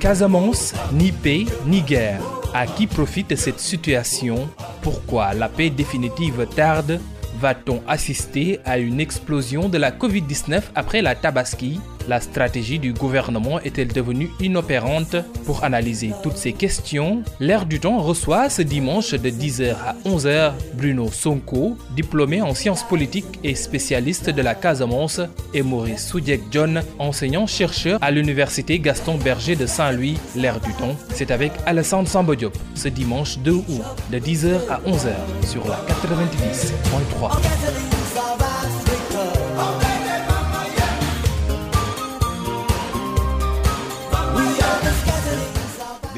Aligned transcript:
Casamance, 0.00 0.72
ni 0.94 1.12
paix, 1.12 1.44
ni 1.66 1.82
guerre. 1.82 2.22
À 2.54 2.66
qui 2.66 2.86
profite 2.86 3.36
cette 3.36 3.60
situation? 3.60 4.48
Pourquoi 4.80 5.34
la 5.34 5.50
paix 5.50 5.68
définitive 5.68 6.46
tarde? 6.56 6.98
Va-t-on 7.38 7.82
assister 7.86 8.60
à 8.64 8.78
une 8.78 8.98
explosion 8.98 9.68
de 9.68 9.76
la 9.76 9.90
Covid-19 9.90 10.62
après 10.74 11.02
la 11.02 11.14
Tabaski? 11.14 11.80
La 12.08 12.20
stratégie 12.20 12.78
du 12.78 12.92
gouvernement 12.92 13.60
est-elle 13.60 13.92
devenue 13.92 14.30
inopérante 14.40 15.16
Pour 15.44 15.64
analyser 15.64 16.12
toutes 16.22 16.36
ces 16.36 16.52
questions, 16.52 17.22
l'air 17.38 17.66
du 17.66 17.80
temps 17.80 17.98
reçoit 17.98 18.50
ce 18.50 18.62
dimanche 18.62 19.12
de 19.12 19.30
10h 19.30 19.74
à 19.84 19.96
11h 20.04 20.52
Bruno 20.74 21.10
Sonko, 21.10 21.76
diplômé 21.94 22.42
en 22.42 22.54
sciences 22.54 22.82
politiques 22.82 23.38
et 23.44 23.54
spécialiste 23.54 24.30
de 24.30 24.42
la 24.42 24.54
Casamance, 24.54 25.20
et 25.54 25.62
Maurice 25.62 26.08
Soudiek 26.08 26.40
John, 26.50 26.82
enseignant-chercheur 26.98 27.98
à 28.02 28.10
l'université 28.10 28.78
Gaston 28.78 29.16
Berger 29.16 29.56
de 29.56 29.66
Saint-Louis. 29.66 30.18
L'air 30.36 30.60
du 30.60 30.72
temps, 30.74 30.96
c'est 31.14 31.30
avec 31.30 31.52
Alessandre 31.66 32.08
Sambodiop 32.08 32.56
ce 32.74 32.88
dimanche 32.88 33.38
2 33.38 33.52
août 33.52 33.64
de 34.10 34.18
10h 34.18 34.68
à 34.68 34.80
11h 34.88 35.46
sur 35.46 35.66
la 35.68 35.76
90.3. 35.76 37.99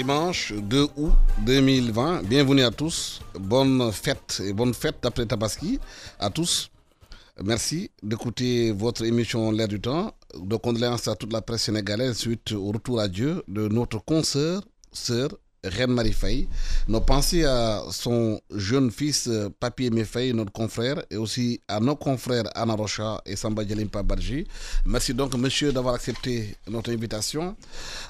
Dimanche 0.02 0.52
2 0.52 0.88
août 0.96 1.12
2020, 1.46 2.22
bienvenue 2.24 2.64
à 2.64 2.72
tous. 2.72 3.20
Bonne 3.38 3.92
fête 3.92 4.42
et 4.44 4.52
bonne 4.52 4.74
fête 4.74 4.96
d'après 5.00 5.26
Tabaski 5.26 5.78
à 6.18 6.28
tous. 6.28 6.72
Merci 7.44 7.88
d'écouter 8.02 8.72
votre 8.72 9.04
émission 9.04 9.52
L'air 9.52 9.68
du 9.68 9.80
temps. 9.80 10.12
De 10.36 10.56
condoléances 10.56 11.06
à 11.06 11.14
toute 11.14 11.32
la 11.32 11.40
presse 11.40 11.62
sénégalaise 11.62 12.16
suite 12.16 12.50
au 12.50 12.72
retour 12.72 12.98
à 12.98 13.06
Dieu 13.06 13.44
de 13.46 13.68
notre 13.68 14.04
consoeur, 14.04 14.62
sœur 14.90 15.28
Reine 15.64 15.92
Marie 15.92 16.12
Faye. 16.12 16.48
Nos 16.88 17.00
pensées 17.00 17.44
à 17.44 17.82
son 17.92 18.40
jeune 18.52 18.90
fils 18.90 19.28
euh, 19.28 19.48
Papier 19.60 19.90
Mefay, 19.90 20.32
notre 20.32 20.50
confrère, 20.50 21.00
et 21.08 21.16
aussi 21.16 21.60
à 21.68 21.78
nos 21.78 21.94
confrères 21.94 22.44
Anna 22.56 22.74
Rocha 22.74 23.20
et 23.24 23.36
Samba 23.36 23.64
Djelimpa 23.66 24.02
Barji. 24.02 24.44
Merci 24.84 25.14
donc, 25.14 25.34
monsieur, 25.36 25.72
d'avoir 25.72 25.94
accepté 25.94 26.56
notre 26.68 26.90
invitation. 26.92 27.54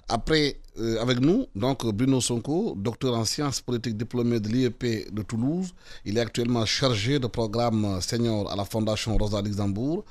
Après, 0.08 0.56
euh, 0.78 1.02
avec 1.02 1.20
nous, 1.20 1.46
donc 1.54 1.84
Bruno 1.94 2.22
Sonko, 2.22 2.74
docteur 2.78 3.14
en 3.14 3.26
sciences 3.26 3.60
politiques 3.60 3.98
diplômé 3.98 4.40
de 4.40 4.48
l'IEP 4.48 5.12
de 5.12 5.20
Toulouse. 5.22 5.74
Il 6.06 6.16
est 6.16 6.20
actuellement 6.22 6.64
chargé 6.64 7.18
de 7.18 7.26
programme 7.26 8.00
senior 8.00 8.50
à 8.50 8.56
la 8.56 8.64
Fondation 8.64 9.18
Rosa 9.18 9.42
Luxembourg 9.42 10.06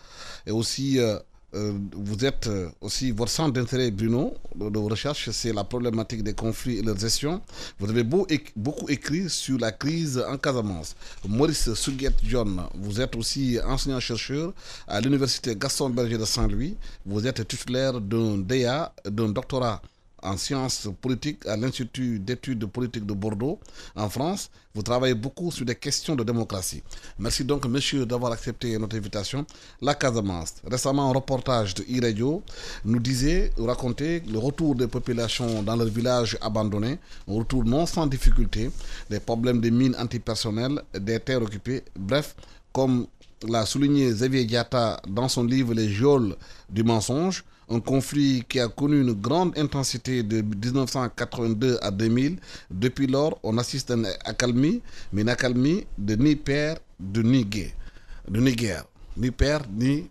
et 0.45 0.51
aussi 0.51 0.99
euh, 0.99 1.17
euh, 1.53 1.73
vous 1.93 2.23
êtes 2.25 2.47
euh, 2.47 2.69
aussi, 2.79 3.11
votre 3.11 3.31
centre 3.31 3.51
d'intérêt, 3.51 3.91
Bruno, 3.91 4.33
de, 4.55 4.77
recherche, 4.79 5.29
c'est 5.31 5.51
la 5.51 5.63
problématique 5.63 6.23
des 6.23 6.33
conflits 6.33 6.77
et 6.77 6.81
leur 6.81 6.97
gestion. 6.97 7.41
Vous 7.79 7.89
avez 7.89 8.03
beaucoup 8.03 8.87
écrit 8.89 9.29
sur 9.29 9.59
la 9.59 9.71
crise 9.71 10.23
en 10.27 10.37
Casamance. 10.37 10.95
Maurice 11.27 11.73
Suguet 11.73 12.13
John, 12.23 12.63
vous 12.75 13.01
êtes 13.01 13.15
aussi 13.15 13.59
enseignant-chercheur 13.65 14.53
à 14.87 15.01
l'Université 15.01 15.55
Gaston 15.55 15.89
Berger 15.89 16.17
de 16.17 16.25
Saint-Louis. 16.25 16.77
Vous 17.05 17.27
êtes 17.27 17.45
titulaire 17.47 17.99
d'un 17.99 18.37
DA, 18.37 18.93
d'un 19.05 19.29
doctorat 19.29 19.81
en 20.21 20.37
sciences 20.37 20.87
politiques 21.01 21.45
à 21.47 21.57
l'Institut 21.57 22.19
d'études 22.19 22.65
politiques 22.65 23.05
de 23.05 23.13
Bordeaux, 23.13 23.59
en 23.95 24.09
France. 24.09 24.49
Vous 24.73 24.81
travaillez 24.83 25.15
beaucoup 25.15 25.51
sur 25.51 25.65
des 25.65 25.75
questions 25.75 26.15
de 26.15 26.23
démocratie. 26.23 26.81
Merci 27.19 27.43
donc, 27.43 27.65
monsieur, 27.65 28.05
d'avoir 28.05 28.31
accepté 28.31 28.77
notre 28.77 28.95
invitation. 28.95 29.45
La 29.81 29.95
Casamance. 29.95 30.55
Récemment, 30.65 31.09
un 31.09 31.13
reportage 31.13 31.73
de 31.75 31.83
e-radio 31.83 32.41
nous 32.85 32.99
disait, 32.99 33.51
racontait 33.57 34.23
le 34.31 34.39
retour 34.39 34.75
des 34.75 34.87
populations 34.87 35.61
dans 35.63 35.75
leurs 35.75 35.87
villages 35.89 36.37
abandonnés, 36.41 36.99
un 37.27 37.33
retour 37.33 37.65
non 37.65 37.85
sans 37.85 38.07
difficulté, 38.07 38.71
des 39.09 39.19
problèmes 39.19 39.59
de 39.59 39.69
mines 39.69 39.95
antipersonnelles, 39.99 40.81
des 40.97 41.19
terres 41.19 41.41
occupées. 41.41 41.83
Bref, 41.97 42.35
comme 42.71 43.07
l'a 43.47 43.65
souligné 43.65 44.09
Xavier 44.11 44.45
Diatta 44.45 45.01
dans 45.07 45.27
son 45.27 45.43
livre 45.43 45.73
Les 45.73 45.89
geôles 45.89 46.35
du 46.69 46.83
mensonge, 46.83 47.43
un 47.69 47.79
conflit 47.79 48.43
qui 48.47 48.59
a 48.59 48.67
connu 48.67 49.01
une 49.01 49.13
grande 49.13 49.57
intensité 49.57 50.23
de 50.23 50.41
1982 50.41 51.77
à 51.81 51.91
2000. 51.91 52.37
Depuis 52.69 53.07
lors, 53.07 53.39
on 53.43 53.57
assiste 53.57 53.91
à 53.91 53.95
une 53.95 54.07
accalmie, 54.25 54.81
mais 55.13 55.21
une 55.21 55.29
accalmie 55.29 55.85
de 55.97 56.15
ni 56.15 56.35
père, 56.35 56.77
de 56.99 57.21
ni 57.21 57.45
guerre. 57.45 57.71
De 58.27 58.39
ni 58.39 58.53
guerre. 58.53 58.85
Ni 59.17 59.31
père, 59.31 59.61
ni 59.71 60.09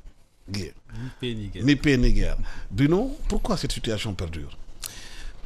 guerre. 0.50 0.72
Ni 1.62 1.76
paix, 1.76 1.96
ni 1.96 2.12
guerre. 2.12 2.36
Bruno, 2.70 3.16
pourquoi 3.28 3.56
cette 3.56 3.72
situation 3.72 4.14
perdure? 4.14 4.56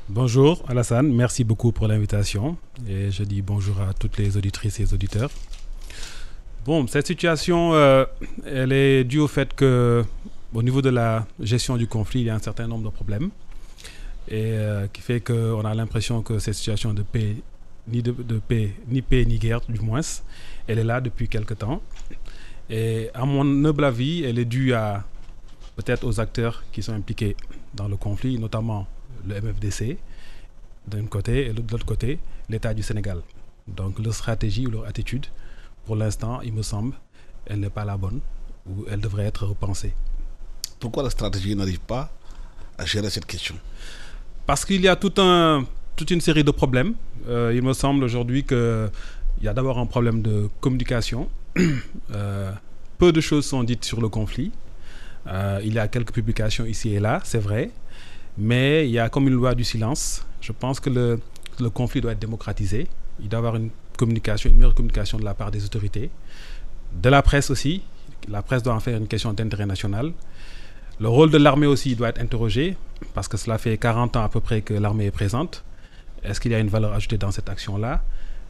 Bonjour 0.08 0.62
Alassane, 0.68 1.10
merci 1.14 1.44
beaucoup 1.44 1.72
pour 1.72 1.88
l'invitation 1.88 2.58
et 2.86 3.10
je 3.10 3.24
dis 3.24 3.40
bonjour 3.40 3.80
à 3.80 3.94
toutes 3.94 4.18
les 4.18 4.36
auditrices 4.36 4.78
et 4.80 4.92
auditeurs. 4.92 5.30
Bon, 6.66 6.86
cette 6.86 7.06
situation, 7.06 7.72
euh, 7.74 8.04
elle 8.44 8.72
est 8.72 9.04
due 9.04 9.20
au 9.20 9.28
fait 9.28 9.54
que 9.54 10.04
au 10.54 10.62
niveau 10.62 10.80
de 10.80 10.88
la 10.88 11.26
gestion 11.40 11.76
du 11.76 11.86
conflit, 11.86 12.20
il 12.20 12.26
y 12.26 12.30
a 12.30 12.34
un 12.34 12.38
certain 12.38 12.66
nombre 12.66 12.84
de 12.84 12.94
problèmes. 12.94 13.30
Et 14.28 14.52
euh, 14.52 14.86
qui 14.86 15.02
fait 15.02 15.20
qu'on 15.20 15.64
a 15.64 15.74
l'impression 15.74 16.22
que 16.22 16.38
cette 16.38 16.54
situation 16.54 16.94
de 16.94 17.02
paix, 17.02 17.36
ni 17.88 18.02
de, 18.02 18.12
paix, 18.38 18.74
ni 18.88 19.02
paix, 19.02 19.24
ni 19.26 19.38
guerre, 19.38 19.60
du 19.68 19.80
moins, 19.80 20.00
elle 20.66 20.78
est 20.78 20.84
là 20.84 21.00
depuis 21.00 21.28
quelque 21.28 21.52
temps. 21.54 21.82
Et 22.70 23.10
à 23.12 23.26
mon 23.26 23.44
noble 23.44 23.84
avis, 23.84 24.24
elle 24.24 24.38
est 24.38 24.46
due 24.46 24.72
à 24.72 25.04
peut-être 25.76 26.04
aux 26.06 26.20
acteurs 26.20 26.64
qui 26.72 26.82
sont 26.82 26.94
impliqués 26.94 27.36
dans 27.74 27.88
le 27.88 27.96
conflit, 27.96 28.38
notamment 28.38 28.86
le 29.26 29.40
MFDC 29.40 29.98
d'un 30.86 31.06
côté 31.06 31.46
et 31.48 31.52
de 31.52 31.62
l'autre 31.70 31.86
côté 31.86 32.18
l'État 32.48 32.72
du 32.72 32.82
Sénégal. 32.82 33.20
Donc 33.66 33.98
leur 33.98 34.14
stratégie 34.14 34.66
ou 34.66 34.70
leur 34.70 34.86
attitude, 34.86 35.26
pour 35.84 35.96
l'instant, 35.96 36.40
il 36.42 36.52
me 36.52 36.62
semble, 36.62 36.94
elle 37.46 37.60
n'est 37.60 37.70
pas 37.70 37.84
la 37.84 37.96
bonne 37.96 38.20
ou 38.66 38.86
elle 38.90 39.00
devrait 39.00 39.24
être 39.26 39.46
repensée. 39.46 39.94
Pourquoi 40.84 41.02
la 41.02 41.08
stratégie 41.08 41.56
n'arrive 41.56 41.80
pas 41.80 42.12
à 42.76 42.84
gérer 42.84 43.08
cette 43.08 43.24
question? 43.24 43.54
Parce 44.44 44.66
qu'il 44.66 44.82
y 44.82 44.88
a 44.88 44.96
toute 44.96 45.16
une 46.10 46.20
série 46.20 46.44
de 46.44 46.50
problèmes. 46.50 46.92
Euh, 47.26 47.54
il 47.56 47.62
me 47.62 47.72
semble 47.72 48.04
aujourd'hui 48.04 48.44
qu'il 48.44 48.90
y 49.40 49.48
a 49.48 49.54
d'abord 49.54 49.78
un 49.78 49.86
problème 49.86 50.20
de 50.20 50.50
communication. 50.60 51.30
Euh, 52.12 52.52
peu 52.98 53.12
de 53.12 53.22
choses 53.22 53.46
sont 53.46 53.64
dites 53.64 53.82
sur 53.86 53.98
le 54.02 54.10
conflit. 54.10 54.52
Euh, 55.26 55.58
il 55.64 55.72
y 55.72 55.78
a 55.78 55.88
quelques 55.88 56.12
publications 56.12 56.66
ici 56.66 56.94
et 56.94 57.00
là, 57.00 57.22
c'est 57.24 57.38
vrai. 57.38 57.70
Mais 58.36 58.86
il 58.86 58.92
y 58.92 58.98
a 58.98 59.08
comme 59.08 59.26
une 59.26 59.34
loi 59.34 59.54
du 59.54 59.64
silence. 59.64 60.26
Je 60.42 60.52
pense 60.52 60.80
que 60.80 60.90
le, 60.90 61.18
le 61.60 61.70
conflit 61.70 62.02
doit 62.02 62.12
être 62.12 62.18
démocratisé. 62.18 62.88
Il 63.20 63.30
doit 63.30 63.38
y 63.38 63.42
avoir 63.42 63.56
une 63.56 63.70
communication, 63.96 64.50
une 64.50 64.56
meilleure 64.56 64.74
communication 64.74 65.18
de 65.18 65.24
la 65.24 65.32
part 65.32 65.50
des 65.50 65.64
autorités. 65.64 66.10
De 66.92 67.08
la 67.08 67.22
presse 67.22 67.48
aussi. 67.48 67.80
La 68.28 68.42
presse 68.42 68.62
doit 68.62 68.74
en 68.74 68.80
faire 68.80 68.98
une 68.98 69.08
question 69.08 69.32
d'intérêt 69.32 69.66
national. 69.66 70.12
Le 71.00 71.08
rôle 71.08 71.30
de 71.30 71.38
l'armée 71.38 71.66
aussi 71.66 71.96
doit 71.96 72.10
être 72.10 72.20
interrogé, 72.20 72.76
parce 73.14 73.26
que 73.28 73.36
cela 73.36 73.58
fait 73.58 73.76
40 73.78 74.16
ans 74.16 74.24
à 74.24 74.28
peu 74.28 74.40
près 74.40 74.62
que 74.62 74.74
l'armée 74.74 75.06
est 75.06 75.10
présente. 75.10 75.64
Est-ce 76.22 76.40
qu'il 76.40 76.52
y 76.52 76.54
a 76.54 76.58
une 76.58 76.68
valeur 76.68 76.92
ajoutée 76.92 77.18
dans 77.18 77.32
cette 77.32 77.48
action-là? 77.48 78.02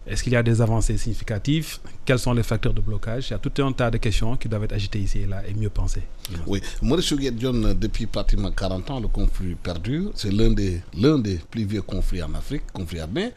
Est-ce 0.06 0.22
qu'il 0.22 0.34
y 0.34 0.36
a 0.36 0.42
des 0.42 0.60
avancées 0.60 0.98
significatives? 0.98 1.78
Quels 2.04 2.18
sont 2.18 2.34
les 2.34 2.42
facteurs 2.42 2.74
de 2.74 2.82
blocage? 2.82 3.28
Il 3.28 3.30
y 3.30 3.34
a 3.34 3.38
tout 3.38 3.62
un 3.62 3.72
tas 3.72 3.90
de 3.90 3.96
questions 3.96 4.36
qui 4.36 4.48
doivent 4.48 4.64
être 4.64 4.74
agitées 4.74 4.98
ici 4.98 5.20
et 5.20 5.26
là 5.26 5.42
et 5.48 5.54
mieux 5.54 5.70
pensées. 5.70 6.02
Oui, 6.46 6.60
Maurice 6.82 7.14
John, 7.38 7.72
depuis 7.72 8.04
pratiquement 8.04 8.50
40 8.50 8.90
ans, 8.90 9.00
le 9.00 9.08
conflit 9.08 9.54
perdure. 9.54 10.10
C'est 10.14 10.30
l'un 10.30 10.50
des, 10.50 10.82
l'un 10.94 11.18
des 11.18 11.36
plus 11.50 11.64
vieux 11.64 11.80
conflits 11.80 12.22
en 12.22 12.34
Afrique, 12.34 12.64
conflit 12.74 13.00
armé. 13.00 13.32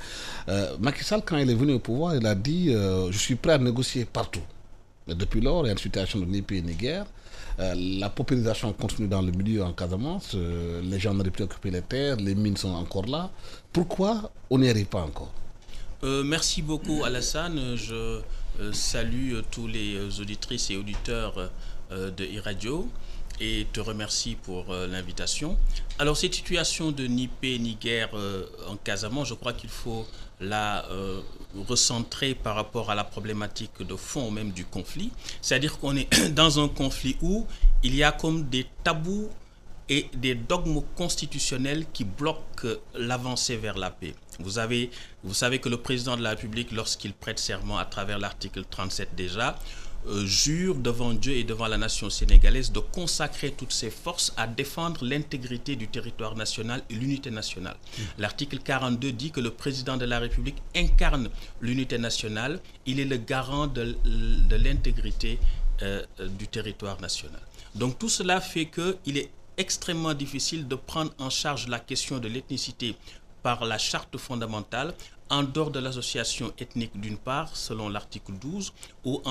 Euh, 0.50 0.75
Macky 0.81 1.06
Sall, 1.06 1.22
quand 1.25 1.38
il 1.38 1.50
est 1.50 1.56
venu 1.56 1.72
au 1.73 1.79
pouvoir, 1.79 2.16
il 2.16 2.25
a 2.28 2.35
dit 2.35 2.73
euh, 2.73 3.09
Je 3.12 3.17
suis 3.17 3.35
prêt 3.35 3.53
à 3.53 3.57
négocier 3.57 4.03
partout. 4.03 4.44
Mais 5.07 5.16
depuis 5.16 5.40
lors, 5.40 5.63
il 5.63 5.67
y 5.67 5.69
a 5.69 5.72
une 5.72 5.78
situation 5.78 6.19
de 6.19 6.25
ni 6.25 6.41
pays 6.41 6.62
ni 6.62 6.73
guerre. 6.73 7.06
Euh, 7.59 7.73
la 7.75 8.09
paupérisation 8.09 8.72
continue 8.73 9.07
dans 9.07 9.22
le 9.22 9.31
milieu 9.31 9.63
en 9.63 9.73
Casamance. 9.73 10.34
Euh, 10.35 10.81
les 10.84 11.00
gens 11.00 11.13
n'arrivent 11.13 11.31
plus 11.31 11.44
à 11.44 11.45
occuper 11.45 11.72
les 11.72 11.81
terres, 11.81 12.18
les 12.18 12.35
mines 12.35 12.57
sont 12.57 12.69
encore 12.69 13.08
là. 13.08 13.32
Pourquoi 13.73 14.32
on 14.49 14.59
n'y 14.59 14.70
arrive 14.70 14.85
pas 14.85 15.02
encore? 15.02 15.32
Euh, 16.03 16.23
Merci 16.23 16.61
beaucoup 16.61 17.03
Alassane. 17.03 17.76
Je 17.76 18.22
salue 18.72 19.35
tous 19.52 19.67
les 19.67 20.20
auditrices 20.20 20.72
et 20.72 20.78
auditeurs 20.78 21.52
de 21.91 22.23
e-radio 22.23 22.90
et 23.40 23.67
te 23.72 23.79
remercie 23.79 24.35
pour 24.35 24.73
l'invitation. 24.73 25.58
Alors 25.99 26.17
cette 26.17 26.34
situation 26.34 26.91
de 26.91 27.05
ni 27.05 27.28
paix 27.28 27.59
ni 27.59 27.76
guerre 27.76 28.09
en 28.67 28.76
Casamance, 28.78 29.28
je 29.28 29.35
crois 29.35 29.53
qu'il 29.53 29.70
faut 29.70 30.08
la 30.39 30.85
recentré 31.55 32.35
par 32.35 32.55
rapport 32.55 32.91
à 32.91 32.95
la 32.95 33.03
problématique 33.03 33.81
de 33.81 33.95
fond 33.95 34.31
même 34.31 34.51
du 34.51 34.66
conflit. 34.66 35.11
C'est-à-dire 35.41 35.78
qu'on 35.79 35.95
est 35.95 36.29
dans 36.34 36.63
un 36.63 36.67
conflit 36.67 37.17
où 37.22 37.47
il 37.84 37.95
y 37.95 38.03
a 38.03 38.11
comme 38.11 38.43
des 38.43 38.67
tabous 38.84 39.29
et 39.89 40.09
des 40.13 40.35
dogmes 40.35 40.81
constitutionnels 40.95 41.85
qui 41.93 42.03
bloquent 42.03 42.67
l'avancée 42.95 43.55
vers 43.55 43.78
la 43.78 43.89
paix. 43.89 44.13
Vous, 44.39 44.59
avez, 44.59 44.91
vous 45.23 45.34
savez 45.34 45.59
que 45.59 45.69
le 45.69 45.78
président 45.78 46.17
de 46.17 46.22
la 46.22 46.31
République, 46.31 46.72
lorsqu'il 46.72 47.13
prête 47.13 47.39
serment 47.39 47.78
à 47.78 47.85
travers 47.85 48.19
l'article 48.19 48.63
37 48.69 49.16
déjà, 49.16 49.57
euh, 50.08 50.26
jure 50.26 50.76
devant 50.76 51.14
Dieu 51.14 51.34
et 51.36 51.44
devant 51.44 51.68
la 51.68 51.78
nation 51.78 52.09
sénégalaise 52.09 52.72
de 52.72 52.80
consacrer 52.80 53.52
toutes 53.52 53.72
ses 53.74 53.90
forces 53.90 54.34
à 54.38 54.48
défendre 54.48 55.04
l'intégrité 55.04 55.76
du 55.76 55.88
territoire 55.88 56.36
national 56.36 56.82
et 56.90 56.94
l'unité 56.94 57.30
nationale. 57.32 57.76
Mmh. 57.76 58.02
L'article 58.20 58.59
42 58.59 59.12
dit 59.12 59.32
que 59.32 59.40
le 59.40 59.52
président 59.52 59.98
de 59.98 60.06
la 60.06 60.20
République 60.20 60.58
incarne 60.76 61.30
l'unité 61.62 61.98
nationale, 61.98 62.59
il 62.86 63.00
est 63.00 63.06
le 63.06 63.18
garant 63.18 63.68
de, 63.68 63.98
l'intégrité 64.52 65.40
euh, 65.82 66.04
du 66.40 66.48
territoire 66.48 67.00
national. 67.02 67.42
Donc 67.76 68.00
tout 68.00 68.09
cela 68.09 68.42
fait 68.42 68.66
qu'il 68.68 69.18
est 69.18 69.30
extrêmement 69.58 70.14
difficile 70.14 70.68
de 70.68 70.76
prendre 70.76 71.12
en 71.20 71.30
charge 71.30 71.68
la 71.68 71.80
question 71.80 72.20
de 72.20 72.28
l'ethnicité 72.28 72.96
par 73.44 73.66
la 73.66 73.78
charte 73.78 74.18
fondamentale 74.18 74.94
en 75.29 75.44
dehors 75.44 75.72
de 75.72 75.79
l'association 75.79 76.53
ethnique 76.59 77.00
d'une 77.00 77.18
part, 77.18 77.56
selon 77.56 77.90
l'article 77.90 78.34
12, 78.34 78.74
ou, 79.06 79.22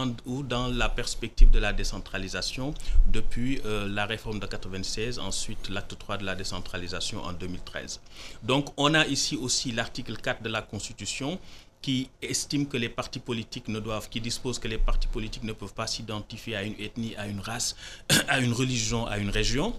dans 0.42 0.68
la 0.68 0.88
perspective 0.88 1.50
de 1.50 1.58
la 1.58 1.72
décentralisation 1.72 2.74
depuis 3.08 3.60
euh, 3.64 3.88
la 3.88 4.06
réforme 4.06 4.38
de 4.38 4.46
96, 4.46 5.18
ensuite 5.18 5.68
l'acte 5.68 5.98
3 5.98 6.18
de 6.18 6.24
la 6.24 6.34
décentralisation 6.34 7.22
en 7.22 7.32
2013. 7.32 8.00
Donc 8.42 8.68
on 8.76 8.94
a 8.94 9.06
ici 9.06 9.36
aussi 9.36 9.72
l'article 9.72 10.16
4 10.16 10.42
de 10.42 10.48
la 10.48 10.62
Constitution 10.62 11.38
qui 11.82 12.08
estime 12.20 12.66
que 12.66 12.76
les 12.76 12.88
partis 12.88 13.20
politiques 13.20 13.68
ne 13.68 13.78
doivent, 13.78 14.08
qui 14.08 14.20
dispose 14.20 14.58
que 14.58 14.66
les 14.66 14.78
partis 14.78 15.08
politiques 15.08 15.44
ne 15.44 15.52
peuvent 15.52 15.74
pas 15.74 15.86
s'identifier 15.86 16.56
à 16.56 16.62
une 16.62 16.74
ethnie, 16.80 17.14
à 17.16 17.26
une 17.26 17.40
race, 17.40 17.76
à 18.28 18.40
une 18.40 18.52
religion, 18.52 19.06
à 19.06 19.18
une 19.18 19.30
région. 19.30 19.74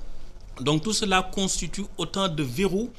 Donc 0.62 0.84
tout 0.84 0.94
cela 0.94 1.22
constitue 1.22 1.86
autant 1.98 2.30
de 2.30 2.44
verrous 2.44 2.92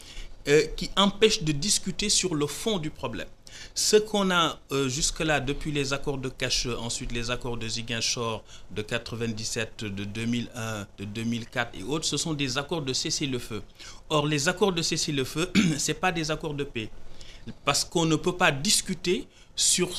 euh, 0.49 0.63
qui 0.77 0.91
empêchent 0.97 1.43
de 1.43 1.53
discuter 1.53 2.09
sur 2.09 2.35
le 2.35 2.47
fond 2.47 2.79
du 2.79 2.91
problème. 2.91 3.29
Ce 3.75 3.97
qu'on 3.97 4.31
a 4.31 4.59
euh, 4.73 4.89
jusque-là, 4.89 5.41
depuis 5.41 5.73
les 5.73 5.93
accords 5.93 6.19
de 6.19 6.29
Cacheux, 6.29 6.77
ensuite 6.79 7.13
les 7.13 7.31
accords 7.31 7.57
de 7.57 7.69
Ziguinchor 7.69 8.43
de 8.71 8.83
97, 8.83 9.85
de 9.85 10.05
2001, 10.05 10.87
de 10.99 11.05
2004 11.05 11.79
et 11.79 11.83
autres, 11.83 12.05
ce 12.05 12.17
sont 12.17 12.35
des 12.35 12.59
accords 12.59 12.83
de 12.83 12.93
cessez-le-feu. 12.93 13.63
Or, 14.11 14.27
les 14.27 14.49
accords 14.49 14.73
de 14.73 14.83
cessez-le-feu, 14.83 15.51
ce 15.79 15.93
pas 15.93 16.13
des 16.13 16.31
accords 16.31 16.55
de 16.55 16.65
paix 16.65 16.91
parce 17.65 17.85
qu'on 17.85 18.05
ne 18.05 18.17
peut 18.17 18.37
pas 18.37 18.53
discuter 18.53 19.27
sur 19.57 19.91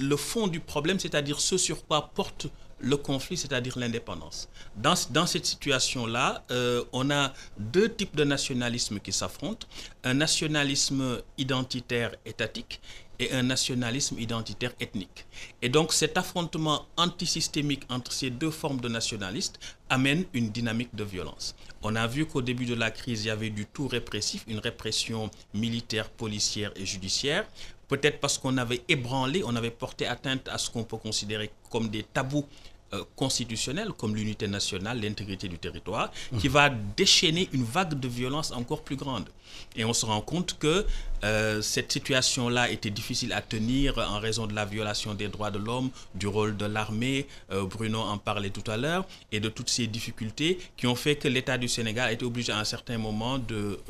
le 0.00 0.16
fond 0.16 0.48
du 0.48 0.60
problème, 0.60 0.98
c'est-à-dire 0.98 1.40
ce 1.40 1.56
sur 1.56 1.86
quoi 1.86 2.10
porte 2.14 2.48
le 2.84 2.96
conflit, 2.96 3.36
c'est-à-dire 3.36 3.78
l'indépendance. 3.78 4.48
Dans, 4.76 5.26
cette 5.26 5.46
situation-là, 5.46 6.44
euh, 6.50 6.84
on 6.92 7.10
a 7.10 7.32
deux 7.58 7.88
types 7.92 8.14
de 8.14 8.24
nationalisme 8.24 9.00
qui 9.00 9.12
s'affrontent. 9.12 9.66
Un 10.04 10.14
nationalisme 10.14 11.22
identitaire 11.38 12.14
étatique 12.26 12.80
et 13.18 13.32
un 13.32 13.42
nationalisme 13.42 14.18
identitaire 14.18 14.72
ethnique. 14.80 15.26
Et 15.62 15.68
donc 15.68 15.92
cet 15.92 16.18
affrontement 16.18 16.86
antisystémique 16.96 17.84
entre 17.88 18.12
ces 18.12 18.30
deux 18.30 18.50
formes 18.50 18.80
de 18.80 18.88
nationalistes 18.88 19.58
amène 19.88 20.24
une 20.32 20.50
dynamique 20.50 20.94
de 20.94 21.04
violence. 21.04 21.54
On 21.82 21.94
a 21.96 22.06
vu 22.06 22.26
qu'au 22.26 22.42
début 22.42 22.66
de 22.66 22.74
la 22.74 22.90
crise, 22.90 23.24
il 23.24 23.28
y 23.28 23.30
avait 23.30 23.50
du 23.50 23.66
tout 23.66 23.86
répressif, 23.86 24.44
une 24.48 24.58
répression 24.58 25.30
militaire, 25.52 26.10
policière 26.10 26.72
et 26.76 26.86
judiciaire. 26.86 27.46
Peut-être 27.88 28.18
parce 28.18 28.38
qu'on 28.38 28.56
avait 28.56 28.82
ébranlé, 28.88 29.42
on 29.44 29.54
avait 29.54 29.70
porté 29.70 30.06
atteinte 30.06 30.48
à 30.48 30.58
ce 30.58 30.70
qu'on 30.70 30.84
peut 30.84 30.96
considérer 30.96 31.50
comme 31.70 31.88
des 31.88 32.02
tabous 32.02 32.46
euh, 32.94 33.02
constitutionnel 33.16 33.88
comme 33.96 34.14
l'unité 34.14 34.46
nationale, 34.46 35.00
l'intégrité 35.00 35.48
du 35.48 35.58
territoire, 35.58 36.10
qui 36.38 36.48
va 36.48 36.70
déchaîner 36.70 37.48
une 37.52 37.64
vague 37.64 37.98
de 37.98 38.08
violence 38.08 38.52
encore 38.52 38.82
plus 38.82 38.96
grande. 38.96 39.28
Et 39.76 39.84
on 39.84 39.92
se 39.92 40.06
rend 40.06 40.20
compte 40.20 40.56
que 40.58 40.86
euh, 41.24 41.60
cette 41.62 41.90
situation-là 41.92 42.70
était 42.70 42.90
difficile 42.90 43.32
à 43.32 43.40
tenir 43.40 43.98
en 43.98 44.18
raison 44.20 44.46
de 44.46 44.54
la 44.54 44.64
violation 44.64 45.14
des 45.14 45.28
droits 45.28 45.50
de 45.50 45.58
l'homme, 45.58 45.90
du 46.14 46.26
rôle 46.26 46.56
de 46.56 46.66
l'armée, 46.66 47.26
euh, 47.52 47.64
Bruno 47.64 48.00
en 48.00 48.18
parlait 48.18 48.50
tout 48.50 48.68
à 48.70 48.76
l'heure, 48.76 49.04
et 49.32 49.40
de 49.40 49.48
toutes 49.48 49.70
ces 49.70 49.86
difficultés 49.86 50.58
qui 50.76 50.86
ont 50.86 50.94
fait 50.96 51.16
que 51.16 51.28
l'État 51.28 51.58
du 51.58 51.68
Sénégal 51.68 52.08
a 52.08 52.12
été 52.12 52.24
obligé 52.24 52.52
à 52.52 52.58
un 52.58 52.64
certain 52.64 52.98
moment 52.98 53.38
de, 53.38 53.80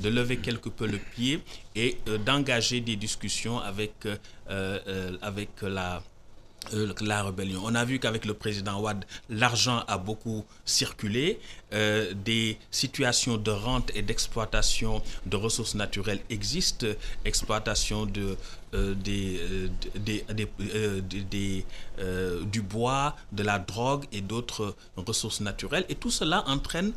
de 0.00 0.08
lever 0.08 0.38
quelque 0.38 0.68
peu 0.68 0.86
le 0.86 0.98
pied 0.98 1.40
et 1.76 1.98
d'engager 2.24 2.80
des 2.80 2.96
discussions 2.96 3.58
avec, 3.60 3.92
avec 5.22 5.50
la 5.62 6.02
euh, 6.74 6.92
la 7.00 7.22
rébellion. 7.22 7.62
On 7.64 7.74
a 7.74 7.84
vu 7.84 7.98
qu'avec 7.98 8.24
le 8.24 8.34
président 8.34 8.80
Ouad, 8.80 9.04
l'argent 9.28 9.84
a 9.86 9.98
beaucoup 9.98 10.44
circulé, 10.64 11.40
euh, 11.72 12.12
des 12.24 12.58
situations 12.70 13.36
de 13.36 13.50
rente 13.50 13.90
et 13.94 14.02
d'exploitation 14.02 15.02
de 15.26 15.36
ressources 15.36 15.74
naturelles 15.74 16.20
existent, 16.30 16.86
exploitation 17.24 18.06
de, 18.06 18.36
euh, 18.74 18.94
du 22.42 22.62
bois, 22.62 23.16
de 23.32 23.42
la 23.42 23.58
drogue 23.58 24.04
et 24.12 24.20
d'autres 24.20 24.74
ressources 24.96 25.40
naturelles. 25.40 25.84
Et 25.88 25.94
tout 25.94 26.10
cela 26.10 26.44
entraîne 26.48 26.92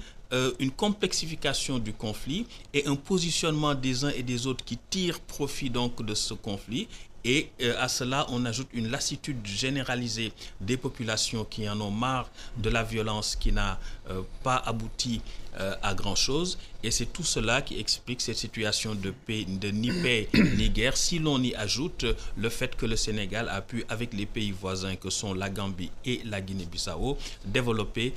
une 0.60 0.72
complexification 0.72 1.78
du 1.78 1.92
conflit 1.92 2.46
et 2.74 2.88
un 2.88 2.96
positionnement 2.96 3.76
des 3.76 4.06
uns 4.06 4.12
et 4.12 4.24
des 4.24 4.48
autres 4.48 4.64
qui 4.64 4.78
tirent 4.90 5.20
profit 5.20 5.70
donc 5.70 6.06
de 6.06 6.14
ce 6.14 6.34
conflit 6.34 6.88
et 7.24 7.50
euh, 7.62 7.76
à 7.80 7.88
cela, 7.88 8.26
on 8.30 8.46
ajoute 8.46 8.68
une 8.74 8.90
lassitude 8.90 9.46
généralisée 9.46 10.32
des 10.60 10.78
populations 10.78 11.46
qui 11.46 11.70
en 11.70 11.80
ont 11.82 11.92
marre 11.92 12.30
de 12.58 12.70
la 12.70 12.84
violence 12.84 13.36
qui 13.36 13.52
n'a 13.52 13.80
euh, 14.10 14.22
pas 14.44 14.56
abouti 14.66 15.22
euh, 15.60 15.76
à 15.84 15.94
grand-chose. 15.94 16.58
Et 16.84 16.90
c'est 16.90 17.06
tout 17.14 17.24
cela 17.24 17.62
qui 17.62 17.80
explique 17.80 18.22
cette 18.22 18.38
situation 18.38 18.96
de, 18.96 19.12
paix, 19.12 19.46
de 19.48 19.68
ni 19.70 19.92
paix 19.92 20.30
ni 20.58 20.70
guerre. 20.70 20.98
Si 20.98 21.20
l'on 21.20 21.42
y 21.44 21.54
ajoute 21.54 22.06
le 22.38 22.50
fait 22.50 22.76
que 22.76 22.88
le 22.88 22.96
Sénégal 22.96 23.50
a 23.50 23.62
pu, 23.62 23.86
avec 23.90 24.14
les 24.16 24.26
pays 24.26 24.52
voisins 24.52 24.96
que 24.96 25.12
sont 25.12 25.36
la 25.36 25.50
Gambie 25.52 25.92
et 26.06 26.22
la 26.26 26.42
Guinée-Bissau, 26.42 27.18
développer 27.46 28.14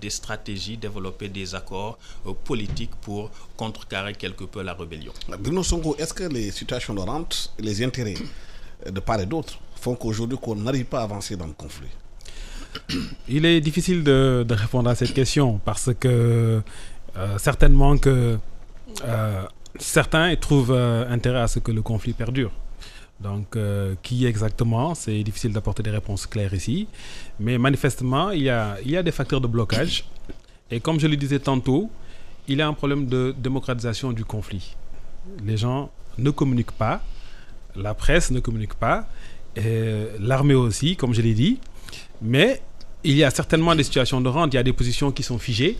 des 0.00 0.10
stratégies, 0.10 0.76
développer 0.78 1.28
des 1.28 1.54
accords 1.54 1.98
politiques 2.44 2.94
pour 3.02 3.30
contrecarrer 3.56 4.14
quelque 4.14 4.44
peu 4.44 4.62
la 4.62 4.72
rébellion. 4.72 5.12
Bruno 5.38 5.62
Songo, 5.62 5.94
est-ce 5.98 6.14
que 6.14 6.24
les 6.24 6.50
situations 6.52 6.94
de 6.94 7.00
rente, 7.00 7.52
les 7.58 7.84
intérêts 7.84 8.14
de 8.90 9.00
part 9.00 9.20
et 9.20 9.26
d'autre 9.26 9.58
font 9.76 9.94
qu'aujourd'hui 9.94 10.38
qu'on 10.38 10.56
n'arrive 10.56 10.86
pas 10.86 11.00
à 11.00 11.04
avancer 11.04 11.36
dans 11.36 11.46
le 11.46 11.52
conflit 11.52 11.88
Il 13.28 13.44
est 13.44 13.60
difficile 13.60 14.02
de, 14.02 14.46
répondre 14.50 14.90
à 14.90 14.94
cette 14.94 15.14
question 15.14 15.60
parce 15.64 15.90
que 15.98 16.62
euh, 17.16 17.38
certainement 17.38 17.96
que 17.96 18.38
euh, 19.04 19.42
certains 19.78 20.34
trouvent 20.36 20.72
euh, 20.72 21.08
intérêt 21.10 21.40
à 21.40 21.48
ce 21.48 21.58
que 21.58 21.72
le 21.72 21.82
conflit 21.82 22.12
perdure. 22.12 22.52
Donc, 23.18 23.56
qui 24.02 24.26
exactement 24.26 24.94
C'est 24.94 25.22
difficile 25.22 25.50
d'apporter 25.50 25.82
des 25.82 25.88
réponses 25.88 26.26
claires 26.26 26.52
ici. 26.52 26.86
Mais 27.40 27.56
manifestement, 27.56 28.30
il 28.30 28.42
y, 28.42 28.50
a, 28.50 28.76
il 28.84 28.90
y 28.90 28.96
a 28.98 29.02
des 29.02 29.10
facteurs 29.10 29.40
de 29.40 29.46
blocage. 29.46 30.04
Et 30.70 30.80
comme 30.80 31.00
je 31.00 31.06
le 31.06 31.16
disais 31.16 31.38
tantôt, 31.38 31.88
il 32.46 32.58
y 32.58 32.62
a 32.62 32.68
un 32.68 32.74
problème 32.74 33.06
de 33.06 33.34
démocratisation 33.38 34.12
du 34.12 34.22
conflit. 34.22 34.76
Les 35.42 35.56
gens 35.56 35.90
ne 36.18 36.28
communiquent 36.30 36.72
pas 36.72 37.00
la 37.76 37.94
presse 37.94 38.30
ne 38.30 38.40
communique 38.40 38.74
pas, 38.74 39.06
l'armée 40.20 40.54
aussi, 40.54 40.96
comme 40.96 41.14
je 41.14 41.22
l'ai 41.22 41.34
dit. 41.34 41.58
Mais 42.22 42.60
il 43.04 43.16
y 43.16 43.24
a 43.24 43.30
certainement 43.30 43.74
des 43.74 43.84
situations 43.84 44.20
de 44.20 44.28
rente, 44.28 44.52
il 44.52 44.56
y 44.56 44.58
a 44.58 44.62
des 44.62 44.72
positions 44.72 45.12
qui 45.12 45.22
sont 45.22 45.38
figées. 45.38 45.78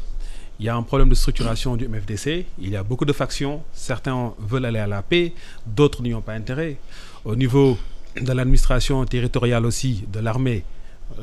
Il 0.59 0.65
y 0.65 0.69
a 0.71 0.77
un 0.77 0.83
problème 0.83 1.11
de 1.11 1.15
structuration 1.15 1.77
du 1.77 1.87
MFDC. 1.87 2.47
Il 2.59 2.71
y 2.71 2.77
a 2.77 2.83
beaucoup 2.83 3.05
de 3.05 3.13
factions. 3.13 3.63
Certains 3.73 4.33
veulent 4.39 4.65
aller 4.65 4.79
à 4.79 4.87
la 4.87 5.03
paix, 5.03 5.35
d'autres 5.67 6.03
n'y 6.03 6.15
ont 6.15 6.23
pas 6.23 6.33
intérêt. 6.33 6.79
Au 7.25 7.37
niveau 7.37 7.77
de 8.21 8.33
l'administration 8.33 9.05
territoriale 9.05 9.67
aussi, 9.67 10.05
de 10.11 10.21
l'armée, 10.21 10.65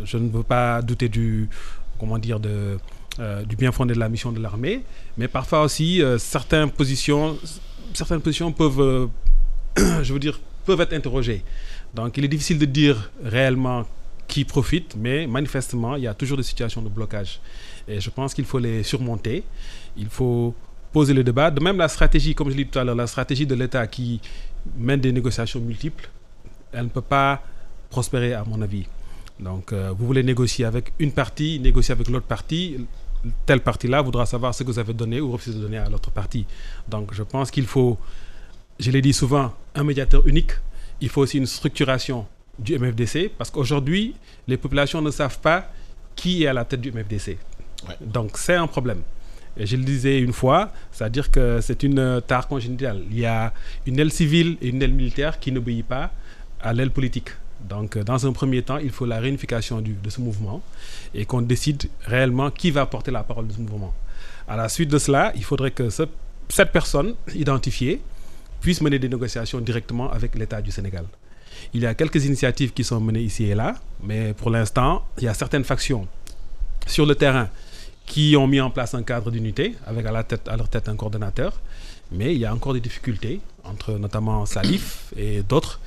je 0.03 0.17
ne 0.17 0.29
veux 0.29 0.43
pas 0.43 0.81
douter 0.81 1.09
du, 1.09 1.49
comment 1.99 2.19
dire, 2.19 2.39
de, 2.39 2.77
euh, 3.19 3.43
du 3.43 3.55
bien 3.55 3.71
fondé 3.71 3.93
de 3.93 3.99
la 3.99 4.09
mission 4.09 4.31
de 4.31 4.39
l'armée. 4.39 4.83
Mais 5.17 5.27
parfois 5.27 5.63
aussi, 5.63 6.01
euh, 6.01 6.17
certaines, 6.17 6.69
positions, 6.69 7.37
certaines 7.93 8.21
positions 8.21 8.51
peuvent, 8.51 8.81
euh, 8.81 9.07
je 10.03 10.13
veux 10.13 10.19
dire, 10.19 10.39
peuvent 10.65 10.81
être 10.81 10.93
interrogés. 10.93 11.43
Donc 11.93 12.17
il 12.17 12.25
est 12.25 12.27
difficile 12.27 12.57
de 12.57 12.65
dire 12.65 13.11
réellement 13.23 13.85
qui 14.27 14.45
profite, 14.45 14.95
mais 14.97 15.27
manifestement, 15.27 15.95
il 15.95 16.03
y 16.03 16.07
a 16.07 16.13
toujours 16.13 16.37
des 16.37 16.43
situations 16.43 16.81
de 16.81 16.89
blocage. 16.89 17.39
Et 17.87 17.99
je 17.99 18.09
pense 18.09 18.33
qu'il 18.33 18.45
faut 18.45 18.59
les 18.59 18.83
surmonter. 18.83 19.43
Il 19.97 20.07
faut 20.07 20.55
poser 20.91 21.13
le 21.13 21.23
débat. 21.23 21.51
De 21.51 21.61
même, 21.61 21.77
la 21.77 21.87
stratégie, 21.87 22.33
comme 22.33 22.49
je 22.49 22.55
l'ai 22.55 22.63
dit 22.63 22.69
tout 22.69 22.79
à 22.79 22.83
l'heure, 22.83 22.95
la 22.95 23.07
stratégie 23.07 23.45
de 23.45 23.55
l'État 23.55 23.85
qui 23.87 24.21
mène 24.77 25.01
des 25.01 25.11
négociations 25.11 25.59
multiples, 25.59 26.09
elle 26.71 26.85
ne 26.85 26.89
peut 26.89 27.01
pas 27.01 27.43
prospérer, 27.89 28.33
à 28.33 28.43
mon 28.43 28.61
avis. 28.61 28.85
Donc, 29.39 29.73
euh, 29.73 29.91
vous 29.97 30.05
voulez 30.05 30.23
négocier 30.23 30.65
avec 30.65 30.93
une 30.99 31.11
partie, 31.11 31.59
négocier 31.59 31.91
avec 31.91 32.07
l'autre 32.09 32.25
partie. 32.25 32.77
Telle 33.45 33.61
partie-là 33.61 34.01
voudra 34.01 34.25
savoir 34.25 34.53
ce 34.53 34.63
que 34.63 34.69
vous 34.69 34.79
avez 34.79 34.93
donné 34.93 35.19
ou 35.21 35.31
refusé 35.31 35.57
de 35.57 35.63
donner 35.63 35.77
à 35.77 35.89
l'autre 35.89 36.11
partie. 36.11 36.45
Donc, 36.87 37.13
je 37.13 37.23
pense 37.23 37.51
qu'il 37.51 37.65
faut 37.65 37.97
je 38.79 38.91
l'ai 38.91 39.01
dit 39.01 39.13
souvent, 39.13 39.53
un 39.75 39.83
médiateur 39.83 40.27
unique. 40.27 40.51
Il 41.01 41.09
faut 41.09 41.21
aussi 41.21 41.37
une 41.37 41.45
structuration 41.45 42.25
du 42.59 42.77
MFDC 42.77 43.31
parce 43.37 43.49
qu'aujourd'hui, 43.49 44.15
les 44.47 44.57
populations 44.57 45.01
ne 45.01 45.11
savent 45.11 45.39
pas 45.39 45.71
qui 46.15 46.43
est 46.43 46.47
à 46.47 46.53
la 46.53 46.65
tête 46.65 46.81
du 46.81 46.91
MFDC. 46.91 47.37
Donc 48.01 48.37
c'est 48.37 48.55
un 48.55 48.67
problème. 48.67 49.01
Et 49.57 49.65
je 49.65 49.75
le 49.75 49.83
disais 49.83 50.19
une 50.19 50.33
fois, 50.33 50.71
c'est-à-dire 50.91 51.29
que 51.29 51.59
c'est 51.61 51.83
une 51.83 52.21
tare 52.25 52.47
congénitale. 52.47 53.03
Il 53.11 53.19
y 53.19 53.25
a 53.25 53.53
une 53.85 53.99
aile 53.99 54.11
civile 54.11 54.57
et 54.61 54.69
une 54.69 54.81
aile 54.81 54.93
militaire 54.93 55.39
qui 55.39 55.51
n'obéit 55.51 55.85
pas 55.85 56.11
à 56.61 56.73
l'aile 56.73 56.91
politique. 56.91 57.29
Donc, 57.61 57.97
dans 57.97 58.25
un 58.25 58.33
premier 58.33 58.61
temps, 58.61 58.77
il 58.77 58.89
faut 58.89 59.05
la 59.05 59.19
réunification 59.19 59.79
du, 59.79 59.93
de 59.93 60.09
ce 60.09 60.19
mouvement 60.21 60.61
et 61.13 61.25
qu'on 61.25 61.41
décide 61.41 61.83
réellement 62.05 62.49
qui 62.49 62.71
va 62.71 62.85
porter 62.85 63.11
la 63.11 63.23
parole 63.23 63.47
de 63.47 63.53
ce 63.53 63.59
mouvement. 63.59 63.93
À 64.47 64.57
la 64.57 64.67
suite 64.69 64.89
de 64.89 64.97
cela, 64.97 65.31
il 65.35 65.43
faudrait 65.43 65.71
que 65.71 65.89
ce, 65.89 66.03
cette 66.49 66.71
personne 66.71 67.15
identifiée 67.33 68.01
puisse 68.63 68.79
mener 68.81 68.97
des 68.97 69.09
négociations 69.09 69.59
directement 69.59 70.09
avec 70.09 70.35
l'État 70.35 70.61
du 70.61 70.71
Sénégal. 70.71 71.05
Il 71.73 71.81
y 71.81 71.85
a 71.85 71.93
quelques 71.93 72.23
initiatives 72.23 72.71
qui 72.71 72.85
sont 72.85 73.01
menées 73.01 73.21
ici 73.21 73.43
et 73.43 73.55
là, 73.55 73.75
mais 74.01 74.33
pour 74.33 74.49
l'instant, 74.49 75.03
il 75.17 75.25
y 75.25 75.27
a 75.27 75.33
certaines 75.33 75.65
factions 75.65 76.07
sur 76.87 77.05
le 77.05 77.13
terrain 77.15 77.49
qui 78.05 78.35
ont 78.37 78.47
mis 78.47 78.61
en 78.61 78.69
place 78.69 78.93
un 78.95 79.03
cadre 79.03 79.31
d'unité 79.31 79.75
avec 79.85 80.05
à, 80.05 80.11
la 80.11 80.23
tête, 80.23 80.47
à 80.47 80.55
leur 80.55 80.69
tête 80.69 80.87
un 80.87 80.95
coordonnateur, 80.95 81.59
mais 82.11 82.33
il 82.33 82.39
y 82.39 82.45
a 82.45 82.53
encore 82.53 82.73
des 82.73 82.79
difficultés 82.79 83.41
entre 83.65 83.91
notamment 84.05 84.45
Salif 84.45 85.13
et 85.17 85.43
d'autres. 85.43 85.81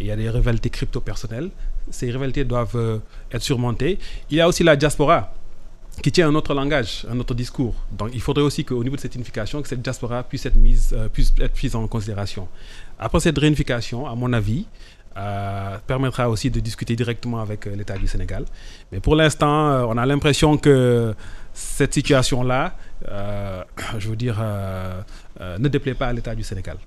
Il 0.00 0.06
y 0.06 0.10
a 0.10 0.16
des 0.16 0.28
rivalités 0.28 0.68
crypto-personnelles. 0.68 1.50
Ces 1.90 2.10
rivalités 2.10 2.44
doivent 2.44 2.74
euh, 2.76 2.98
être 3.30 3.42
surmontées. 3.42 3.98
Il 4.30 4.36
y 4.36 4.40
a 4.40 4.48
aussi 4.48 4.64
la 4.64 4.74
diaspora 4.74 5.32
qui 6.02 6.12
tient 6.12 6.28
un 6.28 6.34
autre 6.34 6.54
langage, 6.54 7.06
un 7.10 7.18
autre 7.18 7.34
discours. 7.34 7.74
Donc 7.92 8.10
il 8.12 8.20
faudrait 8.20 8.44
aussi 8.44 8.64
qu'au 8.64 8.82
niveau 8.82 8.96
de 8.96 9.00
cette 9.00 9.14
unification, 9.14 9.62
que 9.62 9.68
cette 9.68 9.82
diaspora 9.82 10.22
puisse 10.22 10.46
être 10.46 10.56
mise, 10.56 10.94
euh, 10.96 11.08
puisse 11.08 11.32
être 11.40 11.52
prise 11.52 11.74
en 11.74 11.86
considération. 11.88 12.48
Après 12.98 13.20
cette 13.20 13.38
réunification, 13.38 14.06
à 14.06 14.14
mon 14.14 14.32
avis, 14.32 14.66
euh, 15.16 15.78
permettra 15.86 16.28
aussi 16.28 16.50
de 16.50 16.60
discuter 16.60 16.94
directement 16.94 17.40
avec 17.40 17.66
euh, 17.66 17.74
l'État 17.74 17.96
du 17.96 18.06
Sénégal. 18.06 18.44
Mais 18.92 19.00
pour 19.00 19.16
l'instant, 19.16 19.88
on 19.88 19.96
a 19.96 20.04
l'impression 20.04 20.58
que 20.58 21.14
cette 21.54 21.94
situation-là, 21.94 22.76
je 23.98 24.08
veux 24.10 24.16
dire, 24.16 24.42
euh, 25.40 25.58
ne 25.58 25.68
déplaît 25.68 25.94
pas 25.94 26.06
à 26.08 26.12
l'État 26.12 26.34
du 26.34 26.42
Sénégal. 26.42 26.78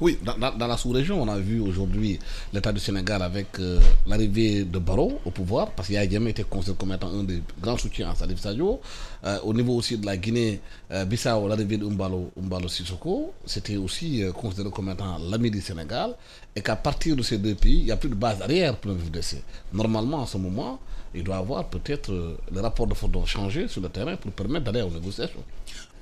Oui, 0.00 0.18
dans, 0.24 0.66
la 0.66 0.76
sous-région, 0.76 1.22
on 1.22 1.28
a 1.28 1.38
vu 1.38 1.60
aujourd'hui 1.60 2.18
l'État 2.52 2.72
du 2.72 2.80
Sénégal 2.80 3.22
avec 3.22 3.58
euh, 3.60 3.78
l'arrivée 4.06 4.64
de 4.64 4.78
Barreau 4.78 5.20
au 5.24 5.30
pouvoir, 5.30 5.70
parce 5.70 5.88
qu'il 5.88 5.96
a 5.96 6.08
jamais 6.08 6.30
été 6.30 6.42
considéré 6.44 6.76
comme 6.78 6.92
étant 6.92 7.08
un 7.12 7.24
des 7.24 7.42
grands 7.60 7.76
soutiens 7.78 8.10
à 8.10 8.14
Salif 8.14 8.38
Sadio. 8.40 8.80
Euh, 9.24 9.38
au 9.44 9.54
niveau 9.54 9.74
aussi 9.76 9.96
de 9.98 10.04
la 10.06 10.16
Guinée-Bissau, 10.16 11.46
l'arrivée 11.48 11.76
d'Umbalo 11.76 12.32
Umbalo 12.36 12.68
Sissoko, 12.68 13.32
c'était 13.46 13.76
aussi 13.76 14.22
euh, 14.24 14.32
considéré 14.32 14.70
comme 14.70 14.90
étant 14.90 15.18
l'ami 15.18 15.50
du 15.50 15.60
Sénégal, 15.60 16.16
et 16.56 16.60
qu'à 16.60 16.76
partir 16.76 17.14
de 17.16 17.22
ces 17.22 17.38
deux 17.38 17.54
pays, 17.54 17.78
il 17.80 17.84
n'y 17.84 17.90
a 17.92 17.96
plus 17.96 18.08
de 18.08 18.14
base 18.16 18.42
arrière 18.42 18.76
pour 18.76 18.90
le 18.92 18.98
FDC. 18.98 19.42
Normalement, 19.72 20.18
en 20.18 20.26
ce 20.26 20.38
moment, 20.38 20.80
il 21.14 21.22
doit 21.24 21.36
avoir 21.36 21.68
peut-être 21.68 22.12
euh, 22.12 22.36
le 22.52 22.60
rapport 22.60 22.86
de 22.86 22.94
force 22.94 23.12
doit 23.12 23.26
changer 23.26 23.68
sur 23.68 23.80
le 23.80 23.88
terrain 23.88 24.16
pour 24.16 24.32
permettre 24.32 24.64
d'aller 24.64 24.82
aux 24.82 24.90
négociations. 24.90 25.42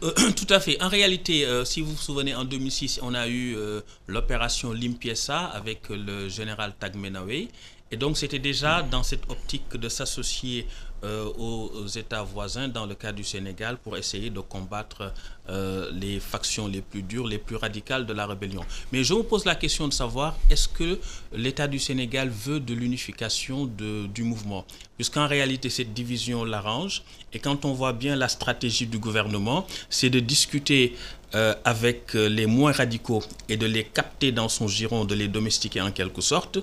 Euh, 0.03 0.13
tout 0.37 0.47
à 0.51 0.61
fait. 0.61 0.81
En 0.83 0.89
réalité, 0.89 1.45
euh, 1.47 1.65
si 1.65 1.81
vous 1.81 1.93
vous 1.93 1.99
souvenez, 1.99 2.35
en 2.35 2.45
2006, 2.45 3.01
on 3.03 3.15
a 3.15 3.29
eu 3.29 3.55
euh, 3.57 3.81
l'opération 4.07 4.73
Limpiesa 4.73 5.39
avec 5.47 5.91
euh, 5.91 5.97
le 5.97 6.29
général 6.29 6.75
Tagmenawe. 6.79 7.49
Et 7.93 7.97
donc, 7.97 8.17
c'était 8.17 8.39
déjà 8.39 8.83
dans 8.83 9.03
cette 9.03 9.29
optique 9.29 9.69
de 9.77 9.89
s'associer 9.89 10.67
euh, 11.03 11.25
aux, 11.39 11.87
États 11.87 12.23
voisins, 12.23 12.69
dans 12.69 12.85
le 12.85 12.95
cas 12.95 13.13
du 13.13 13.25
Sénégal, 13.25 13.79
pour 13.79 13.97
essayer 13.97 14.29
de 14.29 14.41
combattre 14.41 15.13
euh, 15.49 15.91
les 15.93 16.21
factions 16.21 16.69
les 16.69 16.83
plus 16.83 17.03
dures, 17.03 17.27
les 17.27 17.39
plus 17.39 17.57
radicales 17.57 18.05
de 18.05 18.13
la 18.13 18.27
rébellion. 18.27 18.63
Mais 18.93 19.03
je 19.03 19.15
me 19.15 19.23
pose 19.23 19.45
la 19.47 19.55
question 19.55 19.89
de 19.89 19.95
savoir, 19.95 20.37
est-ce 20.51 20.69
que 20.69 20.99
l'État 21.33 21.67
du 21.69 21.79
Sénégal 21.79 22.29
veut 22.29 22.61
de 22.61 22.75
l'unification 22.75 23.67
du 23.67 24.23
mouvement? 24.23 24.67
Puisqu'en 24.97 25.27
réalité, 25.27 25.71
cette 25.71 25.95
division 25.95 26.45
l'arrange. 26.45 27.03
Et 27.33 27.39
quand 27.39 27.65
on 27.65 27.73
voit 27.73 27.95
bien 27.95 28.15
la 28.17 28.29
stratégie 28.29 28.87
du 28.87 28.99
gouvernement, 28.99 29.67
c'est 29.89 30.11
de 30.11 30.21
discuter 30.21 30.97
euh, 31.35 31.55
avec 31.65 32.15
les 32.15 32.47
moins 32.47 32.73
radicaux 32.73 33.23
et 33.49 33.57
de 33.57 33.65
les 33.65 33.85
capter 33.85 34.33
dans 34.33 34.49
son 34.49 34.67
giron, 34.67 35.05
de 35.05 35.15
les 35.15 35.29
domestiquer 35.29 35.81
en 35.81 35.93
quelque 35.93 36.21
sorte, 36.21 36.59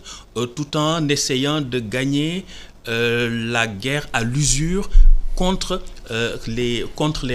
tout 0.56 0.75
en 0.75 1.08
essayant 1.08 1.62
de 1.62 1.79
gagner 1.79 2.44
la 2.88 3.67
guerre 3.67 4.08
à 4.13 4.24
l'usure 4.24 4.89
contre, 5.38 5.82
euh, 6.12 6.36
les, 6.48 6.84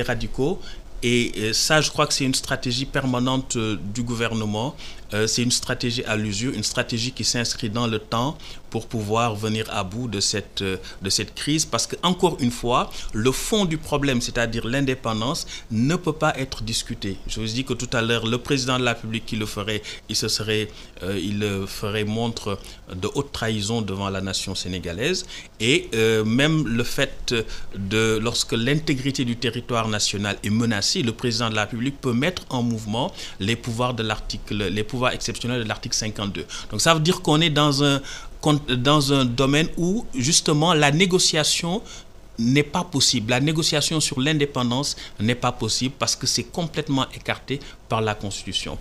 radicaux. 0.02 0.60
Et 1.02 1.32
euh, 1.36 1.52
ça, 1.52 1.80
je 1.80 1.90
crois 1.90 2.06
que 2.06 2.12
c'est 2.14 2.24
une 2.24 2.34
stratégie 2.34 2.84
permanente 2.84 3.56
euh, 3.56 3.76
du 3.94 4.02
gouvernement. 4.02 4.76
Euh, 5.14 5.26
c'est 5.26 5.42
une 5.42 5.50
stratégie 5.50 6.04
à 6.04 6.16
l'usure, 6.16 6.52
une 6.54 6.62
stratégie 6.62 7.12
qui 7.12 7.24
s'inscrit 7.24 7.70
dans 7.70 7.86
le 7.86 7.98
temps 7.98 8.36
pour 8.70 8.86
pouvoir 8.86 9.34
venir 9.34 9.66
à 9.70 9.84
bout 9.84 10.08
de 10.08 10.20
cette, 10.20 10.62
euh, 10.62 10.78
de 11.02 11.10
cette 11.10 11.34
crise. 11.34 11.64
Parce 11.66 11.86
que, 11.86 11.96
encore 12.02 12.38
une 12.40 12.50
fois, 12.50 12.90
le 13.12 13.30
fond 13.30 13.64
du 13.64 13.78
problème, 13.78 14.20
c'est-à-dire 14.20 14.66
l'indépendance, 14.66 15.46
ne 15.70 15.96
peut 15.96 16.14
pas 16.14 16.32
être 16.38 16.62
discuté. 16.62 17.16
Je 17.26 17.40
vous 17.40 17.46
dis 17.46 17.64
que 17.64 17.74
tout 17.74 17.90
à 17.92 18.00
l'heure, 18.00 18.26
le 18.26 18.38
président 18.38 18.78
de 18.78 18.84
la 18.84 18.94
République 18.94 19.26
qui 19.26 19.36
le 19.36 19.46
ferait, 19.46 19.82
il, 20.08 20.16
se 20.16 20.28
serait, 20.28 20.68
euh, 21.02 21.18
il 21.22 21.66
ferait 21.66 22.04
montre 22.04 22.58
de 22.94 23.08
haute 23.14 23.32
trahison 23.32 23.82
devant 23.82 24.08
la 24.08 24.20
nation 24.20 24.54
sénégalaise. 24.54 25.26
Et 25.60 25.90
même 26.24 26.66
le 26.66 26.84
fait 26.84 27.34
de, 27.76 28.18
lorsque 28.20 28.52
l'intégrité 28.52 29.24
du 29.24 29.36
territoire 29.36 29.88
national 29.88 30.36
est 30.42 30.50
menacée, 30.50 31.02
le 31.02 31.12
président 31.12 31.50
de 31.50 31.54
la 31.54 31.62
République 31.62 32.00
peut 32.00 32.12
mettre 32.12 32.42
en 32.50 32.62
mouvement 32.62 33.12
les 33.38 33.56
pouvoirs 33.56 33.94
de 33.94 34.02
l'article, 34.02 34.68
les 34.68 34.84
pouvoirs 34.84 35.01
exceptionnels 35.10 35.62
de 35.62 35.68
l'article 35.68 35.96
52. 35.96 36.46
Donc 36.70 36.80
ça 36.80 36.94
veut 36.94 37.00
dire 37.00 37.22
qu'on 37.22 37.40
est 37.40 37.50
dans 37.50 37.82
un 37.84 38.00
dans 38.68 39.12
un 39.12 39.24
domaine 39.24 39.68
où 39.76 40.04
justement 40.14 40.74
la 40.74 40.90
négociation 40.90 41.80
n'est 42.38 42.62
pas 42.62 42.82
possible. 42.84 43.30
La 43.30 43.40
négociation 43.40 44.00
sur 44.00 44.20
l'indépendance 44.20 44.96
n'est 45.20 45.34
pas 45.34 45.52
possible 45.52 45.94
parce 45.98 46.16
que 46.16 46.26
c'est 46.26 46.44
complètement 46.44 47.06
écarté 47.14 47.60
par 47.88 48.00
la 48.00 48.14
Constitution. 48.14 48.78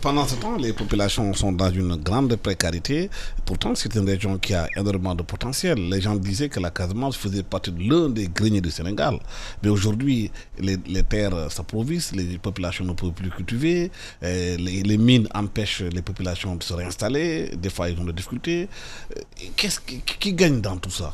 Pendant 0.00 0.26
ce 0.26 0.34
temps, 0.34 0.56
les 0.56 0.72
populations 0.72 1.32
sont 1.32 1.52
dans 1.52 1.70
une 1.70 1.94
grande 1.96 2.34
précarité. 2.36 3.08
Pourtant, 3.44 3.74
c'est 3.76 3.94
une 3.94 4.04
région 4.08 4.36
qui 4.38 4.52
a 4.52 4.66
énormément 4.76 5.14
de 5.14 5.22
potentiel. 5.22 5.78
Les 5.88 6.00
gens 6.00 6.16
disaient 6.16 6.48
que 6.48 6.58
la 6.58 6.70
Casamance 6.70 7.16
faisait 7.16 7.44
partie 7.44 7.70
de 7.70 7.82
l'un 7.88 8.08
des 8.08 8.26
greniers 8.26 8.60
du 8.60 8.70
Sénégal. 8.70 9.20
Mais 9.62 9.68
aujourd'hui, 9.68 10.30
les, 10.58 10.76
terres 11.04 11.52
s'approvissent, 11.52 12.12
les 12.12 12.38
populations 12.38 12.84
ne 12.84 12.94
peuvent 12.94 13.12
plus 13.12 13.30
cultiver, 13.30 13.92
euh, 14.24 14.56
les, 14.56 14.82
les 14.82 14.98
mines 14.98 15.28
empêchent 15.34 15.82
les 15.82 16.02
populations 16.02 16.56
de 16.56 16.62
se 16.64 16.72
réinstaller, 16.74 17.50
des 17.56 17.70
fois 17.70 17.88
ils 17.90 17.98
ont 18.00 18.04
des 18.04 18.12
difficultés. 18.12 18.68
Euh, 19.16 19.20
Qu'est-ce 19.56 19.78
qui, 19.80 20.00
qui 20.00 20.32
gagne 20.32 20.60
dans 20.60 20.76
tout 20.78 20.90
ça? 20.90 21.12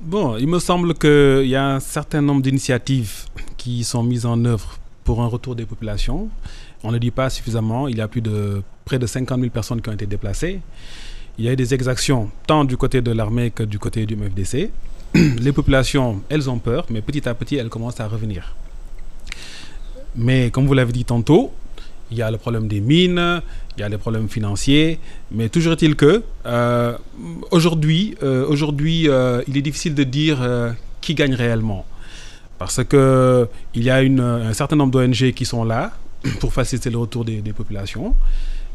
Bon, 0.00 0.36
il 0.36 0.48
me 0.48 0.58
semble 0.58 0.94
qu'il 0.94 1.46
y 1.46 1.54
a 1.54 1.74
un 1.74 1.80
certain 1.80 2.22
nombre 2.22 2.42
d'initiatives 2.42 3.26
qui 3.56 3.84
sont 3.84 4.02
mises 4.02 4.26
en 4.26 4.42
œuvre 4.44 4.78
pour 5.04 5.20
un 5.22 5.26
retour 5.26 5.54
des 5.54 5.66
populations. 5.66 6.28
On 6.82 6.92
ne 6.92 6.98
dit 6.98 7.10
pas 7.10 7.30
suffisamment. 7.30 7.88
Il 7.88 7.96
y 7.98 8.00
a 8.00 8.08
plus 8.08 8.22
de 8.22 8.62
près 8.84 8.98
de 8.98 9.06
50 9.06 9.38
000 9.38 9.50
personnes 9.50 9.80
qui 9.80 9.88
ont 9.88 9.92
été 9.92 10.06
déplacées. 10.06 10.60
Il 11.38 11.44
y 11.44 11.48
a 11.48 11.52
eu 11.52 11.56
des 11.56 11.74
exactions 11.74 12.30
tant 12.46 12.64
du 12.64 12.76
côté 12.76 13.00
de 13.02 13.12
l'armée 13.12 13.50
que 13.50 13.62
du 13.62 13.78
côté 13.78 14.06
du 14.06 14.16
MFDC. 14.16 14.70
Les 15.14 15.52
populations, 15.52 16.22
elles 16.28 16.48
ont 16.48 16.58
peur, 16.58 16.86
mais 16.90 17.00
petit 17.02 17.28
à 17.28 17.34
petit, 17.34 17.56
elles 17.56 17.68
commencent 17.68 18.00
à 18.00 18.06
revenir. 18.06 18.54
Mais 20.16 20.50
comme 20.50 20.66
vous 20.66 20.74
l'avez 20.74 20.92
dit 20.92 21.04
tantôt, 21.04 21.52
il 22.10 22.18
y 22.18 22.22
a 22.22 22.30
le 22.30 22.38
problème 22.38 22.66
des 22.66 22.80
mines, 22.80 23.40
il 23.76 23.80
y 23.80 23.82
a 23.84 23.88
les 23.88 23.98
problèmes 23.98 24.28
financiers, 24.28 24.98
mais 25.30 25.48
toujours 25.48 25.74
est-il 25.74 25.94
que 25.94 26.22
euh, 26.46 26.96
aujourd'hui, 27.50 28.16
euh, 28.22 28.50
euh, 28.50 29.42
il 29.46 29.56
est 29.56 29.62
difficile 29.62 29.94
de 29.94 30.02
dire 30.04 30.38
qui 31.00 31.14
gagne 31.14 31.34
réellement, 31.34 31.86
parce 32.58 32.82
que 32.84 33.48
il 33.74 33.82
y 33.84 33.90
a 33.90 33.96
un 33.96 34.52
certain 34.52 34.76
nombre 34.76 34.92
d'ONG 34.92 35.32
qui 35.32 35.44
sont 35.44 35.64
là 35.64 35.92
pour 36.40 36.52
faciliter 36.52 36.90
le 36.90 36.98
retour 36.98 37.24
des, 37.24 37.52
populations, 37.52 38.14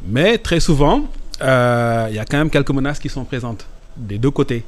mais 0.07 0.37
très 0.37 0.59
souvent, 0.59 1.05
euh, 1.41 2.07
il 2.09 2.15
y 2.15 2.19
a 2.19 2.25
quand 2.25 2.37
même 2.37 2.49
quelques 2.49 2.71
menaces 2.71 2.99
qui 2.99 3.09
sont 3.09 3.25
présentes 3.25 3.65
des 3.95 4.17
deux 4.17 4.31
côtés. 4.31 4.63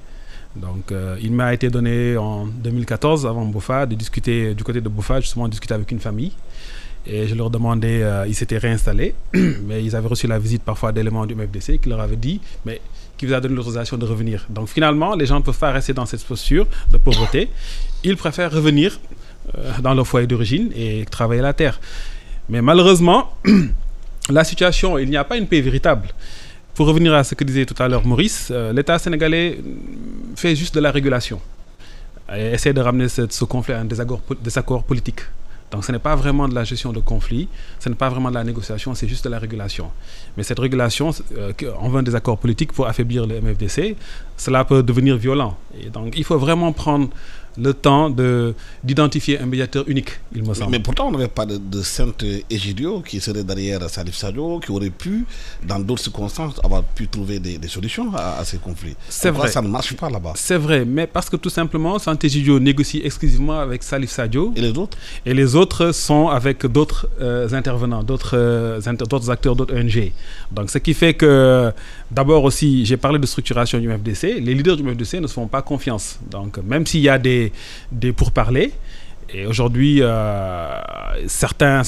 Donc, 0.56 0.92
euh, 0.92 1.18
il 1.22 1.32
m'a 1.32 1.54
été 1.54 1.70
donné 1.70 2.18
en 2.18 2.46
2014, 2.46 3.26
avant 3.26 3.46
Bofa, 3.46 3.86
de 3.86 3.96
discuter 3.96 4.56
du 4.56 4.64
côté 4.64 4.82
de 4.82 4.90
Bofa, 4.90 5.20
justement, 5.20 5.48
discuter 5.48 5.74
avec 5.74 5.92
une 5.92 6.00
famille. 6.00 6.32
Et 7.06 7.28
je 7.28 7.36
leur 7.36 7.50
demandais, 7.50 8.04
euh, 8.04 8.26
ils 8.28 8.36
s'étaient 8.36 8.58
réinstallés, 8.58 9.14
mais 9.34 9.84
ils 9.84 9.96
avaient 9.96 10.08
reçu 10.08 10.28
la 10.28 10.40
visite 10.40 10.64
parfois 10.64 10.92
d'éléments 10.92 11.26
du 11.26 11.36
MFDC 11.36 11.80
qui 11.80 11.90
leur 11.90 12.00
avaient 12.02 12.16
dit, 12.16 12.42
mais 12.66 12.82
qui 13.18 13.26
vous 13.26 13.34
a 13.34 13.40
donné 13.40 13.56
l'autorisation 13.56 13.98
de 13.98 14.06
revenir. 14.06 14.46
Donc 14.50 14.68
finalement, 14.68 15.16
les 15.16 15.26
gens 15.26 15.38
ne 15.38 15.44
peuvent 15.44 15.58
pas 15.58 15.72
rester 15.72 15.94
dans 15.94 16.06
cette 16.06 16.24
posture 16.24 16.68
de 16.92 16.98
pauvreté. 16.98 17.50
Ils 18.04 18.18
préfèrent 18.18 18.52
revenir 18.52 19.00
dans 19.80 19.94
leur 19.94 20.06
foyer 20.06 20.28
d'origine 20.28 20.72
et 20.76 21.06
travailler 21.10 21.42
la 21.42 21.54
terre. 21.54 21.80
Mais 22.50 22.62
malheureusement, 22.62 23.34
la 24.30 24.44
situation, 24.44 24.98
il 24.98 25.10
n'y 25.10 25.18
a 25.18 25.24
pas 25.24 25.38
une 25.38 25.48
paix 25.48 25.62
véritable. 25.62 26.10
Pour 26.74 26.88
revenir 26.88 27.14
à 27.14 27.24
ce 27.24 27.36
que 27.36 27.44
disait 27.44 27.66
tout 27.66 27.82
à 27.82 27.88
l'heure 27.88 28.06
Maurice, 28.06 28.50
euh, 28.52 28.72
l'État 28.72 29.00
sénégalais 29.00 29.60
fait 30.36 30.56
juste 30.56 30.76
de 30.76 30.80
la 30.80 30.92
régulation. 30.92 31.42
Et 32.36 32.52
essaie 32.52 32.74
de 32.74 32.82
ramener 32.82 33.08
ce, 33.10 33.46
conflit 33.46 33.74
à 33.74 33.80
un 33.80 33.86
désaccord, 33.86 34.22
désaccord 34.44 34.84
politique. 34.84 35.22
Donc 35.72 35.84
ce 35.84 35.92
n'est 35.92 36.00
pas 36.00 36.16
vraiment 36.16 36.48
de 36.48 36.56
la 36.56 36.64
gestion 36.64 36.94
de 36.94 37.00
conflit, 37.00 37.50
ce 37.80 37.90
n'est 37.90 37.96
pas 37.96 38.08
vraiment 38.08 38.30
de 38.30 38.36
la 38.36 38.44
négociation, 38.44 38.96
c'est 38.96 39.08
juste 39.08 39.26
de 39.26 39.30
la 39.30 39.40
régulation. 39.40 39.92
Mais 40.38 40.44
cette 40.44 40.60
régulation, 40.60 41.12
euh, 41.38 41.52
on 41.82 41.90
veut 41.90 42.00
un 42.00 42.04
désaccord 42.04 42.38
politique 42.38 42.72
pour 42.72 42.88
affaiblir 42.88 43.28
le 43.28 43.42
MFDC, 43.42 43.96
cela 44.38 44.64
peut 44.64 44.82
devenir 44.82 45.18
violent. 45.18 45.58
Et 45.82 45.90
donc 45.90 46.14
il 46.18 46.24
faut 46.24 46.38
vraiment 46.38 46.72
prendre 46.72 47.10
le 47.58 47.74
temps 47.74 48.10
d'identifier 48.84 49.40
un 49.40 49.46
médiateur 49.46 49.84
unique, 49.88 50.20
il 50.36 50.44
me 50.44 50.54
semble. 50.54 50.72
Mais, 50.72 50.80
pourtant, 50.80 51.08
on 51.08 51.12
n'avait 51.12 51.28
pas 51.28 51.46
de, 51.46 51.58
de 51.58 51.82
Sainte 51.82 52.24
Egidio 52.50 53.02
qui 53.02 53.20
serait 53.20 53.44
derrière 53.44 53.90
Salif 53.90 54.16
Sadio, 54.16 54.60
qui 54.60 54.72
aurait 54.72 54.90
pu, 54.90 55.26
dans 55.66 55.80
d'autres 55.80 56.04
circonstances, 56.04 56.56
avoir 56.64 56.84
pu 56.84 57.08
trouver 57.08 57.40
des, 57.40 57.68
solutions 57.68 58.14
à, 58.16 58.44
ces 58.44 58.58
conflits. 58.58 58.96
C'est 59.10 59.32
vrai. 59.32 59.50
Ça 59.50 59.62
ne 59.62 59.68
marche 59.68 59.96
pas 59.96 60.10
là-bas. 60.10 60.34
C'est 60.36 60.58
vrai, 60.58 60.86
mais 60.86 61.08
parce 61.08 61.30
que 61.30 61.36
tout 61.36 61.50
simplement, 61.50 62.00
Sainte 62.00 62.24
Egidio 62.24 62.60
négocie 62.60 63.02
exclusivement 63.04 63.60
avec 63.60 63.84
Salif 63.84 64.10
Sadio. 64.12 64.54
Et 64.56 64.62
les 64.62 64.78
autres? 64.78 64.98
Et 65.26 65.34
les 65.34 65.56
autres 65.56 65.92
sont 65.92 66.28
avec 66.28 66.66
d'autres 66.66 67.10
euh, 67.22 67.50
intervenants, 67.54 68.04
d'autres 68.04 68.38
euh, 68.38 68.80
acteurs, 69.30 69.56
d'autres 69.56 69.76
ONG. 69.76 70.12
Donc, 70.52 70.70
ce 70.70 70.78
qui 70.78 70.94
fait 70.94 71.14
que, 71.14 71.72
d'abord 72.12 72.44
aussi, 72.44 72.86
j'ai 72.86 72.98
parlé 72.98 73.20
de 73.20 73.26
structuration 73.26 73.80
du 73.80 73.88
MFDC. 73.88 74.40
Les 74.40 74.54
leaders 74.54 74.78
du 74.78 74.84
MFDC 74.84 75.16
ne 75.16 75.28
se 75.28 75.34
font 75.34 75.48
pas 75.48 75.62
confiance. 75.62 76.20
Donc, 76.30 76.58
même 76.58 76.86
s'il 76.86 77.02
y 77.02 77.10
a 77.10 77.18
des, 77.18 77.52
des 77.92 78.14
pourparlers, 78.14 78.74
et 79.30 79.46
aujourd'hui, 79.46 80.00
euh, 80.02 80.82
certains 81.28 81.82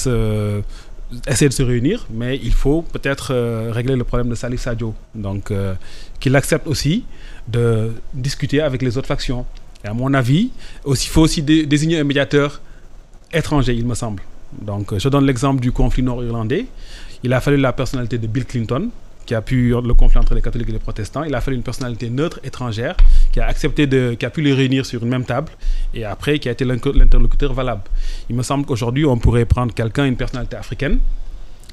essaient 1.28 1.48
de 1.48 1.54
se 1.54 1.64
réunir, 1.64 2.06
mais 2.12 2.40
il 2.42 2.54
faut 2.54 2.82
peut-être 2.82 3.34
euh, 3.34 3.72
régler 3.72 3.96
le 3.96 4.04
problème 4.04 4.30
de 4.30 4.36
Salif 4.36 4.62
Sadio. 4.62 4.94
Donc, 5.16 5.52
euh, 5.52 5.74
qu'il 6.20 6.36
accepte 6.36 6.68
aussi 6.68 7.06
de 7.48 7.94
discuter 8.14 8.62
avec 8.62 8.82
les 8.82 8.98
autres 8.98 9.08
factions. 9.08 9.46
Et 9.84 9.88
à 9.88 9.94
mon 9.94 10.14
avis, 10.14 10.52
il 10.86 10.96
faut 10.96 11.22
aussi 11.22 11.42
désigner 11.42 12.00
un 12.00 12.04
médiateur 12.04 12.62
étranger, 13.32 13.74
il 13.74 13.86
me 13.86 13.96
semble. 13.96 14.22
Donc, 14.62 14.98
je 14.98 15.08
donne 15.08 15.26
l'exemple 15.26 15.62
du 15.62 15.72
conflit 15.72 16.04
nord-irlandais. 16.04 16.66
Il 17.24 17.32
a 17.34 17.40
fallu 17.40 17.58
la 17.58 17.72
personnalité 17.72 18.18
de 18.18 18.28
Bill 18.28 18.46
Clinton, 18.46 18.90
qui 19.30 19.36
a 19.36 19.44
pu 19.44 19.76
le 19.90 19.94
conflit 19.94 20.18
entre 20.18 20.34
les 20.34 20.42
catholiques 20.42 20.70
et 20.70 20.72
les 20.72 20.80
protestants. 20.80 21.24
Il 21.24 21.36
a 21.36 21.40
fallu 21.40 21.56
une 21.56 21.62
personnalité 21.62 22.10
neutre, 22.10 22.40
étrangère, 22.44 22.98
qui 23.32 23.40
a 23.40 23.46
accepté 23.46 23.86
de, 23.86 24.16
qui 24.18 24.26
a 24.26 24.32
pu 24.32 24.42
les 24.42 24.54
réunir 24.54 24.88
sur 24.88 25.04
une 25.04 25.10
même 25.10 25.24
table 25.24 25.52
et 25.94 26.04
après 26.04 26.40
qui 26.40 26.50
a 26.50 26.52
été 26.52 26.66
l'interlocuteur 26.66 27.54
valable. 27.54 27.84
Il 28.32 28.36
me 28.36 28.42
semble 28.42 28.66
qu'aujourd'hui, 28.66 29.06
on 29.06 29.20
pourrait 29.20 29.46
prendre 29.46 29.72
quelqu'un, 29.72 30.06
une 30.06 30.16
personnalité 30.16 30.56
africaine, 30.56 30.98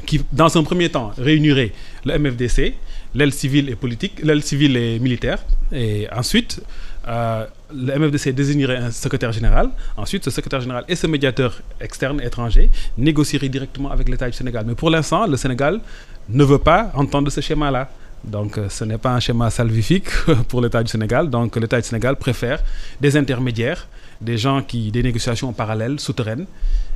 qui, 0.05 0.21
dans 0.33 0.55
un 0.55 0.63
premier 0.65 0.91
temps, 0.91 1.13
réunirait 1.17 1.73
le 2.05 2.19
MFDC, 2.19 2.75
l'aile 3.15 3.33
civile 3.33 3.71
et 3.71 3.75
politique, 3.75 4.21
l'aile 4.23 4.43
civile 4.43 4.77
et 4.77 4.99
militaire, 4.99 5.39
et 5.73 6.07
ensuite, 6.13 6.61
euh, 7.09 7.47
le 7.75 7.99
MFDC 7.99 8.33
désignerait 8.35 8.77
un 8.77 8.91
secrétaire 8.91 9.33
général. 9.33 9.71
Ensuite, 9.97 10.25
ce 10.25 10.31
secrétaire 10.31 10.61
général 10.61 10.85
et 10.89 10.97
ce 10.97 11.07
médiateur 11.07 11.63
externe 11.81 12.21
étranger 12.21 12.69
négocieraient 12.99 13.49
directement 13.49 13.91
avec 13.91 14.09
l'État 14.11 14.29
du 14.29 14.37
Sénégal. 14.37 14.65
Mais 14.67 14.75
pour 14.75 14.91
l'instant, 14.91 15.27
le 15.27 15.37
Sénégal 15.37 15.81
ne 16.29 16.45
veut 16.45 16.59
pas 16.59 16.91
entendre 16.95 17.31
ce 17.31 17.41
schéma-là. 17.41 17.89
Donc 18.25 18.59
euh, 18.59 18.69
ce 18.69 18.85
n'est 18.85 18.99
pas 18.99 19.13
un 19.15 19.21
schéma 19.21 19.51
salvifique 19.51 20.09
pour 20.49 20.61
l'État 20.61 20.83
du 20.83 20.91
Sénégal. 20.91 21.31
Donc 21.31 21.57
l'État 21.57 21.81
du 21.81 21.87
Sénégal 21.87 22.17
préfère 22.17 22.63
des 23.01 23.17
intermédiaires, 23.17 23.87
des 24.21 24.37
gens 24.37 24.63
qui, 24.63 24.91
des 24.91 25.03
négociations 25.03 25.53
parallèles, 25.53 26.01
souterraines, 26.01 26.47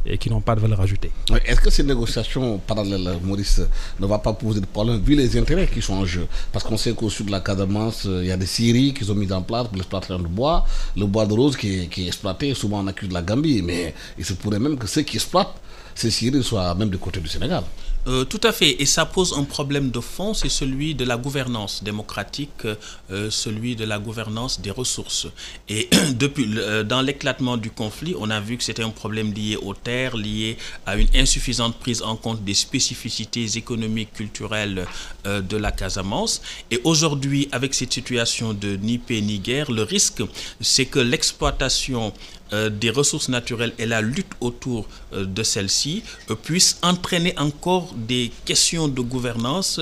et 0.06 0.16
qui 0.18 0.30
n'ont 0.30 0.40
pas 0.40 0.54
de 0.54 0.60
valeur 0.60 0.80
ajoutée. 0.80 1.10
Est-ce 1.44 1.60
que 1.60 1.70
ces 1.70 1.82
négociations 1.84 2.58
parallèles, 2.58 3.18
Maurice, 3.22 3.60
ne 4.00 4.06
vont 4.06 4.18
pas 4.18 4.32
poser 4.32 4.60
de 4.60 4.66
problème 4.66 4.98
vu 5.02 5.14
les 5.14 5.38
intérêts 5.38 5.66
qui 5.66 5.82
sont 5.82 5.92
en 5.94 6.06
jeu? 6.06 6.26
Parce 6.52 6.64
qu'on 6.64 6.78
sait 6.78 6.92
qu'au 6.94 7.10
sud 7.10 7.26
de 7.26 7.32
la 7.32 7.40
Casamance, 7.40 8.04
il 8.06 8.24
y 8.26 8.32
a 8.32 8.36
des 8.38 8.46
scieries 8.46 8.94
qui 8.94 9.04
sont 9.04 9.14
mises 9.14 9.32
en 9.32 9.42
place 9.42 9.68
pour 9.68 9.76
l'exploitation 9.76 10.18
de 10.18 10.26
bois. 10.26 10.64
Le 10.96 11.04
bois 11.06 11.26
de 11.26 11.34
rose 11.34 11.56
qui 11.56 11.82
est, 11.82 11.86
qui 11.88 12.04
est 12.04 12.06
exploité, 12.08 12.54
souvent 12.54 12.80
on 12.82 12.86
accuse 12.86 13.12
la 13.12 13.22
Gambie, 13.22 13.60
mais 13.62 13.94
il 14.18 14.24
se 14.24 14.32
pourrait 14.32 14.58
même 14.58 14.78
que 14.78 14.86
ceux 14.86 15.02
qui 15.02 15.18
exploitent 15.18 15.54
ces 15.94 16.10
scieries 16.10 16.42
soient 16.42 16.74
même 16.74 16.88
du 16.88 16.98
côté 16.98 17.20
du 17.20 17.28
Sénégal. 17.28 17.62
Euh, 18.06 18.24
tout 18.24 18.40
à 18.44 18.52
fait. 18.52 18.80
Et 18.80 18.86
ça 18.86 19.04
pose 19.04 19.34
un 19.36 19.44
problème 19.44 19.90
de 19.90 20.00
fond, 20.00 20.32
c'est 20.32 20.48
celui 20.48 20.94
de 20.94 21.04
la 21.04 21.18
gouvernance 21.18 21.84
démocratique, 21.84 22.64
euh, 23.10 23.30
celui 23.30 23.76
de 23.76 23.84
la 23.84 23.98
gouvernance 23.98 24.60
des 24.60 24.70
ressources. 24.70 25.26
Et 25.68 25.88
depuis, 26.14 26.46
euh, 26.56 26.82
dans 26.82 27.02
l'éclatement 27.02 27.58
du 27.58 27.70
conflit, 27.70 28.14
on 28.18 28.30
a 28.30 28.40
vu 28.40 28.56
que 28.56 28.64
c'était 28.64 28.82
un 28.82 28.90
problème 28.90 29.32
lié 29.34 29.56
aux 29.56 29.74
terres, 29.74 30.16
lié 30.16 30.56
à 30.86 30.96
une 30.96 31.08
insuffisante 31.14 31.76
prise 31.76 32.02
en 32.02 32.16
compte 32.16 32.42
des 32.42 32.54
spécificités 32.54 33.56
économiques, 33.56 34.12
culturelles 34.14 34.86
de 35.24 35.56
la 35.56 35.70
Casamance. 35.70 36.40
Et 36.70 36.80
aujourd'hui, 36.84 37.48
avec 37.52 37.74
cette 37.74 37.92
situation 37.92 38.54
de 38.54 38.76
ni 38.76 38.98
paix 38.98 39.20
ni 39.20 39.38
guerre, 39.38 39.70
le 39.70 39.82
risque, 39.82 40.22
c'est 40.60 40.86
que 40.86 40.98
l'exploitation 40.98 42.12
des 42.52 42.90
ressources 42.90 43.28
naturelles 43.28 43.72
et 43.78 43.86
la 43.86 44.00
lutte 44.00 44.32
autour 44.40 44.86
euh, 45.12 45.24
de 45.24 45.42
celles-ci 45.42 46.02
euh, 46.30 46.34
puissent 46.34 46.78
entraîner 46.82 47.34
encore 47.38 47.94
des 47.94 48.30
questions 48.44 48.88
de 48.88 49.00
gouvernance 49.00 49.80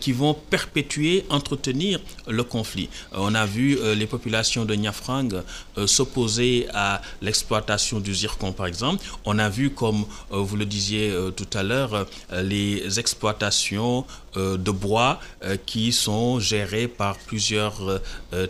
qui 0.00 0.12
vont 0.12 0.34
perpétuer, 0.34 1.24
entretenir 1.28 2.00
le 2.26 2.42
conflit. 2.44 2.88
on 3.12 3.34
a 3.34 3.46
vu 3.46 3.78
les 3.94 4.06
populations 4.06 4.64
de 4.64 4.74
Niafrang 4.74 5.28
s'opposer 5.86 6.66
à 6.72 7.02
l'exploitation 7.22 8.00
du 8.00 8.14
zircon, 8.14 8.52
par 8.52 8.66
exemple. 8.66 9.04
On 9.24 9.38
a 9.38 9.48
vu, 9.48 9.70
comme 9.70 10.04
vous 10.30 10.56
le 10.56 10.64
disiez 10.66 11.12
tout 11.36 11.46
à 11.54 11.62
l'heure, 11.62 12.06
les 12.32 12.98
exploitations 12.98 14.04
de 14.36 14.70
bois 14.70 15.20
qui 15.66 15.92
sont 15.92 16.40
gérées 16.40 16.88
par 16.88 17.16
plusieurs 17.18 18.00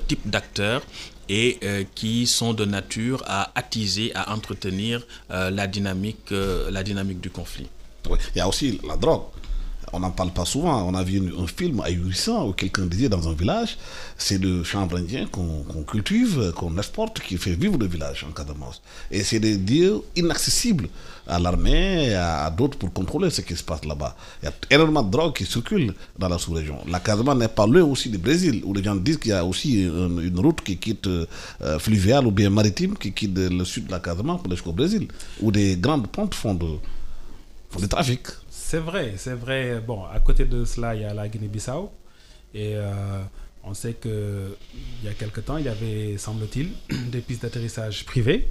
types 0.09 0.29
d'acteurs 0.29 0.83
et 1.29 1.59
euh, 1.63 1.85
qui 1.95 2.27
sont 2.27 2.55
de 2.55 2.65
nature 2.65 3.23
à 3.27 3.51
attiser, 3.55 4.13
à 4.15 4.33
entretenir 4.33 5.07
euh, 5.31 5.51
la, 5.51 5.67
dynamique, 5.67 6.33
euh, 6.33 6.71
la 6.71 6.83
dynamique 6.83 7.21
du 7.21 7.31
conflit. 7.31 7.69
Il 8.09 8.39
y 8.39 8.41
a 8.41 8.49
aussi 8.49 8.81
la 8.87 8.97
drogue 8.97 9.23
on 9.95 10.01
n'en 10.01 10.11
parle 10.11 10.31
pas 10.31 10.45
souvent. 10.45 10.83
On 10.89 10.95
a 10.95 11.03
vu 11.03 11.33
un 11.39 11.47
film 11.47 11.81
ahurissant 11.81 12.49
où 12.49 12.53
quelqu'un 12.53 12.87
disait 12.87 13.09
dans 13.09 13.29
un 13.29 13.33
village, 13.33 13.79
c'est 14.19 14.39
le 14.39 14.65
chanvre 14.65 14.97
indien 14.99 15.27
qu'on 15.27 15.65
cultive, 15.87 16.53
qu'on 16.57 16.77
exporte, 16.77 17.21
qui 17.21 17.37
fait 17.37 17.55
vivre 17.55 17.79
le 17.79 17.87
village 17.87 18.27
en 18.29 18.33
Casamance. 18.33 18.83
Et 19.11 19.23
c'est 19.23 19.41
des 19.41 19.57
dieux 19.57 20.01
inaccessibles 20.17 20.89
à 21.27 21.39
l'armée 21.39 22.09
et 22.09 22.15
à, 22.15 22.51
d'autres 22.51 22.77
pour 22.77 22.93
contrôler 22.93 23.31
ce 23.31 23.41
qui 23.41 23.57
se 23.57 23.63
passe 23.63 23.85
là-bas. 23.85 24.17
Il 24.43 24.47
y 24.47 24.49
a 24.49 24.53
énormément 24.71 25.03
de 25.03 25.11
drogue 25.11 25.35
qui 25.35 25.47
circule 25.47 25.95
dans 26.19 26.29
la 26.29 26.39
sous-région. 26.39 26.79
La 26.89 27.01
Casamance 27.01 27.37
n'est 27.37 27.49
pas 27.49 27.67
loin 27.67 27.83
aussi 27.85 28.11
du 28.11 28.19
Brésil, 28.19 28.63
où 28.65 28.75
les 28.75 28.83
gens 28.83 28.97
disent 28.97 29.19
qu'il 29.19 29.31
y 29.31 29.35
a 29.35 29.45
aussi 29.45 29.85
une, 29.85 30.39
route 30.39 30.61
qui 30.63 30.77
quitte 30.77 31.07
euh, 31.07 31.79
fluviale 31.79 32.27
ou 32.27 32.31
bien 32.31 32.51
maritime 32.51 32.97
qui 32.99 33.13
quitte 33.13 33.39
le 33.39 33.65
sud 33.65 33.87
de 33.87 33.93
la 33.93 34.01
Casamance 34.01 34.39
pour 34.39 34.47
aller 34.47 34.57
jusqu'au 34.57 34.73
Brésil, 34.73 35.09
où 35.41 35.51
des 35.51 35.77
grandes 35.77 36.09
pontes 36.09 36.35
font, 36.35 36.59
font 37.71 37.81
du 37.81 37.89
trafic. 37.89 38.21
C'est 38.67 38.79
vrai, 38.79 39.13
c'est 39.19 39.35
vrai. 39.35 39.83
Bon, 39.87 40.05
à 40.11 40.21
côté 40.21 40.47
de 40.47 40.65
cela, 40.65 40.95
il 40.95 41.03
y 41.03 41.05
a 41.05 41.13
la 41.13 41.29
Guinée-Bissau. 41.29 41.91
Et 42.55 42.73
euh, 42.75 43.21
on 43.63 43.75
sait 43.75 43.93
qu'il 43.93 44.15
y 45.05 45.09
a 45.09 45.13
quelque 45.13 45.41
temps, 45.41 45.59
il 45.59 45.67
y 45.67 45.69
avait, 45.69 46.17
semble-t-il, 46.17 46.71
des 47.11 47.21
pistes 47.21 47.43
d'atterrissage 47.43 48.07
privées. 48.07 48.49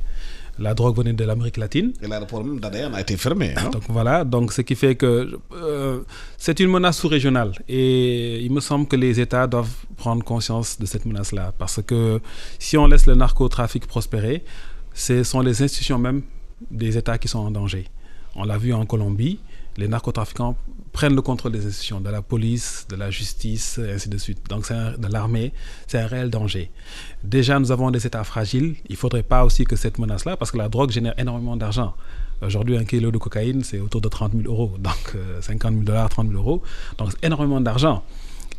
La 0.59 0.75
drogue 0.75 0.97
venait 0.97 1.13
de 1.13 1.23
l'Amérique 1.23 1.57
latine. 1.57 1.93
Et 1.99 2.07
l'aéroport 2.07 2.43
d'Adayan 2.43 2.93
a 2.93 3.01
été 3.01 3.17
fermé. 3.17 3.55
Hein. 3.57 3.71
Donc 3.71 3.81
voilà, 3.89 4.23
donc 4.23 4.53
ce 4.53 4.61
qui 4.61 4.75
fait 4.75 4.93
que 4.95 5.39
euh, 5.51 6.01
c'est 6.37 6.59
une 6.59 6.69
menace 6.69 6.99
sous-régionale. 6.99 7.53
Et 7.67 8.39
il 8.45 8.53
me 8.53 8.61
semble 8.61 8.87
que 8.87 8.95
les 8.95 9.19
États 9.19 9.47
doivent 9.47 9.75
prendre 9.97 10.23
conscience 10.23 10.79
de 10.79 10.85
cette 10.85 11.05
menace-là. 11.05 11.53
Parce 11.57 11.81
que 11.81 12.21
si 12.59 12.77
on 12.77 12.85
laisse 12.85 13.07
le 13.07 13.15
narcotrafic 13.15 13.87
prospérer, 13.87 14.43
ce 14.93 15.23
sont 15.23 15.41
les 15.41 15.63
institutions 15.63 15.97
même 15.97 16.21
des 16.69 16.99
États 16.99 17.17
qui 17.17 17.27
sont 17.27 17.39
en 17.39 17.49
danger. 17.49 17.85
On 18.35 18.43
l'a 18.43 18.59
vu 18.59 18.73
en 18.73 18.85
Colombie 18.85 19.39
les 19.77 19.87
narcotrafiquants 19.87 20.55
prennent 20.91 21.15
le 21.15 21.21
contrôle 21.21 21.51
des 21.51 21.65
institutions, 21.65 21.99
de 21.99 22.09
la 22.09 22.21
police, 22.21 22.85
de 22.89 22.95
la 22.95 23.09
justice, 23.09 23.79
et 23.79 23.93
ainsi 23.93 24.09
de 24.09 24.17
suite. 24.17 24.47
Donc, 24.49 24.69
de 24.69 25.07
l'armée, 25.11 25.51
c'est 25.87 25.99
un 25.99 26.07
réel 26.07 26.29
danger. 26.29 26.71
Déjà, 27.23 27.59
nous 27.59 27.71
avons 27.71 27.89
des 27.89 28.05
États 28.05 28.23
fragiles. 28.23 28.75
Il 28.89 28.93
ne 28.93 28.97
faudrait 28.97 29.23
pas 29.23 29.43
aussi 29.43 29.65
que 29.65 29.75
cette 29.75 29.97
menace-là, 29.97 30.37
parce 30.37 30.51
que 30.51 30.57
la 30.57 30.69
drogue 30.69 30.91
génère 30.91 31.15
énormément 31.17 31.57
d'argent. 31.57 31.95
Aujourd'hui, 32.41 32.77
un 32.77 32.85
kilo 32.85 33.09
de 33.09 33.17
cocaïne, 33.17 33.63
c'est 33.63 33.79
autour 33.79 34.01
de 34.01 34.09
30 34.09 34.33
000 34.33 34.43
euros. 34.45 34.73
Donc, 34.77 35.15
50 35.41 35.71
euh, 35.71 35.75
000 35.75 35.83
dollars, 35.83 36.09
30 36.09 36.27
000 36.27 36.39
euros. 36.39 36.61
Donc, 36.97 37.11
c'est 37.11 37.25
énormément 37.25 37.61
d'argent. 37.61 38.03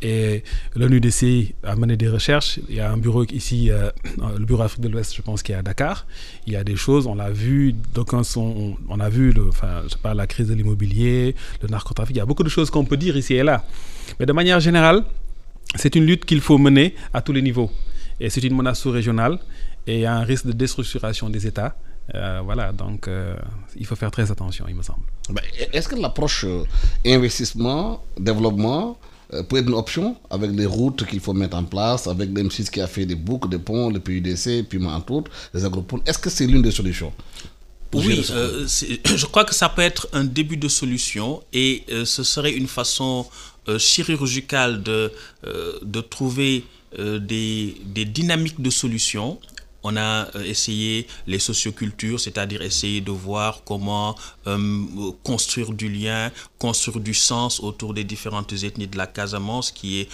Et 0.05 0.43
l'ONUDC 0.75 1.55
a 1.63 1.75
mené 1.75 1.97
des 1.97 2.07
recherches. 2.07 2.59
Il 2.69 2.75
y 2.75 2.79
a 2.79 2.91
un 2.91 2.97
bureau 2.97 3.23
ici, 3.23 3.71
euh, 3.71 3.89
le 4.37 4.45
bureau 4.45 4.61
Afrique 4.61 4.81
de 4.81 4.89
l'Ouest, 4.89 5.15
je 5.15 5.23
pense, 5.23 5.41
qui 5.41 5.51
est 5.51 5.55
à 5.55 5.63
Dakar. 5.63 6.05
Il 6.45 6.53
y 6.53 6.55
a 6.55 6.63
des 6.63 6.75
choses, 6.75 7.07
on 7.07 7.15
l'a 7.15 7.31
vu, 7.31 7.73
d'aucuns 7.95 8.23
sont, 8.23 8.77
on 8.87 8.99
a 8.99 9.09
vu, 9.09 9.33
enfin, 9.49 9.81
je 9.85 9.89
sais 9.89 9.97
pas, 9.97 10.13
la 10.13 10.27
crise 10.27 10.47
de 10.47 10.53
l'immobilier, 10.53 11.33
le 11.63 11.69
narcotrafic. 11.69 12.15
Il 12.15 12.19
y 12.19 12.21
a 12.21 12.25
beaucoup 12.27 12.43
de 12.43 12.49
choses 12.49 12.69
qu'on 12.69 12.85
peut 12.85 12.97
dire 12.97 13.17
ici 13.17 13.33
et 13.33 13.41
là. 13.41 13.65
Mais 14.19 14.27
de 14.27 14.33
manière 14.33 14.59
générale, 14.59 15.03
c'est 15.73 15.95
une 15.95 16.05
lutte 16.05 16.25
qu'il 16.25 16.41
faut 16.41 16.59
mener 16.59 16.93
à 17.11 17.23
tous 17.23 17.33
les 17.33 17.41
niveaux. 17.41 17.71
Et 18.19 18.29
c'est 18.29 18.43
une 18.43 18.55
menace 18.55 18.81
sous-régionale 18.81 19.39
et 19.87 19.95
il 19.95 20.01
y 20.01 20.05
a 20.05 20.13
un 20.13 20.23
risque 20.23 20.45
de 20.45 20.51
déstructuration 20.51 21.31
des 21.31 21.47
États. 21.47 21.75
Euh, 22.13 22.41
voilà, 22.45 22.71
donc 22.71 23.07
euh, 23.07 23.35
il 23.75 23.87
faut 23.87 23.95
faire 23.95 24.11
très 24.11 24.29
attention, 24.29 24.65
il 24.69 24.75
me 24.75 24.83
semble. 24.83 25.01
Est-ce 25.73 25.87
que 25.87 25.95
l'approche 25.95 26.45
investissement, 27.03 28.03
développement, 28.19 28.99
peut 29.49 29.57
être 29.57 29.67
une 29.67 29.73
option 29.73 30.15
avec 30.29 30.51
les 30.51 30.65
routes 30.65 31.05
qu'il 31.05 31.19
faut 31.19 31.33
mettre 31.33 31.57
en 31.57 31.63
place, 31.63 32.07
avec 32.07 32.29
l'M6 32.29 32.69
qui 32.69 32.81
a 32.81 32.87
fait 32.87 33.05
des 33.05 33.15
boucles, 33.15 33.49
des 33.49 33.59
ponts, 33.59 33.89
le 33.89 33.99
PUDC, 33.99 34.67
puis 34.67 34.83
entre 34.85 35.13
autres, 35.13 35.31
les 35.53 35.65
agropoles. 35.65 36.01
Est-ce 36.05 36.19
que 36.19 36.29
c'est 36.29 36.47
l'une 36.47 36.61
des 36.61 36.71
solutions 36.71 37.11
oui, 37.93 38.25
euh, 38.31 38.67
je 39.05 39.25
crois 39.27 39.45
que 39.45 39.55
ça 39.55 39.69
peut 39.69 39.81
être 39.81 40.09
un 40.11 40.25
début 40.25 40.57
de 40.57 40.67
solution 40.67 41.41
et 41.53 41.83
euh, 41.91 42.03
ce 42.03 42.23
serait 42.23 42.51
une 42.51 42.67
façon 42.67 43.25
chirurgicale 43.79 44.83
de, 44.83 45.11
de 45.81 46.01
trouver 46.01 46.65
des, 46.95 47.75
des, 47.83 48.05
dynamiques 48.05 48.61
de 48.61 48.69
solutions 48.69 49.39
on 49.87 49.95
a 49.97 50.27
essayé 50.43 51.05
les 51.27 51.39
sociocultures, 51.39 52.19
c'est-à-dire 52.19 52.61
essayer 52.63 53.01
de 53.01 53.11
voir 53.11 53.61
comment 53.63 54.15
construire 55.23 55.71
du 55.73 55.89
lien, 55.89 56.31
construire 56.57 56.99
du 56.99 57.13
sens 57.13 57.59
autour 57.59 57.93
des 57.93 58.03
différentes 58.03 58.51
ethnies 58.51 58.87
de 58.87 58.97
la 58.97 59.07
Casamance, 59.07 59.71
qui 59.71 60.01
est 60.01 60.09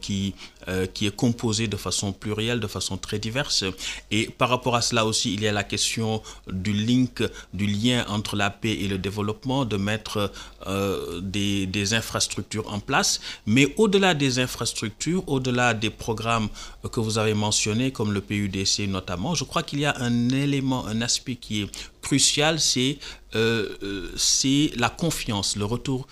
qui, 0.00 0.34
euh, 0.68 0.86
qui 0.86 1.06
est 1.06 1.14
composée 1.14 1.68
de 1.68 1.76
façon 1.76 2.12
plurielle, 2.12 2.60
de 2.60 2.66
façon 2.66 2.96
très 2.96 3.18
diverse. 3.18 3.64
Et 4.10 4.26
par 4.26 4.48
rapport 4.48 4.76
à 4.76 4.82
cela 4.82 5.06
aussi, 5.06 5.34
il 5.34 5.42
y 5.42 5.48
a 5.48 5.52
la 5.52 5.64
question 5.64 6.22
du 6.50 6.72
link, 6.72 7.22
du 7.54 7.66
lien 7.66 8.04
entre 8.08 8.36
la 8.36 8.50
paix 8.50 8.72
et 8.72 8.88
le 8.88 8.98
développement, 8.98 9.64
de 9.64 9.76
mettre 9.76 10.32
euh, 10.66 11.20
des, 11.20 11.94
infrastructures 11.94 12.72
en 12.72 12.80
place. 12.80 13.20
Mais 13.46 13.72
au-delà 13.76 14.14
des 14.14 14.40
infrastructures, 14.40 15.22
au-delà 15.28 15.72
des 15.72 15.90
programmes 15.90 16.48
que 16.90 16.98
vous 16.98 17.18
avez 17.18 17.34
mentionnés, 17.34 17.92
comme 17.92 18.12
le 18.12 18.20
PUDC 18.20 18.88
notamment, 18.88 19.34
je 19.36 19.44
crois 19.44 19.62
qu'il 19.62 19.78
y 19.80 19.86
a 19.86 19.94
un 20.00 20.30
élément, 20.30 20.86
un 20.86 21.00
aspect 21.00 21.36
qui 21.36 21.62
est 21.62 21.70
crucial, 22.02 22.58
c'est 22.60 22.98
euh, 23.34 24.08
c'est 24.16 24.70
la 24.76 24.88
confiance, 24.88 25.56
le 25.56 25.64
retour 25.64 26.06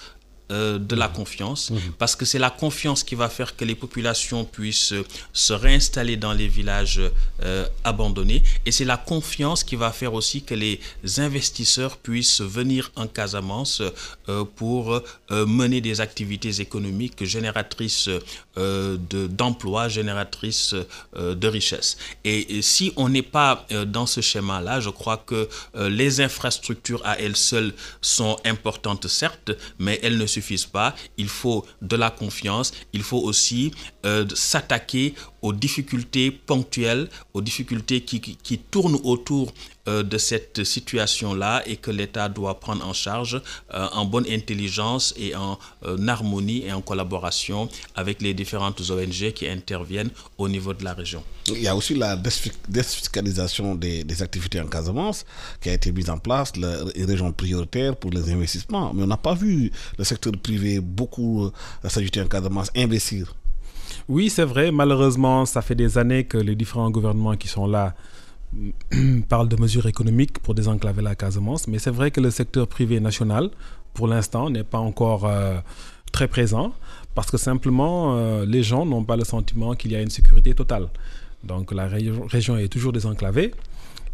euh, 0.50 0.78
de 0.78 0.94
la 0.94 1.08
confiance, 1.08 1.70
mhm. 1.70 1.80
parce 1.98 2.14
que 2.14 2.26
c'est 2.26 2.38
la 2.38 2.50
confiance 2.50 3.02
qui 3.02 3.14
va 3.14 3.30
faire 3.30 3.56
que 3.56 3.64
les 3.64 3.74
populations 3.74 4.44
puissent 4.44 4.92
se 5.32 5.52
réinstaller 5.54 6.18
dans 6.18 6.34
les 6.34 6.48
villages 6.48 7.00
euh, 7.42 7.66
abandonnés, 7.82 8.42
et 8.66 8.70
c'est 8.70 8.84
la 8.84 8.98
confiance 8.98 9.64
qui 9.64 9.74
va 9.74 9.90
faire 9.90 10.12
aussi 10.12 10.42
que 10.42 10.54
les 10.54 10.80
investisseurs 11.16 11.96
puissent 11.96 12.42
venir 12.42 12.92
en 12.94 13.06
Casamance 13.06 13.80
euh, 14.28 14.44
pour 14.44 15.00
mener 15.30 15.80
des 15.80 16.02
activités 16.02 16.60
économiques 16.60 17.24
génératrices 17.24 18.10
d'emplois, 18.56 19.88
génératrices 19.88 20.74
de 21.16 21.48
richesses. 21.48 21.96
Et, 22.24 22.58
et, 22.58 22.62
si 22.62 22.92
on 22.96 23.08
n'est 23.08 23.22
pas 23.22 23.66
dans 23.86 24.06
ce 24.06 24.20
schéma-là, 24.20 24.80
je 24.80 24.90
crois 24.90 25.16
que 25.16 25.48
les 25.74 26.20
infrastructures 26.20 27.00
à 27.04 27.18
elles 27.18 27.36
seules 27.36 27.72
sont 28.00 28.36
importantes, 28.44 29.08
certes, 29.08 29.52
mais 29.78 29.98
elles 30.02 30.18
ne 30.18 30.26
suffisent 30.34 30.66
pas. 30.66 30.94
Il 31.16 31.28
faut 31.28 31.64
de 31.82 31.96
la 31.96 32.10
confiance. 32.10 32.72
Il 32.92 33.02
faut 33.02 33.22
aussi 33.30 33.72
euh, 34.06 34.26
s'attaquer 34.34 35.14
aux 35.44 35.52
difficultés 35.52 36.30
ponctuelles, 36.30 37.08
aux 37.34 37.42
difficultés 37.42 38.00
qui, 38.00 38.58
tournent 38.70 38.98
autour 39.04 39.52
euh, 39.88 40.02
de 40.02 40.16
cette 40.16 40.64
situation-là 40.64 41.62
et 41.66 41.76
que 41.76 41.90
l'État 41.90 42.30
doit 42.30 42.58
prendre 42.58 42.82
en 42.88 42.94
charge 42.94 43.34
euh, 43.74 43.86
en 43.92 44.06
bonne 44.06 44.24
intelligence 44.26 45.12
et 45.18 45.34
en 45.36 45.58
harmonie 46.08 46.64
et 46.64 46.72
en 46.72 46.80
collaboration 46.80 47.68
avec 47.94 48.22
les 48.22 48.32
différentes 48.32 48.80
ONG 48.90 49.32
qui 49.32 49.46
interviennent 49.46 50.10
au 50.38 50.48
niveau 50.48 50.72
de 50.72 50.82
la 50.82 50.94
région. 50.94 51.22
Il 51.48 51.60
y 51.60 51.68
a 51.68 51.76
aussi 51.76 51.94
la 51.94 52.16
défiscalisation 52.16 53.74
des, 53.74 54.22
activités 54.22 54.62
en 54.62 54.66
Casamance 54.66 55.26
qui 55.60 55.68
a 55.68 55.74
été 55.74 55.92
mise 55.92 56.08
en 56.08 56.18
place, 56.18 56.52
les 56.56 57.04
régions 57.04 57.32
prioritaires 57.32 57.96
pour 57.96 58.10
les 58.12 58.30
investissements. 58.30 58.94
Mais 58.94 59.02
on 59.02 59.08
n'a 59.08 59.18
pas 59.18 59.34
vu 59.34 59.70
le 59.98 60.04
secteur 60.04 60.32
privé 60.42 60.80
beaucoup 60.80 61.50
s'ajouter 61.86 62.22
en 62.22 62.28
Casamance, 62.28 62.70
investir. 62.74 63.34
Oui, 64.08 64.28
c'est 64.28 64.44
vrai. 64.44 64.70
Malheureusement, 64.70 65.46
ça 65.46 65.62
fait 65.62 65.74
des 65.74 65.96
années 65.96 66.24
que 66.24 66.36
les 66.36 66.54
différents 66.54 66.90
gouvernements 66.90 67.36
qui 67.36 67.48
sont 67.48 67.66
là 67.66 67.94
parlent 69.28 69.48
de 69.48 69.56
mesures 69.56 69.86
économiques 69.86 70.38
pour 70.40 70.54
désenclaver 70.54 71.00
la 71.00 71.14
Casamance. 71.14 71.66
Mais 71.68 71.78
c'est 71.78 71.90
vrai 71.90 72.10
que 72.10 72.20
le 72.20 72.30
secteur 72.30 72.68
privé 72.68 73.00
national, 73.00 73.50
pour 73.94 74.06
l'instant, 74.06 74.50
n'est 74.50 74.64
pas 74.64 74.78
encore 74.78 75.24
euh, 75.24 75.56
très 76.12 76.28
présent 76.28 76.74
parce 77.14 77.30
que 77.30 77.38
simplement, 77.38 78.16
euh, 78.16 78.44
les 78.44 78.62
gens 78.62 78.84
n'ont 78.84 79.04
pas 79.04 79.16
le 79.16 79.24
sentiment 79.24 79.74
qu'il 79.74 79.92
y 79.92 79.96
a 79.96 80.02
une 80.02 80.10
sécurité 80.10 80.52
totale. 80.52 80.88
Donc 81.42 81.72
la 81.72 81.86
région 81.86 82.58
est 82.58 82.68
toujours 82.68 82.92
désenclavée. 82.92 83.54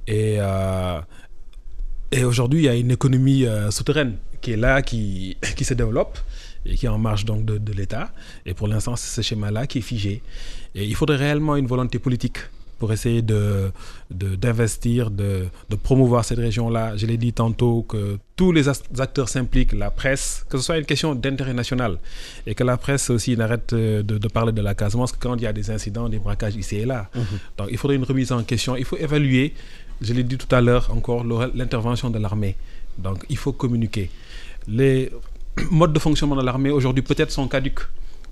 Et, 0.06 0.36
euh, 0.38 1.00
et 2.12 2.24
aujourd'hui, 2.24 2.60
il 2.60 2.64
y 2.64 2.68
a 2.68 2.74
une 2.76 2.92
économie 2.92 3.44
souterraine 3.70 4.16
qui 4.40 4.52
est 4.52 4.56
là, 4.56 4.82
qui, 4.82 5.36
qui 5.56 5.64
se 5.64 5.74
développe 5.74 6.18
et 6.66 6.74
qui 6.74 6.86
est 6.86 6.90
en 6.90 6.98
marge 6.98 7.24
donc 7.24 7.44
de, 7.44 7.58
de 7.58 7.72
l'État. 7.72 8.12
Et 8.46 8.54
pour 8.54 8.68
l'instant, 8.68 8.96
c'est 8.96 9.22
ce 9.22 9.26
schéma-là 9.26 9.66
qui 9.66 9.78
est 9.78 9.82
figé. 9.82 10.22
Et 10.74 10.84
il 10.84 10.94
faudrait 10.94 11.16
réellement 11.16 11.56
une 11.56 11.66
volonté 11.66 11.98
politique 11.98 12.38
pour 12.80 12.92
essayer 12.94 13.20
de, 13.20 13.70
d'investir, 14.10 15.10
de, 15.10 15.44
de, 15.68 15.76
promouvoir 15.76 16.24
cette 16.24 16.38
région-là. 16.38 16.96
Je 16.96 17.04
l'ai 17.04 17.18
dit 17.18 17.34
tantôt 17.34 17.82
que 17.82 18.18
tous 18.36 18.52
les 18.52 18.68
acteurs 18.68 19.28
s'impliquent, 19.28 19.74
la 19.74 19.90
presse, 19.90 20.46
que 20.48 20.56
ce 20.56 20.64
soit 20.64 20.78
une 20.78 20.86
question 20.86 21.14
d'intérêt 21.14 21.52
national 21.52 21.98
et 22.46 22.54
que 22.54 22.64
la 22.64 22.78
presse 22.78 23.10
aussi 23.10 23.36
n'arrête 23.36 23.74
de, 23.74 24.00
de, 24.00 24.28
parler 24.28 24.52
de 24.52 24.62
la 24.62 24.74
Casamance 24.74 25.12
quand 25.12 25.36
il 25.36 25.42
y 25.42 25.46
a 25.46 25.52
des 25.52 25.70
incidents, 25.70 26.08
des 26.08 26.18
braquages 26.18 26.56
ici 26.56 26.76
et 26.76 26.86
là. 26.86 27.10
Mmh. 27.14 27.20
Donc 27.58 27.68
il 27.70 27.76
faudrait 27.76 27.96
une 27.96 28.04
remise 28.04 28.32
en 28.32 28.42
question. 28.44 28.74
Il 28.76 28.86
faut 28.86 28.96
évaluer, 28.96 29.52
je 30.00 30.14
l'ai 30.14 30.24
dit 30.24 30.38
tout 30.38 30.52
à 30.54 30.62
l'heure 30.62 30.90
encore, 30.90 31.22
l'intervention 31.54 32.08
de 32.08 32.18
l'armée. 32.18 32.56
Donc 32.96 33.26
il 33.28 33.36
faut 33.36 33.52
communiquer. 33.52 34.10
Les 34.66 35.10
modes 35.70 35.92
de 35.92 35.98
fonctionnement 35.98 36.36
de 36.36 36.42
l'armée 36.42 36.70
aujourd'hui 36.70 37.02
peut-être 37.02 37.30
sont 37.30 37.48
caduques. 37.48 37.80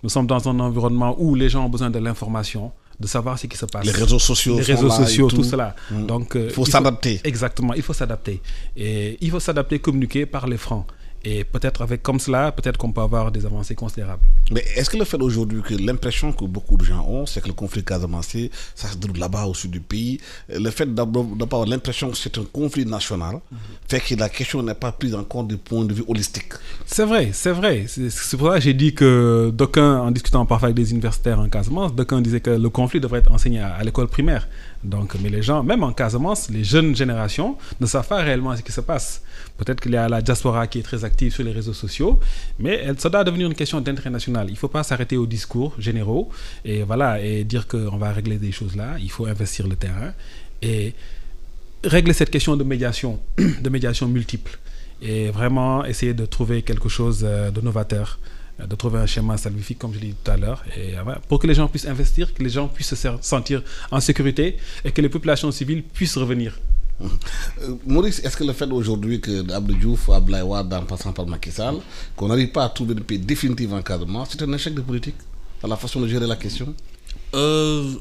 Nous 0.02 0.08
sommes 0.10 0.26
dans 0.26 0.48
un 0.48 0.60
environnement 0.60 1.16
où 1.18 1.34
les 1.34 1.48
gens 1.48 1.66
ont 1.66 1.68
besoin 1.68 1.90
de 1.90 1.98
l'information, 1.98 2.70
de 3.00 3.06
savoir 3.06 3.38
ce 3.38 3.46
qui 3.48 3.56
se 3.56 3.66
passe. 3.66 3.84
Les 3.84 3.90
réseaux 3.90 4.18
sociaux, 4.18 4.56
les 4.58 4.62
réseaux 4.64 4.90
sociaux, 4.90 5.28
tout. 5.28 5.42
cela. 5.42 5.74
Mmh. 5.90 6.06
Donc, 6.06 6.36
euh, 6.36 6.46
il 6.48 6.52
faut 6.52 6.64
s'adapter. 6.64 7.20
Exactement, 7.24 7.74
il 7.74 7.82
faut 7.82 7.92
s'adapter. 7.92 8.40
Et 8.76 9.18
il 9.20 9.30
faut 9.30 9.40
s'adapter, 9.40 9.80
communiquer 9.80 10.24
par 10.26 10.46
les 10.46 10.56
francs. 10.56 10.86
Et 11.30 11.44
peut-être 11.54 11.80
avec 11.86 12.00
comme 12.06 12.20
cela, 12.26 12.42
peut-être 12.58 12.78
qu'on 12.80 12.92
peut 12.96 13.02
avoir 13.10 13.26
des 13.36 13.44
avancées 13.50 13.74
considérables. 13.82 14.26
Mais 14.54 14.64
est-ce 14.76 14.88
que 14.92 14.96
le 15.02 15.04
fait 15.12 15.20
aujourd'hui 15.28 15.60
que 15.68 15.74
l'impression 15.88 16.28
que 16.38 16.44
beaucoup 16.56 16.76
de 16.80 16.84
gens 16.90 17.02
ont, 17.16 17.26
c'est 17.30 17.40
que 17.42 17.48
le 17.48 17.58
conflit 17.62 17.84
casamancé, 17.92 18.50
ça 18.80 18.86
se 18.92 18.96
déroule 18.96 19.18
là-bas 19.24 19.44
au 19.50 19.54
sud 19.60 19.70
du 19.78 19.82
pays, 19.92 20.14
le 20.66 20.70
fait 20.78 20.88
d'avoir 20.98 21.66
l'impression 21.72 22.06
que 22.12 22.16
c'est 22.22 22.36
un 22.42 22.46
conflit 22.60 22.86
national, 22.98 23.34
mm 23.36 23.40
-hmm. 23.56 23.90
fait 23.90 24.00
que 24.06 24.14
la 24.24 24.30
question 24.38 24.58
n'est 24.66 24.80
pas 24.84 24.92
prise 25.00 25.14
en 25.20 25.24
compte 25.32 25.48
du 25.54 25.58
point 25.68 25.84
de 25.90 25.94
vue 25.98 26.06
holistique? 26.12 26.52
C'est 26.94 27.06
vrai, 27.12 27.24
c'est 27.42 27.54
vrai. 27.60 27.76
C'est 28.28 28.36
pour 28.38 28.48
ça 28.50 28.54
que 28.58 28.64
j'ai 28.66 28.76
dit 28.84 28.92
que 29.00 29.10
d'aucuns, 29.58 29.94
en 30.06 30.10
discutant 30.18 30.42
parfois 30.50 30.66
avec 30.68 30.76
des 30.82 30.88
universitaires 30.96 31.40
en 31.44 31.48
Casamance, 31.56 31.90
d'aucuns 31.98 32.22
disaient 32.28 32.44
que 32.48 32.54
le 32.66 32.70
conflit 32.78 33.00
devrait 33.04 33.20
être 33.24 33.32
enseigné 33.36 33.58
à, 33.68 33.70
à 33.80 33.82
l'école 33.86 34.08
primaire. 34.16 34.44
Donc, 34.92 35.08
mais 35.22 35.30
les 35.36 35.42
gens, 35.48 35.60
même 35.70 35.82
en 35.88 35.92
Casamance, 36.02 36.42
les 36.56 36.64
jeunes 36.72 36.92
générations 37.02 37.50
ne 37.82 37.86
savent 37.92 38.08
pas 38.14 38.20
réellement 38.28 38.52
ce 38.58 38.62
qui 38.66 38.74
se 38.80 38.84
passe. 38.92 39.08
Peut-être 39.58 39.80
qu'il 39.80 39.92
y 39.92 39.96
a 39.96 40.08
la 40.08 40.22
diaspora 40.22 40.66
qui 40.68 40.78
est 40.78 40.82
très 40.82 41.04
active 41.04 41.32
sur 41.34 41.44
les 41.44 41.52
réseaux 41.52 41.72
sociaux, 41.72 42.20
mais 42.58 42.86
ça 42.96 43.08
doit 43.10 43.24
devenir 43.24 43.48
une 43.48 43.54
question 43.54 43.80
d'intérêt 43.80 44.10
national. 44.10 44.46
Il 44.48 44.52
ne 44.52 44.56
faut 44.56 44.68
pas 44.68 44.84
s'arrêter 44.84 45.16
aux 45.16 45.26
discours 45.26 45.74
généraux 45.78 46.30
et 46.64 46.84
dire 47.44 47.66
qu'on 47.66 47.96
va 47.96 48.12
régler 48.12 48.36
des 48.36 48.52
choses 48.52 48.76
là. 48.76 48.96
Il 49.00 49.10
faut 49.10 49.26
investir 49.26 49.66
le 49.66 49.76
terrain 49.76 50.12
et 50.62 50.94
régler 51.84 52.12
cette 52.12 52.30
question 52.30 52.56
de 52.56 52.64
médiation, 52.64 53.20
de 53.36 53.68
médiation 53.68 54.06
multiple 54.08 54.58
et 55.02 55.30
vraiment 55.30 55.84
essayer 55.84 56.14
de 56.14 56.26
trouver 56.26 56.62
quelque 56.62 56.88
chose 56.88 57.20
de 57.20 57.60
novateur 57.60 58.18
de 58.66 58.74
trouver 58.74 58.98
un 58.98 59.06
schéma 59.06 59.36
salvifique, 59.36 59.78
comme 59.78 59.94
je 59.94 60.00
l'ai 60.00 60.08
dit 60.08 60.16
tout 60.24 60.30
à 60.30 60.36
l'heure, 60.36 60.64
et 60.76 60.94
pour 61.28 61.38
que 61.38 61.46
les 61.46 61.54
gens 61.54 61.68
puissent 61.68 61.86
investir, 61.86 62.34
que 62.34 62.42
les 62.42 62.50
gens 62.50 62.66
puissent 62.66 62.94
se 62.94 63.08
sentir 63.20 63.62
en 63.90 64.00
sécurité 64.00 64.56
et 64.84 64.90
que 64.90 65.00
les 65.00 65.08
populations 65.08 65.50
civiles 65.52 65.82
puissent 65.82 66.16
revenir 66.16 66.54
euh, 66.54 66.77
Maurice, 67.86 68.20
est-ce 68.24 68.36
que 68.36 68.44
le 68.44 68.52
fait 68.52 68.70
aujourd'hui 68.70 69.20
que 69.20 69.50
Abdou 69.52 69.74
Diouf, 69.74 70.08
en 70.08 70.20
passant 70.84 71.12
par 71.12 71.26
Macky 71.26 71.50
qu'on 72.16 72.28
n'arrive 72.28 72.50
pas 72.50 72.64
à 72.64 72.68
trouver 72.68 72.94
de 72.94 73.00
paix 73.02 73.18
définitive 73.18 73.72
en 73.72 73.82
cadrement, 73.82 74.24
c'est 74.24 74.42
un 74.42 74.52
échec 74.52 74.74
de 74.74 74.80
politique 74.80 75.14
dans 75.62 75.68
la 75.68 75.76
façon 75.76 76.00
de 76.00 76.08
gérer 76.08 76.26
la 76.26 76.36
question? 76.36 76.74
Euh, 77.34 77.92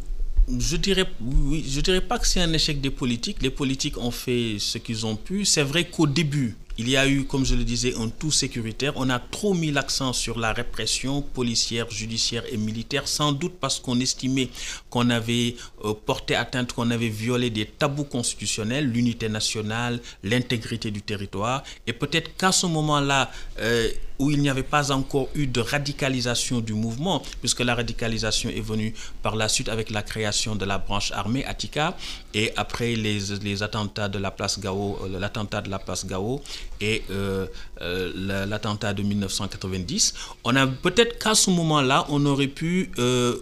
je 0.58 0.78
dirais 0.78 1.06
oui, 1.22 1.66
je 1.68 1.82
dirais 1.82 2.02
pas 2.02 2.18
que 2.20 2.28
c'est 2.28 2.42
un 2.42 2.52
échec 2.54 2.80
des 2.80 2.90
politiques. 2.90 3.42
Les 3.42 3.50
politiques 3.50 3.98
ont 3.98 4.12
fait 4.12 4.58
ce 4.60 4.78
qu'ils 4.78 5.06
ont 5.06 5.16
pu. 5.16 5.46
C'est 5.46 5.64
vrai 5.64 5.86
qu'au 5.86 6.08
début, 6.08 6.56
il 6.78 6.90
y 6.90 6.98
a 6.98 7.08
eu, 7.08 7.26
comme 7.26 7.46
je 7.46 7.56
le 7.56 7.64
disais, 7.64 7.96
un 7.96 8.10
tout 8.10 8.32
sécuritaire. 8.32 8.94
On 8.96 9.10
a 9.10 9.20
trop 9.20 9.54
mis 9.54 9.72
l'accent 9.72 10.14
sur 10.14 10.38
la 10.38 10.54
répression 10.54 11.22
policière, 11.22 11.90
judiciaire 11.90 12.44
et 12.52 12.58
militaire, 12.58 13.08
sans 13.08 13.32
doute 13.32 13.56
parce 13.60 13.80
qu'on 13.80 14.00
estimait 14.00 14.50
qu'on 14.90 15.10
avait 15.10 15.56
euh, 15.86 15.94
porté 15.94 16.36
atteinte, 16.36 16.74
qu'on 16.74 16.92
avait 16.92 17.10
violé 17.10 17.50
des 17.50 17.66
tabous 17.66 18.04
constitutionnels, 18.04 18.90
l'unité 18.90 19.28
nationale, 19.28 20.00
l'intégrité 20.24 20.92
du 20.92 21.02
territoire. 21.02 21.64
Et 21.88 21.94
peut-être 21.94 22.36
qu'à 22.38 22.52
ce 22.52 22.68
moment-là, 22.68 23.32
euh, 23.60 23.90
où 24.20 24.32
il 24.32 24.42
n'y 24.42 24.50
avait 24.50 24.64
pas 24.64 24.92
encore 24.92 25.30
eu 25.36 25.48
de 25.48 25.62
radicalisation 25.62 26.60
du 26.60 26.74
mouvement, 26.74 27.22
puisque 27.40 27.62
la 27.62 27.76
radicalisation 27.76 28.50
est 28.50 28.62
venue 28.62 28.94
par 29.22 29.36
la 29.36 29.48
suite 29.48 29.70
avec 29.70 29.90
la 29.90 30.02
création 30.02 30.56
de 30.56 30.66
la 30.66 30.78
branche 30.78 31.12
armée 31.12 31.46
Attica 31.46 31.96
et 32.34 32.52
après 32.56 32.96
les, 32.96 33.20
les 33.42 33.64
attentats 33.64 34.10
de 34.10 34.20
la 34.20 34.32
place 34.32 34.60
Gao, 34.60 34.98
euh, 35.04 35.20
l'attentat 35.20 35.62
de 35.62 35.70
la 35.70 35.80
place 35.80 36.06
Gao 36.06 36.42
et 36.82 37.04
euh, 37.12 37.48
euh, 37.82 38.46
l'attentat 38.46 38.94
de 38.94 39.04
1990, 39.04 40.14
on 40.44 40.56
a 40.56 40.68
peut-être 40.68 41.20
qu'à 41.20 41.36
ce 41.36 41.50
moment-là, 41.52 42.06
on 42.10 42.26
aurait 42.26 42.48
pu 42.48 42.92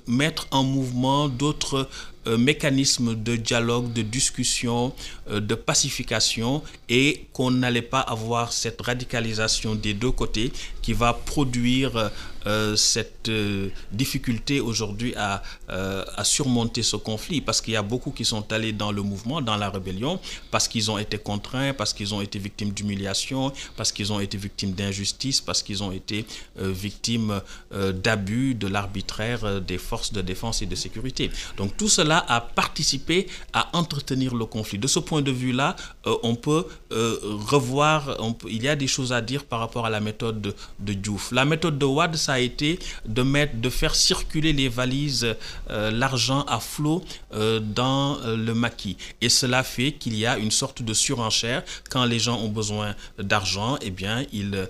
mettre 0.08 0.48
en 0.52 0.64
mouvement 0.64 1.28
d'autres 1.28 1.88
euh, 2.28 2.38
mécanismes 2.38 3.16
de 3.16 3.36
dialogue, 3.36 3.94
de 3.94 4.02
discussion, 4.02 4.94
euh, 5.30 5.40
de 5.40 5.56
pacification 5.56 6.64
et 6.90 7.26
qu'on 7.34 7.52
n'allait 7.52 7.82
pas 7.82 8.00
avoir 8.00 8.52
cette 8.52 8.82
radicalisation 8.82 9.76
des 9.76 9.94
deux 9.94 10.12
côtés 10.12 10.52
qui 10.82 10.94
va 10.94 11.14
produire 11.14 12.12
cette 12.76 13.32
difficulté 13.92 14.60
aujourd'hui 14.60 15.14
à, 15.16 15.42
à 15.68 16.24
surmonter 16.24 16.84
ce 16.84 16.96
conflit 16.96 17.42
Parce 17.42 17.62
qu'il 17.62 17.74
y 17.74 17.78
a 17.78 17.82
beaucoup 17.82 18.12
qui 18.12 18.26
sont 18.26 18.52
allés 18.52 18.74
dans 18.74 18.92
le 18.92 19.02
mouvement, 19.02 19.42
dans 19.42 19.58
la 19.58 19.70
rébellion, 19.70 20.20
parce 20.52 20.68
qu'ils 20.68 20.92
ont 20.92 20.98
été 20.98 21.18
contraints, 21.18 21.74
parce 21.74 21.94
qu'ils 21.94 22.14
ont 22.14 22.22
été 22.22 22.40
victimes 22.40 22.72
d'humiliation, 22.72 23.52
parce 23.78 23.92
qu'ils 23.92 24.12
ont 24.14 24.20
été 24.20 24.38
victimes 24.38 24.74
d'injustice, 24.74 25.42
parce 25.42 25.64
qu'ils 25.64 25.82
ont 25.84 25.92
été 25.92 26.26
victimes 26.58 27.42
d'abus 27.72 28.56
de 28.56 28.68
l'arbitraire 28.68 29.62
des 29.62 29.78
forces 29.78 30.14
de 30.14 30.22
défense 30.22 30.62
et 30.62 30.66
de 30.66 30.76
sécurité. 30.76 31.32
Donc 31.58 31.76
tout 31.78 31.90
cela 31.90 32.24
a 32.28 32.42
participé 32.42 33.28
à 33.54 33.70
entretenir 33.78 34.36
le 34.36 34.46
conflit. 34.46 34.78
De 34.80 34.88
ce 34.88 35.00
point 35.00 35.22
de 35.22 35.32
vue-là, 35.32 35.76
euh, 36.08 36.16
on 36.24 36.36
peut 36.36 36.66
euh, 36.92 37.18
revoir, 37.24 38.18
il 38.50 38.64
y 38.64 38.68
a 38.68 38.76
des 38.76 38.88
choses 38.88 39.14
à 39.14 39.22
dire 39.22 39.44
par 39.46 39.60
rapport 39.60 39.86
à 39.86 39.90
la 39.90 40.00
méthode 40.00 40.42
de, 40.42 40.54
de. 40.80 40.96
La 41.32 41.46
méthode 41.46 41.78
de 41.78 41.86
Wad, 41.86 42.16
ça 42.16 42.35
a 42.36 42.40
été 42.40 42.80
de, 43.06 43.24
mettre, 43.24 43.56
de 43.58 43.70
faire 43.70 43.96
circuler 43.96 44.54
les 44.54 44.70
valises, 44.70 45.36
euh, 45.70 45.92
l'argent 45.92 46.42
à 46.44 46.60
flot 46.60 47.04
dans 47.32 48.18
le 48.26 48.54
maquis. 48.54 48.98
Et 49.22 49.30
cela 49.30 49.64
fait 49.64 49.92
qu'il 49.92 50.16
y 50.16 50.26
a 50.26 50.38
une 50.38 50.52
sorte 50.52 50.82
de 50.82 50.94
surenchère. 50.94 51.64
Quand 51.90 52.06
les 52.06 52.20
gens 52.20 52.38
ont 52.40 52.54
besoin 52.62 52.96
d'argent, 53.20 53.78
eh 53.82 53.92
bien, 53.92 54.26
ils, 54.32 54.68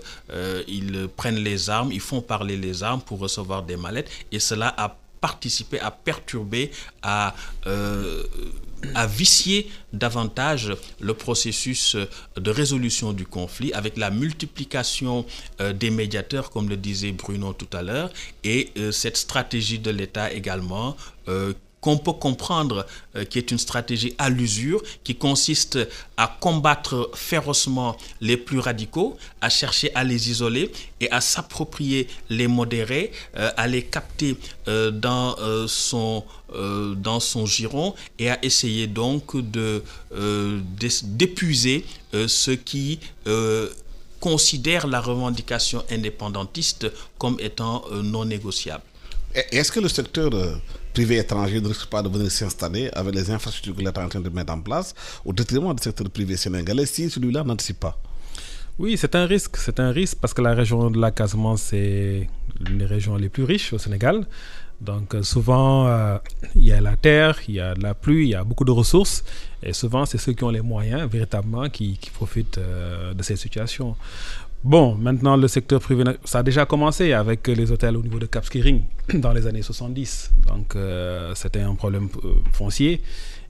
ils 0.66 1.08
prennent 1.16 1.42
les 1.50 1.70
armes, 1.70 1.92
ils 1.92 2.00
font 2.00 2.20
parler 2.20 2.56
les 2.56 2.82
armes 2.82 3.00
pour 3.00 3.18
recevoir 3.20 3.62
des 3.62 3.76
mallettes. 3.76 4.10
Et 4.32 4.40
cela 4.40 4.74
a 4.76 4.96
participé 5.20 5.80
à 5.80 5.90
perturber, 5.90 6.70
à, 7.02 7.34
euh, 8.88 8.92
à 8.94 9.06
vicier 9.06 9.68
davantage 9.92 10.72
le 11.00 11.14
processus 11.14 11.96
de 12.36 12.50
résolution 12.50 13.12
du 13.12 13.26
conflit 13.26 13.72
avec 13.72 13.96
la 13.96 14.10
multiplication 14.10 15.26
euh, 15.60 15.72
des 15.72 15.90
médiateurs, 15.90 16.50
comme 16.50 16.68
le 16.68 16.76
disait 16.76 17.12
Bruno 17.12 17.52
tout 17.52 17.74
à 17.76 17.82
l'heure, 17.82 18.10
et 18.44 18.70
euh, 18.78 18.92
cette 18.92 19.16
stratégie 19.16 19.78
de 19.78 19.90
l'État 19.90 20.32
également 20.32 20.96
qu'on 21.86 21.98
peut 21.98 22.14
comprendre 22.14 22.84
euh, 23.14 23.24
qui 23.24 23.38
est 23.38 23.52
une 23.52 23.60
stratégie 23.60 24.12
à 24.18 24.28
l'usure, 24.28 24.82
qui 25.04 25.14
consiste 25.14 25.78
à 26.16 26.26
combattre 26.40 27.12
férocement 27.14 27.96
les 28.20 28.36
plus 28.36 28.58
radicaux, 28.58 29.16
à 29.40 29.48
chercher 29.48 29.94
à 29.94 30.02
les 30.02 30.28
isoler 30.28 30.72
et 31.00 31.08
à 31.12 31.20
s'approprier 31.20 32.08
les 32.28 32.48
modérés, 32.48 33.12
euh, 33.36 33.52
à 33.56 33.68
les 33.68 33.84
capter 33.84 34.36
euh, 34.66 34.90
dans, 34.90 35.36
son, 35.68 36.24
dans 36.96 37.20
son 37.20 37.46
giron 37.46 37.94
et 38.18 38.30
à 38.30 38.44
essayer 38.44 38.88
donc 38.88 39.36
de, 39.36 39.84
d'épuiser 41.04 41.84
ceux 42.26 42.56
qui 42.56 42.98
considèrent 44.18 44.88
la 44.88 45.00
revendication 45.00 45.84
indépendantiste 45.90 46.90
comme 47.18 47.36
étant 47.40 47.84
non 48.02 48.24
négociable. 48.24 48.82
Est-ce 49.52 49.70
que 49.70 49.80
le 49.80 49.88
secteur 49.88 50.30
privé 50.96 51.18
étranger 51.18 51.60
ne 51.60 51.68
risque 51.68 51.90
pas 51.94 52.02
de 52.02 52.08
venir 52.08 52.30
s'installer 52.30 52.88
avec 53.00 53.14
les 53.14 53.30
infrastructures 53.30 53.76
que 53.76 53.82
l'État 53.82 54.00
est 54.00 54.04
en 54.06 54.08
train 54.08 54.20
de 54.28 54.30
mettre 54.30 54.54
en 54.54 54.62
place 54.68 54.94
au 55.26 55.32
détriment 55.40 55.74
du 55.74 55.82
secteur 55.82 56.08
privé 56.08 56.38
sénégalais 56.38 56.86
si 56.86 57.10
celui-là 57.10 57.44
n'anticipe 57.44 57.80
pas 57.80 57.94
Oui, 58.78 58.96
c'est 58.96 59.14
un 59.14 59.26
risque. 59.26 59.56
C'est 59.58 59.78
un 59.78 59.90
risque 59.90 60.16
parce 60.22 60.32
que 60.32 60.40
la 60.40 60.54
région 60.54 60.90
de 60.90 60.98
la 60.98 61.10
Casamance, 61.10 61.62
c'est 61.70 62.26
l'une 62.64 62.78
des 62.78 62.86
régions 62.86 63.16
les 63.16 63.28
plus 63.28 63.44
riches 63.44 63.74
au 63.74 63.78
Sénégal. 63.86 64.26
Donc 64.80 65.14
euh, 65.14 65.22
souvent, 65.22 65.86
euh, 65.86 66.18
il 66.54 66.64
y 66.64 66.72
a 66.72 66.80
la 66.80 66.96
terre, 66.96 67.38
il 67.48 67.54
y 67.54 67.60
a 67.60 67.74
de 67.74 67.82
la 67.82 67.94
pluie, 67.94 68.24
il 68.28 68.30
y 68.30 68.34
a 68.34 68.44
beaucoup 68.44 68.64
de 68.64 68.70
ressources. 68.82 69.22
Et 69.62 69.72
souvent, 69.74 70.04
c'est 70.06 70.18
ceux 70.18 70.32
qui 70.32 70.44
ont 70.44 70.50
les 70.50 70.60
moyens 70.60 71.10
véritablement 71.10 71.68
qui, 71.68 71.98
profitent 72.12 72.58
euh, 72.58 73.14
de 73.14 73.22
cette 73.22 73.38
situation. 73.38 73.96
Bon, 74.64 74.94
maintenant, 74.96 75.36
le 75.36 75.46
secteur 75.48 75.80
privé, 75.80 76.02
ça 76.24 76.40
a 76.40 76.42
déjà 76.42 76.66
commencé 76.66 77.12
avec 77.12 77.46
les 77.46 77.70
hôtels 77.70 77.96
au 77.96 78.02
niveau 78.02 78.18
de 78.18 78.26
Cap 78.26 78.44
Skiring 78.44 78.82
dans 79.14 79.32
les 79.32 79.46
années 79.46 79.62
70. 79.62 80.32
Donc, 80.46 80.74
euh, 80.74 81.34
c'était 81.34 81.60
un 81.60 81.74
problème 81.74 82.08
euh, 82.24 82.34
foncier 82.52 83.00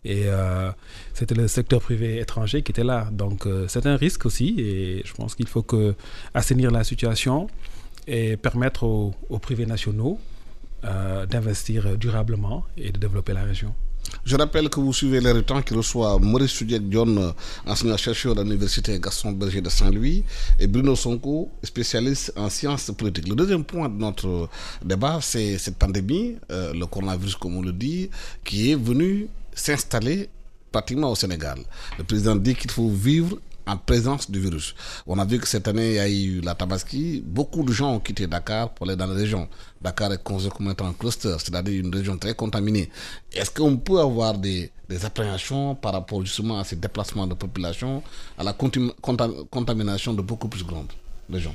et 0.04 0.24
euh, 0.26 0.70
c'était 1.14 1.34
le 1.34 1.48
secteur 1.48 1.80
privé 1.80 2.18
étranger 2.18 2.62
qui 2.62 2.72
était 2.72 2.84
là. 2.84 3.08
Donc, 3.12 3.48
c'est 3.68 3.86
un 3.86 3.96
risque 3.96 4.26
aussi 4.26 4.56
et 4.58 5.02
je 5.04 5.14
pense 5.14 5.34
qu'il 5.34 5.48
faut 5.48 5.62
que 5.62 5.94
assainir 6.34 6.70
la 6.70 6.84
situation 6.84 7.46
et 8.06 8.36
permettre 8.36 8.84
aux, 8.84 9.14
aux 9.30 9.38
privés 9.38 9.66
nationaux 9.66 10.18
d'investir 11.28 11.98
durablement 11.98 12.64
et 12.76 12.92
de 12.92 12.98
développer 12.98 13.32
la 13.32 13.42
région. 13.42 13.74
Je 14.24 14.36
rappelle 14.36 14.68
que 14.68 14.80
vous 14.80 14.92
suivez 14.92 15.20
les 15.20 15.42
temps 15.42 15.62
qui 15.62 15.74
reçoit 15.74 16.18
Maurice 16.18 16.50
Sudiek 16.52 16.82
John, 16.90 17.32
enseignant-chercheur 17.66 18.38
à 18.38 18.42
l'Université 18.42 18.98
Gaston 18.98 19.32
Berger 19.32 19.60
de 19.60 19.68
Saint-Louis, 19.68 20.24
et 20.58 20.66
Bruno 20.66 20.96
Sonko, 20.96 21.50
spécialiste 21.62 22.32
en 22.36 22.48
sciences 22.48 22.90
politiques. 22.96 23.28
Le 23.28 23.34
deuxième 23.34 23.64
point 23.64 23.88
de 23.88 23.98
notre 23.98 24.48
débat, 24.84 25.18
c'est 25.20 25.58
cette 25.58 25.76
pandémie, 25.76 26.36
euh, 26.50 26.72
le 26.72 26.86
coronavirus 26.86 27.36
comme 27.36 27.56
on 27.56 27.62
le 27.62 27.72
dit, 27.72 28.10
qui 28.44 28.70
est 28.72 28.74
venu 28.76 29.28
s'installer 29.54 30.28
pratiquement 30.72 31.10
au 31.10 31.14
Sénégal. 31.14 31.58
Le 31.98 32.04
président 32.04 32.36
dit 32.36 32.54
qu'il 32.54 32.70
faut 32.70 32.90
vivre 32.90 33.38
en 33.66 33.76
présence 33.76 34.30
du 34.30 34.40
virus. 34.40 34.74
On 35.06 35.18
a 35.18 35.24
vu 35.24 35.38
que 35.38 35.48
cette 35.48 35.66
année, 35.68 35.88
il 35.90 35.94
y 35.94 35.98
a 35.98 36.08
eu 36.08 36.40
la 36.40 36.54
Tabaski. 36.54 37.22
Beaucoup 37.26 37.64
de 37.64 37.72
gens 37.72 37.94
ont 37.94 38.00
quitté 38.00 38.26
Dakar 38.26 38.70
pour 38.70 38.86
aller 38.86 38.96
dans 38.96 39.06
la 39.06 39.14
région. 39.14 39.48
Dakar 39.82 40.12
est 40.12 40.22
considéré 40.22 40.54
comme 40.56 40.70
étant 40.70 40.86
un 40.86 40.92
cluster, 40.92 41.34
c'est-à-dire 41.38 41.80
une 41.84 41.94
région 41.94 42.16
très 42.16 42.34
contaminée. 42.34 42.90
Est-ce 43.32 43.50
qu'on 43.50 43.76
peut 43.76 43.98
avoir 44.00 44.38
des, 44.38 44.70
des, 44.88 45.04
appréhensions 45.04 45.74
par 45.74 45.92
rapport 45.92 46.20
justement 46.24 46.58
à 46.60 46.64
ces 46.64 46.76
déplacements 46.76 47.26
de 47.26 47.34
population, 47.34 48.02
à 48.38 48.44
la 48.44 48.52
contamination 48.52 50.14
de 50.14 50.22
beaucoup 50.22 50.48
plus 50.48 50.64
grandes 50.64 50.92
régions? 51.30 51.54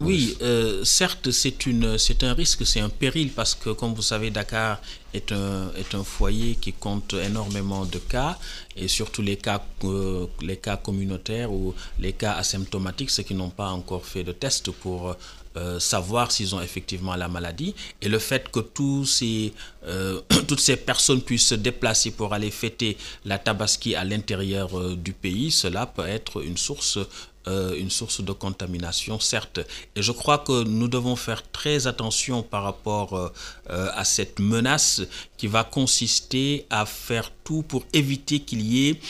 Oui, 0.00 0.36
euh, 0.42 0.84
certes, 0.84 1.30
c'est 1.30 1.66
une, 1.66 1.98
c'est 1.98 2.24
un 2.24 2.34
risque, 2.34 2.66
c'est 2.66 2.80
un 2.80 2.88
péril 2.88 3.30
parce 3.30 3.54
que, 3.54 3.70
comme 3.70 3.94
vous 3.94 4.02
savez, 4.02 4.30
Dakar 4.30 4.80
est 5.14 5.30
un, 5.30 5.70
est 5.76 5.94
un 5.94 6.02
foyer 6.02 6.56
qui 6.56 6.72
compte 6.72 7.14
énormément 7.14 7.86
de 7.86 7.98
cas 7.98 8.36
et 8.76 8.88
surtout 8.88 9.22
les 9.22 9.36
cas, 9.36 9.64
euh, 9.84 10.26
les 10.42 10.56
cas 10.56 10.76
communautaires 10.76 11.52
ou 11.52 11.74
les 12.00 12.12
cas 12.12 12.32
asymptomatiques, 12.32 13.10
ceux 13.10 13.22
qui 13.22 13.34
n'ont 13.34 13.50
pas 13.50 13.68
encore 13.68 14.04
fait 14.04 14.24
de 14.24 14.32
test 14.32 14.72
pour 14.72 15.16
euh, 15.56 15.78
savoir 15.78 16.32
s'ils 16.32 16.56
ont 16.56 16.60
effectivement 16.60 17.14
la 17.14 17.28
maladie. 17.28 17.72
Et 18.02 18.08
le 18.08 18.18
fait 18.18 18.50
que 18.50 18.60
tous 18.60 19.04
ces, 19.06 19.52
toutes 20.48 20.60
ces 20.60 20.76
personnes 20.76 21.22
puissent 21.22 21.46
se 21.46 21.54
déplacer 21.54 22.10
pour 22.10 22.34
aller 22.34 22.50
fêter 22.50 22.98
la 23.24 23.38
tabaski 23.38 23.94
à 23.94 24.02
l'intérieur 24.02 24.96
du 24.96 25.12
pays, 25.12 25.52
cela 25.52 25.86
peut 25.86 26.06
être 26.06 26.42
une 26.44 26.56
source 26.56 26.98
euh, 27.46 27.76
une 27.76 27.90
source 27.90 28.22
de 28.22 28.32
contamination, 28.32 29.20
certes. 29.20 29.60
Et 29.96 30.00
je 30.00 30.12
crois 30.12 30.38
que 30.38 30.64
nous 30.64 30.88
devons 30.88 31.14
faire 31.14 31.42
très 31.50 31.86
attention 31.86 32.42
par 32.42 32.62
rapport 32.62 33.12
euh, 33.12 33.28
euh, 33.68 33.90
à 33.94 34.04
cette 34.04 34.38
menace 34.38 35.02
qui 35.36 35.46
va 35.46 35.62
consister 35.62 36.66
à 36.70 36.86
faire 36.86 37.30
tout 37.44 37.62
pour 37.62 37.84
éviter 37.92 38.40
qu'il 38.40 38.62
y 38.62 38.88
ait 38.88 39.00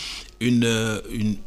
une, 0.40 1.00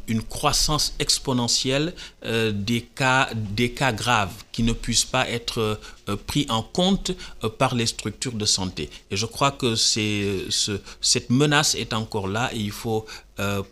une, 0.08 0.22
croissance 0.22 0.94
exponentielle 0.98 1.94
des, 2.24 2.80
cas, 2.80 3.28
des 3.34 3.70
cas 3.70 3.92
graves 3.92 4.32
qui 4.50 4.62
ne 4.62 4.72
puissent 4.72 5.04
pas 5.04 5.28
être 5.28 5.78
pris 6.26 6.46
en 6.48 6.62
compte 6.62 7.12
par 7.58 7.76
les 7.76 7.86
structures 7.86 8.32
de 8.32 8.46
santé. 8.46 8.90
Et 9.12 9.16
je 9.16 9.26
crois 9.26 9.52
que 9.52 9.76
cette 9.76 11.30
menace 11.30 11.74
est 11.76 11.92
encore 11.92 12.26
là 12.26 12.50
et 12.52 12.58
il 12.58 12.72
faut 12.72 13.06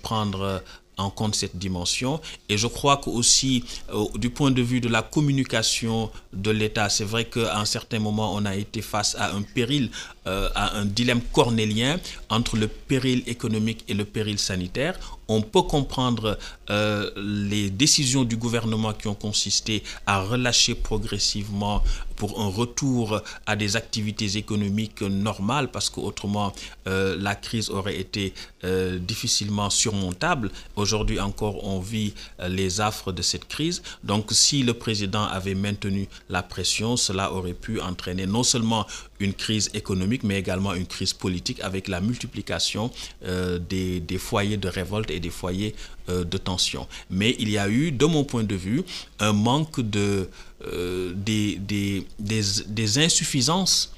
prendre 0.02 0.62
en 0.96 1.11
compte 1.11 1.35
cette 1.35 1.56
dimension. 1.56 2.20
Et 2.48 2.56
je 2.56 2.66
crois 2.66 2.96
que 2.96 3.11
aussi, 3.11 3.64
euh, 3.92 4.06
du 4.14 4.30
point 4.30 4.50
de 4.50 4.62
vue 4.62 4.80
de 4.80 4.88
la 4.88 5.02
communication 5.02 6.11
de 6.32 6.50
l'État, 6.50 6.88
c'est 6.88 7.04
vrai 7.04 7.26
qu'à 7.26 7.59
un 7.59 7.64
certain 7.64 7.98
moment, 7.98 8.35
on 8.35 8.44
a 8.44 8.56
été 8.56 8.82
face 8.82 9.14
à 9.18 9.35
un 9.35 9.42
péril, 9.42 9.90
euh, 10.26 10.48
à 10.54 10.76
un 10.76 10.84
dilemme 10.84 11.20
cornélien 11.32 11.98
entre 12.30 12.56
le 12.56 12.68
péril 12.68 13.22
économique 13.26 13.84
et 13.88 13.94
le 13.94 14.04
péril 14.04 14.38
sanitaire 14.38 14.98
on 15.28 15.42
peut 15.42 15.62
comprendre 15.62 16.38
euh, 16.70 17.10
les 17.16 17.70
décisions 17.70 18.24
du 18.24 18.36
gouvernement 18.36 18.92
qui 18.92 19.08
ont 19.08 19.14
consisté 19.14 19.82
à 20.06 20.22
relâcher 20.22 20.74
progressivement 20.74 21.82
pour 22.16 22.40
un 22.40 22.48
retour 22.48 23.20
à 23.44 23.56
des 23.56 23.76
activités 23.76 24.36
économiques 24.38 25.02
normales 25.02 25.68
parce 25.70 25.90
qu'autrement 25.90 26.52
euh, 26.86 27.16
la 27.20 27.34
crise 27.34 27.70
aurait 27.70 27.98
été 27.98 28.32
euh, 28.64 28.98
difficilement 28.98 29.68
surmontable. 29.68 30.50
Aujourd'hui 30.76 31.20
encore 31.20 31.64
on 31.64 31.80
vit 31.80 32.14
les 32.48 32.80
affres 32.80 33.12
de 33.12 33.22
cette 33.22 33.46
crise. 33.46 33.82
Donc 34.04 34.28
si 34.32 34.62
le 34.62 34.74
président 34.74 35.24
avait 35.24 35.54
maintenu 35.54 36.08
la 36.30 36.42
pression, 36.42 36.96
cela 36.96 37.32
aurait 37.32 37.52
pu 37.52 37.80
entraîner 37.80 38.26
non 38.26 38.42
seulement 38.42 38.86
une 39.20 39.34
crise 39.34 39.70
économique 39.74 40.15
mais 40.22 40.38
également 40.38 40.74
une 40.74 40.87
crise 40.87 41.12
politique 41.12 41.61
avec 41.61 41.88
la 41.88 42.00
multiplication 42.00 42.90
des, 43.22 44.00
des 44.00 44.18
foyers 44.18 44.57
de 44.57 44.68
révolte 44.68 45.11
des 45.18 45.31
foyers 45.31 45.74
euh, 46.09 46.24
de 46.24 46.38
tension. 46.38 46.87
Mais 47.11 47.35
il 47.38 47.48
y 47.50 47.59
a 47.59 47.68
eu, 47.68 47.90
de 47.90 48.07
mon 48.07 48.24
point 48.24 48.44
de 48.44 48.55
vue, 48.55 48.85
un 49.18 49.33
manque 49.33 49.81
de, 49.81 50.29
euh, 50.64 51.12
des, 51.14 51.57
des, 51.57 52.07
des, 52.18 52.98
insuffisances 52.98 53.92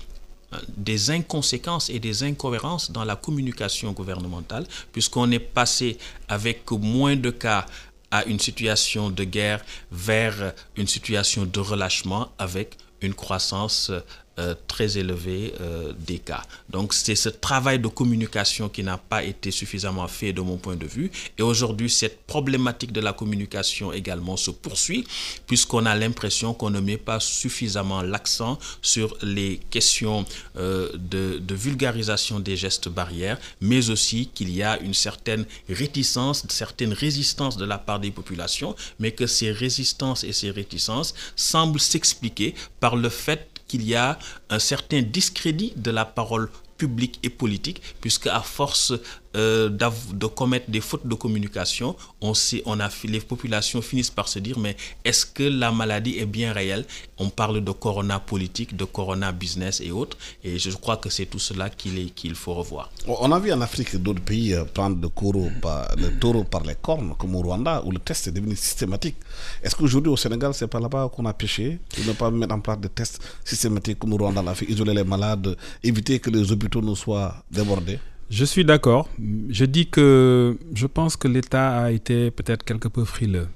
hein, 0.52 0.58
des 0.76 1.10
inconséquences 1.10 1.90
et 1.90 1.98
des 1.98 2.22
incohérences 2.22 2.90
dans 2.90 3.04
la 3.04 3.16
communication 3.16 3.92
gouvernementale, 3.92 4.66
puisqu'on 4.92 5.30
est 5.30 5.38
passé 5.38 5.98
avec 6.28 6.70
moins 6.70 7.16
de 7.16 7.30
cas 7.30 7.66
à 8.10 8.24
une 8.24 8.40
situation 8.40 9.10
de 9.10 9.24
guerre 9.24 9.62
vers 9.92 10.54
une 10.76 10.86
situation 10.86 11.44
de 11.44 11.60
relâchement 11.60 12.32
avec 12.38 12.76
une 13.02 13.14
croissance 13.14 13.92
euh, 14.38 14.54
très 14.66 14.98
élevé 14.98 15.52
euh, 15.60 15.92
des 16.06 16.18
cas. 16.18 16.42
Donc 16.70 16.94
c'est 16.94 17.14
ce 17.16 17.28
travail 17.28 17.78
de 17.78 17.88
communication 17.88 18.68
qui 18.68 18.82
n'a 18.82 18.96
pas 18.98 19.24
été 19.24 19.50
suffisamment 19.50 20.06
fait 20.08 20.32
de 20.32 20.40
mon 20.40 20.56
point 20.56 20.76
de 20.76 20.86
vue. 20.86 21.10
Et 21.38 21.42
aujourd'hui, 21.42 21.90
cette 21.90 22.22
problématique 22.26 22.92
de 22.92 23.00
la 23.00 23.12
communication 23.12 23.92
également 23.92 24.36
se 24.36 24.50
poursuit 24.50 25.06
puisqu'on 25.46 25.86
a 25.86 25.94
l'impression 25.94 26.54
qu'on 26.54 26.70
ne 26.70 26.80
met 26.80 26.96
pas 26.96 27.20
suffisamment 27.20 28.02
l'accent 28.02 28.58
sur 28.82 29.16
les 29.22 29.60
questions 29.70 30.24
euh, 30.56 30.90
de, 30.94 31.54
vulgarisation 31.54 32.38
des 32.38 32.56
gestes 32.56 32.88
barrières, 32.88 33.38
mais 33.60 33.90
aussi 33.90 34.30
qu'il 34.32 34.50
y 34.54 34.62
a 34.62 34.78
une 34.78 34.94
certaine 34.94 35.44
réticence, 35.68 36.44
une 36.44 36.50
certaine 36.50 36.92
résistance 36.92 37.56
de 37.56 37.64
la 37.64 37.78
part 37.78 37.98
des 37.98 38.12
populations, 38.12 38.76
mais 39.00 39.10
que 39.10 39.26
ces 39.26 39.50
résistances 39.50 40.22
et 40.22 40.32
ces 40.32 40.50
réticences 40.50 41.14
semblent 41.34 41.80
s'expliquer 41.80 42.54
par 42.78 42.94
le 42.94 43.08
fait 43.08 43.57
qu'il 43.68 43.84
y 43.86 43.94
a 43.94 44.18
un 44.50 44.58
certain 44.58 45.02
discrédit 45.02 45.72
de 45.76 45.90
la 45.90 46.04
parole 46.04 46.50
publique 46.78 47.18
et 47.22 47.30
politique, 47.30 47.82
puisque 48.00 48.28
à 48.28 48.40
force 48.40 48.92
euh, 49.36 49.68
de 49.68 50.26
commettre 50.26 50.70
des 50.70 50.80
fautes 50.80 51.06
de 51.06 51.14
communication, 51.14 51.96
on 52.20 52.34
sait, 52.34 52.62
on 52.66 52.80
a, 52.80 52.88
les 53.04 53.20
populations 53.20 53.82
finissent 53.82 54.10
par 54.10 54.28
se 54.28 54.38
dire 54.38 54.58
mais 54.58 54.76
est-ce 55.04 55.26
que 55.26 55.42
la 55.42 55.70
maladie 55.70 56.18
est 56.18 56.26
bien 56.26 56.52
réelle? 56.52 56.84
On 57.18 57.28
parle 57.28 57.62
de 57.62 57.72
corona 57.72 58.20
politique, 58.20 58.76
de 58.76 58.84
corona 58.84 59.32
business 59.32 59.80
et 59.80 59.90
autres, 59.90 60.16
et 60.42 60.58
je 60.58 60.70
crois 60.70 60.96
que 60.96 61.10
c'est 61.10 61.26
tout 61.26 61.38
cela 61.38 61.68
qu'il 61.70 62.12
qu'il 62.14 62.34
faut 62.34 62.54
revoir. 62.54 62.90
On 63.06 63.30
a 63.32 63.38
vu 63.38 63.52
en 63.52 63.60
Afrique 63.60 63.96
d'autres 63.96 64.22
pays 64.22 64.54
euh, 64.54 64.64
prendre 64.64 64.96
le, 65.00 65.08
taureau 65.08 65.50
par, 65.60 65.94
le 65.96 66.44
par 66.44 66.62
les 66.62 66.74
cornes, 66.76 67.14
comme 67.18 67.34
au 67.36 67.42
Rwanda, 67.42 67.82
où 67.84 67.90
le 67.90 67.98
test 67.98 68.28
est 68.28 68.32
devenu 68.32 68.56
systématique. 68.56 69.16
Est-ce 69.62 69.74
qu'aujourd'hui 69.76 70.10
au 70.12 70.16
Sénégal, 70.16 70.54
c'est 70.54 70.68
pas 70.68 70.80
là-bas 70.80 71.10
qu'on 71.14 71.26
a 71.26 71.32
péché 71.34 71.78
de 71.96 72.02
ne 72.08 72.12
pas 72.12 72.30
mettre 72.30 72.54
en 72.54 72.60
place 72.60 72.78
des 72.78 72.88
tests 72.88 73.20
systématiques 73.44 73.98
comme 73.98 74.12
au 74.12 74.16
Rwanda 74.16 74.42
l'a 74.42 74.54
fait, 74.54 74.66
isoler 74.66 74.94
les 74.94 75.04
malades, 75.04 75.56
éviter 75.82 76.18
que 76.18 76.30
les 76.30 76.50
hôpitaux 76.52 76.80
ne 76.82 76.94
soient 76.94 77.34
débordés? 77.50 77.98
Je 78.30 78.44
suis 78.44 78.64
d'accord. 78.64 79.08
Je 79.48 79.64
dis 79.64 79.86
que 79.88 80.58
je 80.74 80.86
pense 80.86 81.16
que 81.16 81.28
l'État 81.28 81.78
a 81.84 81.90
été 81.90 82.30
peut-être 82.30 82.62
quelque 82.64 82.88
peu 82.88 83.04
frileux. 83.04 83.48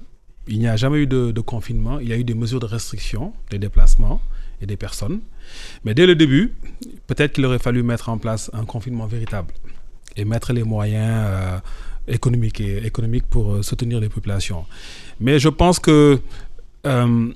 Il 0.47 0.59
n'y 0.59 0.67
a 0.67 0.75
jamais 0.75 0.97
eu 0.97 1.07
de, 1.07 1.31
confinement. 1.41 1.99
Il 1.99 2.09
y 2.09 2.13
a 2.13 2.17
eu 2.17 2.23
des 2.23 2.33
mesures 2.33 2.59
de 2.59 2.65
restriction 2.65 3.33
des 3.49 3.59
déplacements 3.59 4.21
et 4.61 4.65
des 4.65 4.77
personnes. 4.77 5.21
Mais 5.85 5.93
dès 5.93 6.05
le 6.05 6.15
début, 6.15 6.53
peut-être 7.07 7.33
qu'il 7.33 7.45
aurait 7.45 7.59
fallu 7.59 7.83
mettre 7.83 8.09
en 8.09 8.17
place 8.17 8.49
un 8.53 8.65
confinement 8.65 9.05
véritable 9.05 9.53
et 10.15 10.25
mettre 10.25 10.53
les 10.53 10.63
moyens 10.63 11.25
euh, 11.27 11.59
économiques, 12.07 13.25
pour 13.29 13.53
euh, 13.53 13.61
soutenir 13.61 13.99
les 13.99 14.09
populations. 14.09 14.65
Mais 15.19 15.39
je 15.39 15.49
pense 15.49 15.79
que 15.79 16.19
euh, 16.85 17.33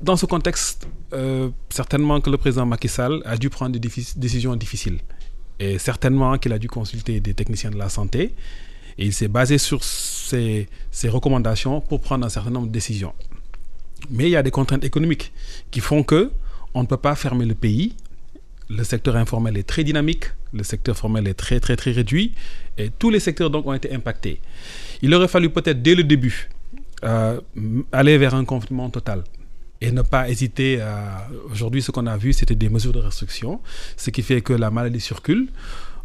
dans 0.00 0.16
ce 0.16 0.26
contexte, 0.26 0.88
certainement 1.70 2.20
que 2.20 2.30
le 2.30 2.36
président 2.36 2.66
Macky 2.66 2.88
Sall 2.88 3.22
a 3.24 3.36
dû 3.36 3.50
prendre 3.50 3.78
des 3.78 3.80
décisions 4.16 4.56
difficiles. 4.56 4.98
Et 5.60 5.78
certainement 5.78 6.38
qu'il 6.38 6.52
a 6.52 6.58
dû 6.58 6.68
consulter 6.68 7.20
des 7.20 7.34
techniciens 7.34 7.70
de 7.70 7.76
la 7.76 7.88
santé. 7.88 8.34
Et 8.98 9.06
il 9.06 9.12
s'est 9.12 9.28
basé 9.28 9.58
sur 9.58 9.82
ces, 9.84 10.68
recommandations 11.04 11.80
pour 11.80 12.00
prendre 12.00 12.26
un 12.26 12.28
certain 12.28 12.50
nombre 12.50 12.66
de 12.66 12.72
décisions. 12.72 13.14
Mais 14.10 14.24
il 14.24 14.30
y 14.30 14.36
a 14.36 14.42
des 14.42 14.50
contraintes 14.50 14.84
économiques 14.84 15.32
qui 15.70 15.80
font 15.80 16.02
que 16.02 16.30
on 16.74 16.82
ne 16.82 16.86
peut 16.86 16.96
pas 16.96 17.14
fermer 17.14 17.46
le 17.46 17.54
pays. 17.54 17.94
Le 18.68 18.84
secteur 18.84 19.16
informel 19.16 19.56
est 19.56 19.62
très 19.62 19.82
dynamique, 19.82 20.26
le 20.52 20.62
secteur 20.62 20.96
formel 20.96 21.26
est 21.26 21.34
très 21.34 21.58
très 21.58 21.74
très 21.74 21.90
réduit, 21.90 22.34
et 22.76 22.90
tous 22.90 23.08
les 23.08 23.18
secteurs 23.18 23.48
donc 23.48 23.66
ont 23.66 23.72
été 23.72 23.94
impactés. 23.94 24.40
Il 25.00 25.14
aurait 25.14 25.26
fallu 25.26 25.48
peut-être 25.48 25.80
dès 25.80 25.94
le 25.94 26.04
début 26.04 26.50
euh, 27.02 27.40
aller 27.92 28.18
vers 28.18 28.34
un 28.34 28.44
confinement 28.44 28.90
total 28.90 29.24
et 29.80 29.90
ne 29.92 30.02
pas 30.02 30.28
hésiter 30.28 30.80
à... 30.80 31.28
Aujourd'hui, 31.50 31.82
ce 31.82 31.90
qu'on 31.90 32.06
a 32.06 32.16
vu, 32.16 32.32
c'était 32.32 32.54
des 32.54 32.68
mesures 32.68 32.92
de 32.92 32.98
restriction, 32.98 33.60
ce 33.96 34.10
qui 34.10 34.22
fait 34.22 34.40
que 34.40 34.52
la 34.52 34.70
maladie 34.70 35.00
circule. 35.00 35.48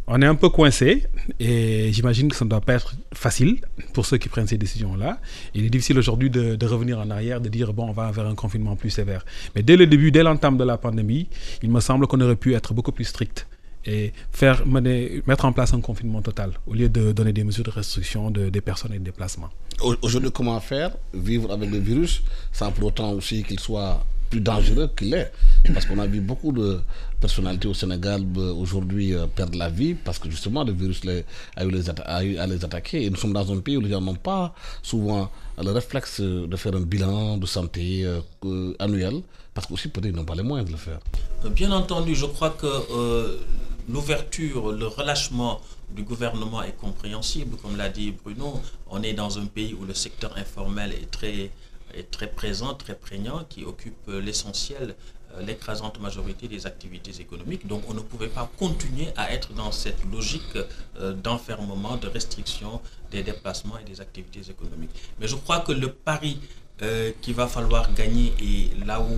On 0.06 0.20
est 0.20 0.26
un 0.26 0.34
peu 0.34 0.50
coincé 0.50 1.04
et 1.40 1.90
j'imagine 1.90 2.28
que 2.28 2.36
ça 2.36 2.44
ne 2.44 2.50
doit 2.50 2.60
pas 2.60 2.74
être 2.74 2.94
facile 3.14 3.60
pour 3.94 4.04
ceux 4.04 4.18
qui 4.18 4.28
prennent 4.28 4.46
ces 4.46 4.58
décisions-là. 4.58 5.18
Il 5.54 5.64
est 5.64 5.70
difficile 5.70 5.98
aujourd'hui 5.98 6.28
de, 6.28 6.56
de, 6.56 6.66
revenir 6.66 6.98
en 6.98 7.08
arrière, 7.08 7.40
de 7.40 7.48
dire 7.48 7.72
bon, 7.72 7.88
on 7.88 7.92
va 7.92 8.10
vers 8.10 8.26
un 8.26 8.34
confinement 8.34 8.76
plus 8.76 8.90
sévère. 8.90 9.24
Mais 9.54 9.62
dès 9.62 9.76
le 9.76 9.86
début, 9.86 10.10
dès 10.10 10.22
l'entame 10.22 10.58
de 10.58 10.64
la 10.64 10.76
pandémie, 10.76 11.28
il 11.62 11.70
me 11.70 11.80
semble 11.80 12.06
qu'on 12.06 12.20
aurait 12.20 12.36
pu 12.36 12.54
être 12.54 12.74
beaucoup 12.74 12.92
plus 12.92 13.04
strict 13.04 13.46
et 13.86 14.12
faire 14.32 14.66
mener, 14.66 15.22
mettre 15.26 15.44
en 15.44 15.52
place 15.52 15.74
un 15.74 15.80
confinement 15.80 16.22
total 16.22 16.52
au 16.66 16.74
lieu 16.74 16.88
de 16.88 17.12
donner 17.12 17.32
des 17.32 17.44
mesures 17.44 17.64
de 17.64 17.70
restriction 17.70 18.30
de, 18.30 18.48
des 18.48 18.60
personnes 18.60 18.92
et 18.92 18.98
de 18.98 19.04
déplacement. 19.04 19.50
Aujourd'hui, 20.02 20.30
comment 20.32 20.58
faire 20.60 20.92
Vivre 21.12 21.52
avec 21.52 21.70
le 21.70 21.78
virus 21.78 22.22
sans 22.52 22.70
pour 22.70 22.88
autant 22.88 23.12
aussi 23.12 23.42
qu'il 23.42 23.58
soit 23.60 24.04
plus 24.30 24.40
dangereux 24.40 24.90
qu'il 24.96 25.12
est? 25.14 25.30
Parce 25.72 25.84
qu'on 25.86 25.98
a 25.98 26.06
vu 26.06 26.20
beaucoup 26.20 26.52
de 26.52 26.80
personnalités 27.20 27.68
au 27.68 27.74
Sénégal 27.74 28.22
euh, 28.36 28.52
aujourd'hui 28.52 29.14
euh, 29.14 29.26
perdre 29.26 29.56
la 29.58 29.68
vie 29.70 29.94
parce 29.94 30.18
que 30.18 30.28
justement 30.30 30.62
le 30.62 30.72
virus 30.72 31.04
les, 31.04 31.24
a, 31.56 31.64
eu 31.64 31.70
les 31.70 31.88
a 31.90 32.24
eu 32.24 32.36
à 32.38 32.46
les 32.46 32.64
attaquer. 32.64 33.04
Et 33.04 33.10
nous 33.10 33.16
sommes 33.16 33.32
dans 33.32 33.50
un 33.52 33.58
pays 33.60 33.76
où 33.76 33.80
les 33.80 33.90
gens 33.90 34.00
n'ont 34.00 34.14
pas 34.14 34.54
souvent 34.82 35.30
le 35.62 35.70
réflexe 35.70 36.20
de 36.20 36.56
faire 36.56 36.74
un 36.74 36.80
bilan 36.80 37.36
de 37.38 37.46
santé 37.46 38.04
euh, 38.04 38.72
annuel 38.78 39.22
parce 39.54 39.66
qu'aussi 39.66 39.88
peut-être 39.88 40.06
ils 40.10 40.16
n'ont 40.16 40.24
pas 40.24 40.34
les 40.34 40.42
moyens 40.42 40.68
de 40.68 40.72
le 40.72 40.78
faire. 40.78 40.98
Bien 41.50 41.70
entendu, 41.72 42.14
je 42.14 42.26
crois 42.26 42.50
que 42.50 42.66
l'ouverture, 43.88 44.72
le 44.72 44.86
relâchement 44.86 45.60
du 45.90 46.02
gouvernement 46.02 46.62
est 46.62 46.76
compréhensible. 46.76 47.56
Comme 47.56 47.76
l'a 47.76 47.88
dit 47.88 48.12
Bruno, 48.12 48.60
on 48.88 49.02
est 49.02 49.12
dans 49.12 49.38
un 49.38 49.46
pays 49.46 49.74
où 49.74 49.84
le 49.84 49.94
secteur 49.94 50.36
informel 50.36 50.92
est 50.92 51.10
très, 51.10 51.50
est 51.94 52.10
très 52.10 52.28
présent, 52.28 52.74
très 52.74 52.94
prégnant, 52.94 53.44
qui 53.48 53.64
occupe 53.64 54.08
l'essentiel, 54.08 54.94
euh, 55.36 55.42
l'écrasante 55.42 56.00
majorité 56.00 56.48
des 56.48 56.66
activités 56.66 57.20
économiques. 57.20 57.66
Donc 57.66 57.82
on 57.88 57.94
ne 57.94 58.00
pouvait 58.00 58.28
pas 58.28 58.50
continuer 58.58 59.08
à 59.16 59.32
être 59.32 59.52
dans 59.52 59.72
cette 59.72 60.02
logique 60.10 60.56
euh, 60.98 61.12
d'enfermement, 61.12 61.96
de 61.96 62.08
restriction 62.08 62.80
des 63.10 63.22
déplacements 63.22 63.78
et 63.78 63.84
des 63.84 64.00
activités 64.00 64.50
économiques. 64.50 64.90
Mais 65.20 65.28
je 65.28 65.36
crois 65.36 65.60
que 65.60 65.72
le 65.72 65.92
pari 65.92 66.38
euh, 66.82 67.12
qu'il 67.20 67.34
va 67.34 67.46
falloir 67.46 67.92
gagner 67.94 68.32
et 68.40 68.70
là 68.84 69.00
où 69.00 69.14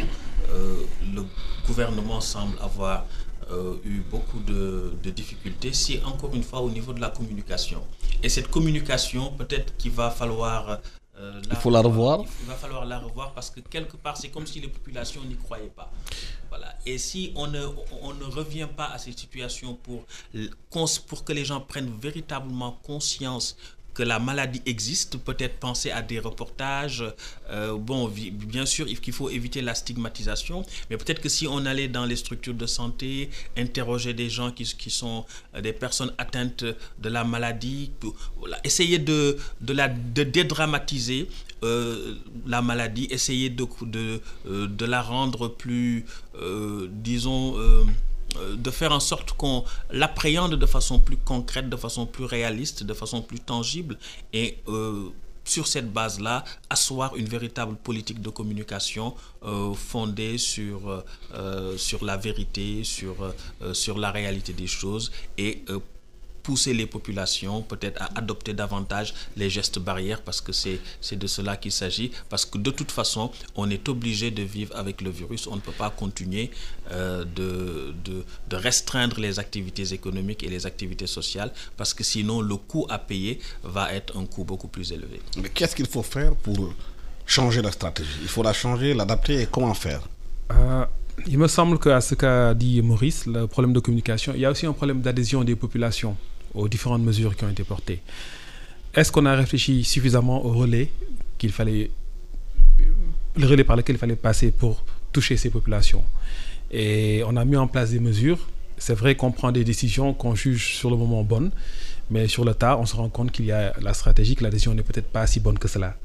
le 1.15 1.25
gouvernement 1.67 2.21
semble 2.21 2.57
avoir 2.61 3.05
euh, 3.51 3.77
eu 3.85 4.01
beaucoup 4.11 4.41
de, 4.41 4.93
difficultés, 5.11 5.73
c'est 5.73 6.03
encore 6.05 6.35
une 6.35 6.43
fois 6.43 6.61
au 6.61 6.71
niveau 6.71 6.93
de 6.93 7.01
la 7.01 7.11
communication. 7.11 7.83
Et 8.23 8.29
cette 8.29 8.49
communication, 8.49 9.33
peut-être 9.33 9.77
qu'il 9.77 9.93
va 9.93 10.11
falloir... 10.11 10.81
Euh, 11.19 11.41
il 11.51 11.57
faut 11.57 11.71
la 11.71 11.81
revoir. 11.81 12.25
Il 12.41 12.47
va 12.47 12.55
falloir 12.55 12.85
la 12.85 12.99
revoir 12.99 13.33
parce 13.33 13.51
que 13.51 13.61
quelque 13.61 13.97
part, 13.97 14.17
c'est 14.17 14.29
comme 14.29 14.47
si 14.47 14.61
les 14.61 14.69
populations 14.69 15.23
n'y 15.25 15.37
croyaient 15.37 15.73
pas. 15.75 15.91
Voilà. 16.51 16.75
Et 16.85 16.99
si 16.99 17.33
on 17.37 17.47
ne, 17.47 17.65
on 18.03 18.13
ne 18.15 18.25
revient 18.25 18.69
pas 18.77 18.87
à 18.87 18.99
cette 18.99 19.19
situation 19.19 19.75
pour, 19.75 20.05
pour 21.07 21.25
que 21.25 21.33
les 21.33 21.45
gens 21.45 21.61
prennent 21.61 21.97
véritablement 22.01 22.73
conscience 22.83 23.57
que 23.97 24.03
la 24.03 24.19
maladie 24.19 24.61
existe, 24.67 25.17
peut-être 25.17 25.57
penser 25.59 25.91
à 25.91 26.03
des 26.03 26.19
reportages. 26.19 27.03
Euh, 27.51 27.79
bon, 27.79 28.09
bien 28.09 28.67
sûr, 28.67 28.85
qu'il 28.87 29.15
faut 29.15 29.31
éviter 29.31 29.63
la 29.63 29.75
stigmatisation, 29.75 30.65
mais 30.91 30.99
peut-être 30.99 31.21
que 31.23 31.31
si 31.31 31.47
on 31.49 31.65
allait 31.65 31.89
dans 31.89 32.05
les 32.05 32.17
structures 32.17 32.53
de 32.55 32.67
santé, 32.67 33.31
interroger 33.57 34.13
des 34.13 34.29
gens 34.29 34.51
qui, 34.53 34.91
sont 34.91 35.25
euh, 35.55 35.63
des 35.63 35.73
personnes 35.73 36.13
atteintes 36.19 36.65
de 36.65 37.09
la 37.09 37.25
maladie, 37.25 37.91
essayer 38.65 38.99
de, 38.99 39.39
de, 39.63 39.73
la, 39.73 39.89
dédramatiser 39.89 41.29
euh, 41.63 42.17
la 42.47 42.61
maladie, 42.61 43.09
essayer 43.11 43.49
de, 43.49 43.67
de, 44.45 44.85
la 44.85 45.01
rendre 45.01 45.49
plus, 45.49 46.05
disons, 46.91 47.57
de 48.57 48.71
faire 48.71 48.93
en 48.93 49.01
sorte 49.01 49.33
qu'on 49.33 49.65
l'appréhende 49.91 50.55
de 50.55 50.67
façon 50.67 50.99
plus 50.99 51.17
concrète, 51.17 51.69
de 51.69 51.77
façon 51.77 52.07
plus 52.07 52.25
réaliste, 52.25 52.83
de 52.85 52.95
façon 52.95 53.23
plus 53.23 53.41
tangible 53.41 53.99
et 54.33 54.59
euh, 54.69 55.11
sur 55.45 55.69
cette 55.69 55.93
base-là, 55.93 56.45
asseoir 56.71 57.15
une 57.15 57.29
véritable 57.29 57.77
politique 57.77 58.21
de 58.21 58.31
communication 58.31 59.15
euh, 59.45 59.73
fondée 59.75 60.39
sur, 60.39 61.05
sur 61.77 62.05
la 62.05 62.17
vérité, 62.17 62.83
sur, 62.83 63.33
sur 63.73 63.97
la 63.99 64.11
réalité 64.11 64.53
des 64.53 64.67
choses 64.67 65.13
et 65.39 65.63
pousser 66.47 66.75
les 66.75 66.87
populations 66.87 67.61
peut-être 67.63 68.01
à 68.01 68.09
adopter 68.21 68.53
davantage 68.55 69.09
les 69.37 69.51
gestes 69.51 69.81
barrières 69.81 70.23
parce 70.23 70.41
que 70.41 70.53
c'est 70.53 70.79
de 71.25 71.27
cela 71.27 71.57
qu'il 71.57 71.73
s'agit. 71.73 72.13
Parce 72.29 72.45
que 72.45 72.57
de 72.67 72.71
toute 72.71 72.93
façon, 72.93 73.25
on 73.57 73.69
est 73.69 73.89
obligé 73.89 74.31
de 74.31 74.43
vivre 74.57 74.73
avec 74.77 75.01
le 75.07 75.11
virus. 75.11 75.49
On 75.49 75.57
ne 75.57 75.61
peut 75.69 75.79
pas 75.85 75.91
continuer 75.91 76.47
euh, 76.93 77.25
de, 77.39 77.51
de, 78.09 78.17
de, 78.51 78.57
restreindre 78.69 79.19
les 79.19 79.41
activités 79.41 79.93
économiques 79.99 80.45
et 80.45 80.51
les 80.57 80.67
activités 80.67 81.09
sociales 81.09 81.51
parce 81.77 81.93
que 81.93 82.05
sinon 82.05 82.41
le 82.41 82.57
coût 82.71 82.87
à 82.89 82.99
payer 83.01 83.41
va 83.65 83.93
être 83.93 84.17
un 84.17 84.25
coût 84.25 84.45
beaucoup 84.45 84.69
plus 84.69 84.93
élevé. 84.93 85.19
Mais 85.43 85.49
qu'est-ce 85.49 85.75
qu'il 85.75 85.89
faut 85.95 86.05
faire 86.17 86.33
pour 86.37 86.73
changer 87.27 87.61
la 87.61 87.73
stratégie? 87.73 88.21
Il 88.23 88.29
faut 88.29 88.45
la 88.45 88.53
changer, 88.53 88.95
l'adapter 88.95 89.43
et 89.43 89.47
comment 89.55 89.75
faire? 89.75 90.03
Euh, 90.53 90.85
il 91.27 91.39
me 91.39 91.49
semble 91.49 91.81
qu'à 91.81 92.01
ce 92.01 92.15
qu'a 92.15 92.55
dit 92.55 92.81
Maurice, 92.83 93.27
le 93.27 93.49
problème 93.49 93.73
de 93.73 93.81
communication, 93.81 94.33
il 94.37 94.43
y 94.43 94.45
a 94.45 94.51
aussi 94.53 94.67
un 94.67 94.73
problème 94.73 95.01
d'adhésion 95.01 95.43
des 95.43 95.57
populations 95.57 96.17
aux 96.57 96.69
différentes 96.69 97.03
mesures 97.03 97.37
qui 97.37 97.45
ont 97.45 97.51
été 97.51 97.65
portées. 97.65 98.01
Est-ce 98.95 99.13
qu'on 99.13 99.27
a 99.27 99.35
réfléchi 99.35 99.85
suffisamment 99.85 100.45
au 100.45 100.53
relais 100.53 100.91
qu'il 101.39 101.53
fallait, 101.53 101.91
le 103.37 103.47
relais 103.47 103.65
par 103.65 103.77
lequel 103.77 103.97
il 103.97 103.99
fallait 103.99 104.17
passer 104.17 104.51
pour 104.51 104.85
toucher 105.13 105.37
ces 105.37 105.51
populations? 105.51 106.05
Et 106.71 107.23
on 107.27 107.37
a 107.37 107.45
mis 107.45 107.57
en 107.57 107.69
place 107.69 107.91
des 107.91 108.01
mesures. 108.01 108.49
C'est 108.79 108.95
vrai 108.95 109.15
qu'on 109.15 109.33
prend 109.33 109.53
des 109.53 109.65
décisions 109.65 110.15
qu'on 110.15 110.35
juge 110.35 110.75
sur 110.75 110.91
le 110.91 110.97
moment 110.97 111.23
bonnes, 111.23 111.51
mais 112.11 112.29
sur 112.29 112.45
le 112.45 112.55
tard, 112.55 112.81
on 112.81 112.87
se 112.87 112.97
rend 112.97 113.09
compte 113.09 113.33
qu'il 113.33 113.47
y 113.47 113.53
a 113.53 113.73
la 113.81 113.95
stratégie, 113.95 114.35
que 114.35 114.45
l'adhésion 114.45 114.75
n'est 114.75 114.83
peut-être 114.83 115.09
pas 115.09 115.27
si 115.27 115.41
bonne 115.41 115.59
que 115.59 115.69
cela. 115.69 115.97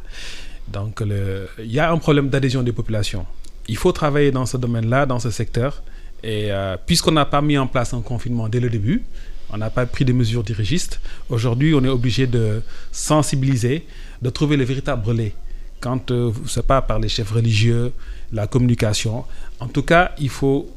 Donc, 0.67 1.03
il 1.03 1.71
y 1.71 1.79
a 1.79 1.91
un 1.91 1.97
problème 1.97 2.29
d'adhésion 2.29 2.63
des 2.63 2.71
populations. 2.71 3.25
Il 3.67 3.77
faut 3.77 3.91
travailler 3.91 4.31
dans 4.31 4.45
ce 4.45 4.57
domaine-là, 4.57 5.05
dans 5.05 5.19
ce 5.19 5.31
secteur. 5.31 5.83
Et 6.23 6.51
euh, 6.51 6.77
puisqu'on 6.85 7.11
n'a 7.11 7.25
pas 7.25 7.41
mis 7.41 7.57
en 7.57 7.67
place 7.67 7.93
un 7.93 8.01
confinement 8.01 8.47
dès 8.47 8.59
le 8.59 8.69
début, 8.69 9.03
on 9.51 9.57
n'a 9.57 9.69
pas 9.69 9.85
pris 9.85 10.05
des 10.05 10.13
mesures 10.13 10.43
dirigistes, 10.43 10.99
aujourd'hui, 11.29 11.73
on 11.73 11.83
est 11.83 11.89
obligé 11.89 12.27
de 12.27 12.61
sensibiliser, 12.91 13.85
de 14.21 14.29
trouver 14.29 14.57
le 14.57 14.63
véritable 14.63 15.05
relais. 15.05 15.33
Quand, 15.79 16.11
euh, 16.11 16.31
ce 16.45 16.59
n'est 16.59 16.65
pas 16.65 16.81
par 16.81 16.99
les 16.99 17.09
chefs 17.09 17.31
religieux, 17.31 17.91
la 18.31 18.47
communication. 18.47 19.25
En 19.59 19.67
tout 19.67 19.81
cas, 19.83 20.11
il 20.19 20.29
faut 20.29 20.69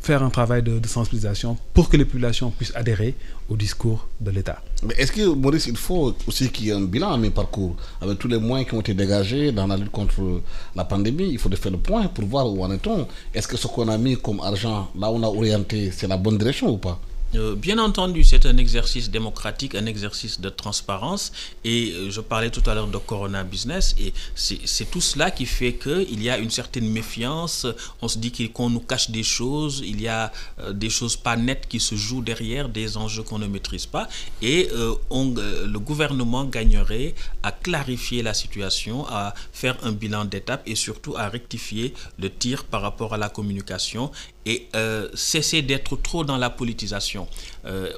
faire 0.00 0.22
un 0.22 0.30
travail 0.30 0.62
de, 0.62 0.80
sensibilisation 0.86 1.56
pour 1.74 1.88
que 1.88 1.96
les 1.96 2.04
populations 2.04 2.50
puissent 2.50 2.72
adhérer 2.74 3.14
au 3.48 3.56
discours 3.56 4.08
de 4.20 4.30
l'État. 4.30 4.62
Mais 4.82 4.94
est-ce 4.96 5.12
que, 5.12 5.26
Maurice, 5.26 5.66
il 5.66 5.76
faut 5.76 6.16
aussi 6.26 6.48
qu'il 6.50 6.66
y 6.66 6.70
ait 6.70 6.72
un 6.72 6.80
bilan 6.80 7.12
à 7.12 7.18
mes 7.18 7.30
parcours, 7.30 7.76
avec 8.00 8.18
tous 8.18 8.28
les 8.28 8.38
moyens 8.38 8.68
qui 8.68 8.74
ont 8.74 8.80
été 8.80 8.94
dégagés 8.94 9.52
dans 9.52 9.66
la 9.66 9.76
lutte 9.76 9.90
contre 9.90 10.40
la 10.74 10.84
pandémie? 10.84 11.28
Il 11.30 11.38
faut 11.38 11.50
faire 11.50 11.72
le 11.72 11.78
point 11.78 12.06
pour 12.08 12.24
voir 12.24 12.50
où 12.50 12.64
en 12.64 12.72
est-on. 12.72 13.06
Est-ce 13.34 13.46
que 13.46 13.56
ce 13.56 13.66
qu'on 13.66 13.88
a 13.88 13.98
mis 13.98 14.16
comme 14.16 14.40
argent, 14.40 14.90
là 14.98 15.10
où 15.10 15.16
on 15.16 15.22
a 15.22 15.26
orienté, 15.26 15.90
c'est 15.94 16.08
la 16.08 16.16
bonne 16.16 16.38
direction 16.38 16.70
ou 16.70 16.78
pas? 16.78 16.98
Euh, 17.34 17.54
bien 17.54 17.78
entendu, 17.78 18.24
c'est 18.24 18.44
un 18.46 18.56
exercice 18.56 19.10
démocratique, 19.10 19.74
un 19.74 19.86
exercice 19.86 20.40
de 20.40 20.48
transparence. 20.48 21.32
Et 21.64 21.92
euh, 21.92 22.10
je 22.10 22.20
parlais 22.20 22.50
tout 22.50 22.62
à 22.68 22.74
l'heure 22.74 22.88
de 22.88 22.98
Corona 22.98 23.44
Business. 23.44 23.94
Et 24.00 24.12
c'est 24.34 24.90
tout 24.90 25.00
cela 25.00 25.30
qui 25.30 25.46
fait 25.46 25.74
qu'il 25.74 26.22
y 26.22 26.30
a 26.30 26.38
une 26.38 26.50
certaine 26.50 26.88
méfiance. 26.88 27.66
On 28.02 28.08
se 28.08 28.18
dit 28.18 28.32
qu'on 28.50 28.70
nous 28.70 28.80
cache 28.80 29.10
des 29.10 29.22
choses. 29.22 29.82
Il 29.84 30.00
y 30.00 30.08
a 30.08 30.32
euh, 30.58 30.72
des 30.72 30.90
choses 30.90 31.16
pas 31.16 31.36
nettes 31.36 31.66
qui 31.68 31.80
se 31.80 31.94
jouent 31.94 32.22
derrière, 32.22 32.68
des 32.68 32.96
enjeux 32.96 33.22
qu'on 33.22 33.38
ne 33.38 33.46
maîtrise 33.46 33.86
pas. 33.86 34.08
Et 34.42 34.68
le 34.72 35.78
gouvernement 35.78 36.44
gagnerait 36.44 37.14
à 37.42 37.52
clarifier 37.52 38.22
la 38.22 38.34
situation, 38.34 39.06
à 39.08 39.34
faire 39.52 39.76
un 39.82 39.92
bilan 39.92 40.24
d'étape 40.24 40.62
et 40.66 40.74
surtout 40.74 41.16
à 41.16 41.28
rectifier 41.28 41.94
le 42.18 42.30
tir 42.30 42.64
par 42.64 42.82
rapport 42.82 43.14
à 43.14 43.18
la 43.18 43.28
communication 43.28 44.10
et 44.46 44.68
euh, 44.74 45.08
cesser 45.14 45.62
d'être 45.62 45.96
trop 45.96 46.24
dans 46.24 46.36
la 46.36 46.50
politisation. 46.50 47.28
Euh, 47.66 47.90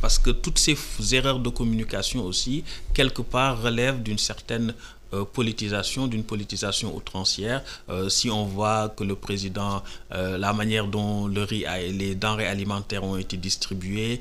parce 0.00 0.18
que 0.18 0.30
toutes 0.30 0.58
ces 0.58 0.76
erreurs 1.12 1.40
de 1.40 1.48
communication 1.48 2.24
aussi, 2.24 2.64
quelque 2.94 3.22
part, 3.22 3.60
relèvent 3.60 4.02
d'une 4.02 4.18
certaine 4.18 4.72
euh, 5.14 5.24
politisation, 5.24 6.06
d'une 6.06 6.22
politisation 6.22 6.94
outrancière. 6.94 7.62
Si 8.08 8.30
on 8.30 8.44
voit 8.44 8.90
que 8.90 9.02
le 9.04 9.14
président, 9.16 9.82
la 10.10 10.52
manière 10.52 10.86
dont 10.86 11.26
le 11.26 11.42
riz 11.44 11.64
et 11.64 11.90
les 11.92 12.14
denrées 12.14 12.46
alimentaires 12.46 13.02
ont 13.04 13.16
été 13.16 13.38
distribuées, 13.38 14.20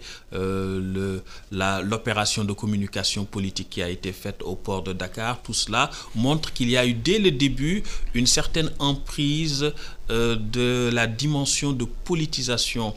l'opération 1.52 2.46
de 2.46 2.54
communication 2.54 3.26
politique 3.26 3.70
qui 3.70 3.84
a 3.84 3.90
été 3.90 4.14
faite 4.14 4.42
au 4.44 4.56
port 4.56 4.82
de 4.82 4.94
Dakar, 4.94 5.42
tout 5.44 5.54
cela 5.54 5.90
montre 6.16 6.54
qu'il 6.54 6.70
y 6.70 6.78
a 6.78 6.86
eu 6.86 6.94
dès 6.94 7.20
le 7.20 7.32
début 7.32 7.84
une 8.14 8.28
certaine 8.28 8.72
emprise 8.80 9.74
de 10.10 10.90
la 10.94 11.08
dimension 11.08 11.74
de 11.74 11.86
politisation 11.86 12.94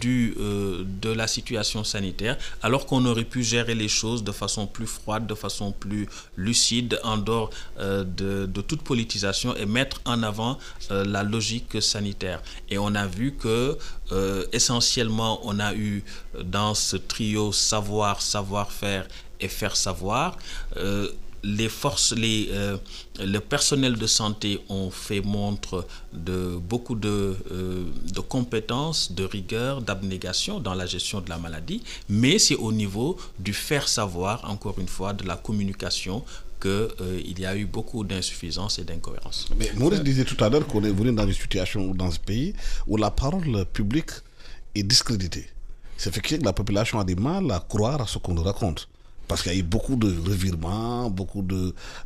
du, 0.00 0.34
de 0.38 1.10
la 1.10 1.26
situation 1.26 1.84
sanitaire, 1.84 2.36
alors 2.62 2.86
qu'on 2.86 3.04
aurait 3.06 3.24
pu 3.24 3.42
gérer 3.42 3.74
les 3.74 3.88
choses 3.88 4.22
de 4.24 4.32
façon 4.32 4.66
plus 4.66 4.86
froide, 4.86 5.26
de 5.26 5.34
façon 5.34 5.72
plus 5.72 6.06
lucide, 6.36 7.00
en 7.02 7.16
dehors 7.16 7.50
euh, 7.78 8.04
de, 8.04 8.60
toute 8.60 8.82
politisation 8.82 9.54
et 9.56 9.66
mettre 9.66 10.00
en 10.04 10.22
avant 10.22 10.58
euh, 10.90 11.04
la 11.04 11.22
logique 11.22 11.82
sanitaire. 11.82 12.40
Et 12.70 12.78
on 12.78 12.94
a 12.94 13.06
vu 13.06 13.32
que 13.34 13.76
euh, 14.12 14.44
essentiellement, 14.52 15.40
on 15.44 15.58
a 15.58 15.74
eu 15.74 16.02
dans 16.42 16.74
ce 16.74 16.96
trio 16.96 17.52
savoir, 17.52 18.22
savoir-faire 18.22 19.06
et 19.40 19.48
faire 19.48 19.76
savoir 19.76 20.38
les 21.44 21.68
forces, 21.68 22.12
les, 22.14 22.48
euh, 22.52 22.76
le 23.20 23.38
personnel 23.38 23.96
de 23.96 24.06
santé 24.06 24.60
ont 24.68 24.90
fait 24.90 25.20
montre 25.20 25.86
de 26.12 26.56
beaucoup 26.56 26.94
de, 26.94 27.36
euh, 27.52 27.84
de 28.12 28.20
compétences, 28.20 29.12
de 29.12 29.24
rigueur, 29.24 29.82
d'abnégation 29.82 30.58
dans 30.58 30.74
la 30.74 30.86
gestion 30.86 31.20
de 31.20 31.28
la 31.28 31.38
maladie, 31.38 31.82
mais 32.08 32.38
c'est 32.38 32.56
au 32.56 32.72
niveau 32.72 33.16
du 33.38 33.52
faire 33.52 33.86
savoir, 33.88 34.48
encore 34.50 34.78
une 34.78 34.88
fois, 34.88 35.12
de 35.12 35.26
la 35.26 35.36
communication 35.36 36.24
qu'il 36.60 36.70
euh, 36.70 37.20
y 37.38 37.44
a 37.44 37.54
eu 37.56 37.66
beaucoup 37.66 38.04
d'insuffisances 38.04 38.78
et 38.78 38.84
d'incohérences. 38.84 39.46
Mais 39.58 39.70
Maurice 39.76 40.02
disait 40.02 40.24
tout 40.24 40.42
à 40.42 40.48
l'heure 40.48 40.66
qu'on 40.66 40.82
est 40.82 40.90
venu 40.92 41.12
dans 41.12 41.26
une 41.26 41.34
situation 41.34 41.94
dans 41.94 42.10
ce 42.10 42.18
pays 42.18 42.54
où 42.86 42.96
la 42.96 43.10
parole 43.10 43.66
publique 43.66 44.10
est 44.74 44.82
discréditée. 44.82 45.46
C'est 45.98 46.12
fait 46.12 46.20
que 46.20 46.36
la 46.42 46.52
population 46.52 46.98
a 46.98 47.04
du 47.04 47.14
mal 47.14 47.50
à 47.50 47.60
croire 47.60 48.00
à 48.00 48.06
ce 48.06 48.18
qu'on 48.18 48.34
nous 48.34 48.42
raconte. 48.42 48.88
Parce 49.28 49.42
qu'il 49.42 49.52
y 49.52 49.56
a 49.56 49.58
eu 49.58 49.62
beaucoup 49.62 49.96
de 49.96 50.08
revirements, 50.28 51.10
beaucoup 51.10 51.44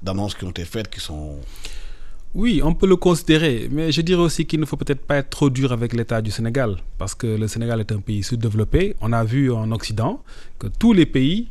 d'annonces 0.03 0.35
qui 0.35 0.45
ont 0.45 0.51
été 0.51 0.65
faites 0.65 0.89
qui 0.89 1.01
sont... 1.01 1.37
Oui, 2.35 2.61
on 2.63 2.75
peut 2.75 2.87
le 2.87 2.97
considérer, 2.97 3.69
mais 3.71 3.91
je 3.91 4.03
dirais 4.03 4.21
aussi 4.21 4.45
qu'il 4.45 4.61
ne 4.61 4.67
faut 4.67 4.77
peut-être 4.77 5.01
pas 5.01 5.17
être 5.17 5.31
trop 5.31 5.49
dur 5.49 5.73
avec 5.73 5.95
l'État 5.95 6.21
du 6.21 6.31
Sénégal, 6.31 6.77
parce 6.99 7.15
que 7.15 7.27
le 7.27 7.49
Sénégal 7.49 7.81
est 7.81 7.91
un 7.91 8.01
pays 8.01 8.23
sous-développé. 8.23 8.97
On 9.01 9.15
a 9.15 9.25
vu 9.25 9.51
en 9.51 9.73
Occident 9.73 10.23
que 10.59 10.67
tous 10.67 10.93
les 10.93 11.07
pays, 11.07 11.49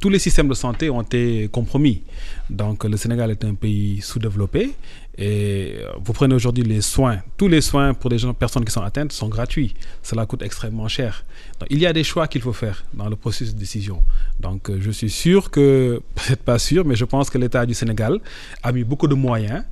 tous 0.00 0.08
les 0.08 0.18
systèmes 0.18 0.48
de 0.48 0.54
santé 0.54 0.90
ont 0.90 1.02
été 1.02 1.48
compromis. 1.52 2.02
Donc 2.50 2.82
le 2.84 2.96
Sénégal 2.96 3.30
est 3.30 3.44
un 3.44 3.54
pays 3.54 4.00
sous-développé 4.00 4.72
et 5.20 5.74
euh, 5.76 5.90
vous 6.02 6.14
prenez 6.14 6.34
aujourd'hui 6.34 6.64
les 6.64 6.80
soins. 6.80 7.18
Tous 7.36 7.46
les 7.46 7.60
soins 7.60 7.92
pour 7.92 8.08
les 8.08 8.16
personnes 8.32 8.64
qui 8.64 8.72
sont 8.72 8.80
atteintes 8.80 9.12
sont 9.12 9.28
gratuits. 9.28 9.74
Cela 10.02 10.24
coûte 10.24 10.40
extrêmement 10.40 10.88
cher. 10.88 11.26
Il 11.68 11.78
y 11.78 11.84
a 11.86 11.92
des 11.92 12.04
choix 12.04 12.26
qu'il 12.26 12.40
faut 12.40 12.54
faire 12.54 12.84
dans 12.94 13.06
le 13.10 13.16
processus 13.16 13.54
de 13.54 13.58
décision. 13.58 14.02
Donc, 14.40 14.70
euh, 14.70 14.78
je 14.80 14.90
suis 14.90 15.10
sûr 15.10 15.50
que, 15.50 16.00
peut-être 16.14 16.42
pas 16.42 16.58
sûr, 16.58 16.86
mais 16.86 16.96
je 16.96 17.04
pense 17.04 17.28
que 17.28 17.36
l'État 17.36 17.66
du 17.66 17.74
Sénégal 17.74 18.18
a 18.62 18.72
mis 18.72 18.82
beaucoup 18.82 19.08
de 19.08 19.14
moyens 19.14 19.62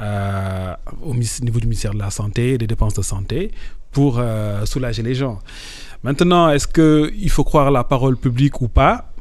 euh, 0.00 0.74
au 1.02 1.14
niveau 1.14 1.60
du 1.60 1.66
ministère 1.66 1.92
de 1.92 1.98
la 1.98 2.10
Santé, 2.10 2.56
des 2.56 2.66
dépenses 2.66 2.94
de 2.94 3.02
santé, 3.02 3.50
pour 3.92 4.20
soulager 4.64 5.04
les 5.04 5.14
gens. 5.14 5.38
Maintenant, 6.02 6.50
est-ce 6.50 6.66
qu'il 6.66 7.30
faut 7.30 7.44
croire 7.44 7.70
la 7.70 7.84
parole 7.84 8.16
publique 8.16 8.60
ou 8.60 8.66
pas? 8.66 9.12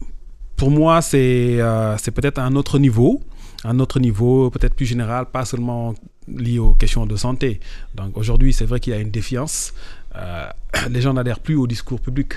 Pour 0.55 0.71
moi, 0.71 1.03
c'est 1.03 1.59
peut-être 2.15 2.39
un 2.39 2.55
autre 2.55 2.79
niveau 2.79 3.21
un 3.63 3.79
autre 3.79 3.99
niveau, 3.99 4.49
peut-être 4.49 4.75
plus 4.75 4.85
général, 4.85 5.25
pas 5.27 5.45
seulement 5.45 5.95
lié 6.27 6.59
aux 6.59 6.73
questions 6.73 7.05
de 7.05 7.15
santé. 7.15 7.59
Donc 7.95 8.17
aujourd'hui, 8.17 8.53
c'est 8.53 8.65
vrai 8.65 8.79
qu'il 8.79 8.93
y 8.93 8.95
a 8.95 8.99
une 8.99 9.11
défiance. 9.11 9.73
Euh, 10.15 10.49
les 10.89 11.01
gens 11.01 11.13
n'adhèrent 11.13 11.39
plus 11.39 11.55
au 11.55 11.67
discours 11.67 11.99
public. 11.99 12.33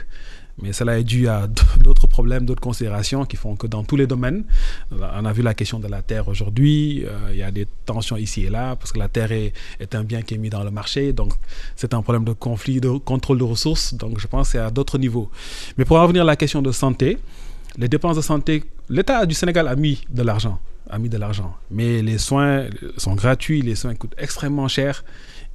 Mais 0.62 0.72
cela 0.72 0.99
est 0.99 1.05
dû 1.05 1.29
à 1.29 1.47
d'autres 1.81 2.07
problèmes, 2.07 2.47
d'autres 2.47 2.62
considérations 2.62 3.27
qui 3.27 3.37
font 3.37 3.57
que 3.57 3.66
dans 3.66 3.85
tous 3.85 3.97
les 3.97 4.07
domaines, 4.07 4.45
on 4.91 5.24
a 5.27 5.33
vu 5.33 5.43
la 5.43 5.53
question 5.53 5.79
de 5.79 5.87
la 5.87 6.01
terre 6.01 6.29
aujourd'hui, 6.29 7.05
euh, 7.05 7.29
il 7.31 7.37
y 7.37 7.43
a 7.43 7.51
des 7.51 7.66
tensions 7.85 8.16
ici 8.16 8.45
et 8.45 8.49
là, 8.49 8.74
parce 8.74 8.91
que 8.93 8.99
la 8.99 9.09
terre 9.09 9.33
est, 9.33 9.53
un 9.93 10.03
bien 10.03 10.22
qui 10.22 10.33
est 10.35 10.39
mis 10.39 10.49
dans 10.49 10.64
le 10.64 10.70
marché, 10.70 11.12
donc 11.12 11.35
c'est 11.77 11.93
un 11.93 12.01
problème 12.01 12.24
de 12.24 12.33
conflit, 12.33 12.81
de 12.81 12.89
contrôle 12.89 13.39
de 13.39 13.45
ressources, 13.45 13.93
donc 13.93 14.18
je 14.18 14.27
pense 14.27 14.49
que 14.49 14.53
c'est 14.53 14.59
à 14.59 14.70
d'autres 14.70 14.97
niveaux. 14.97 15.31
Mais 15.77 15.85
pour 15.85 15.99
en 15.99 16.03
revenir 16.03 16.22
à 16.22 16.27
la 16.27 16.37
question 16.37 16.62
de 16.62 16.72
santé, 16.72 17.18
les 17.77 17.89
dépenses 17.89 18.16
de 18.16 18.22
santé, 18.22 18.64
l'État 18.89 19.27
du 19.27 19.35
Sénégal 19.35 19.68
a 19.68 19.77
mis 19.77 20.05
de 20.09 20.22
l'argent 20.22 20.59
a 20.91 20.99
mis 20.99 21.09
de 21.09 21.18
l'argent. 21.18 21.57
Mais 21.70 22.03
les 22.03 22.18
soins 22.18 22.66
sont 22.97 23.14
gratuits, 23.14 23.62
les 23.62 23.74
soins 23.74 23.95
coûtent 23.95 24.14
extrêmement 24.18 24.68
cher 24.68 25.05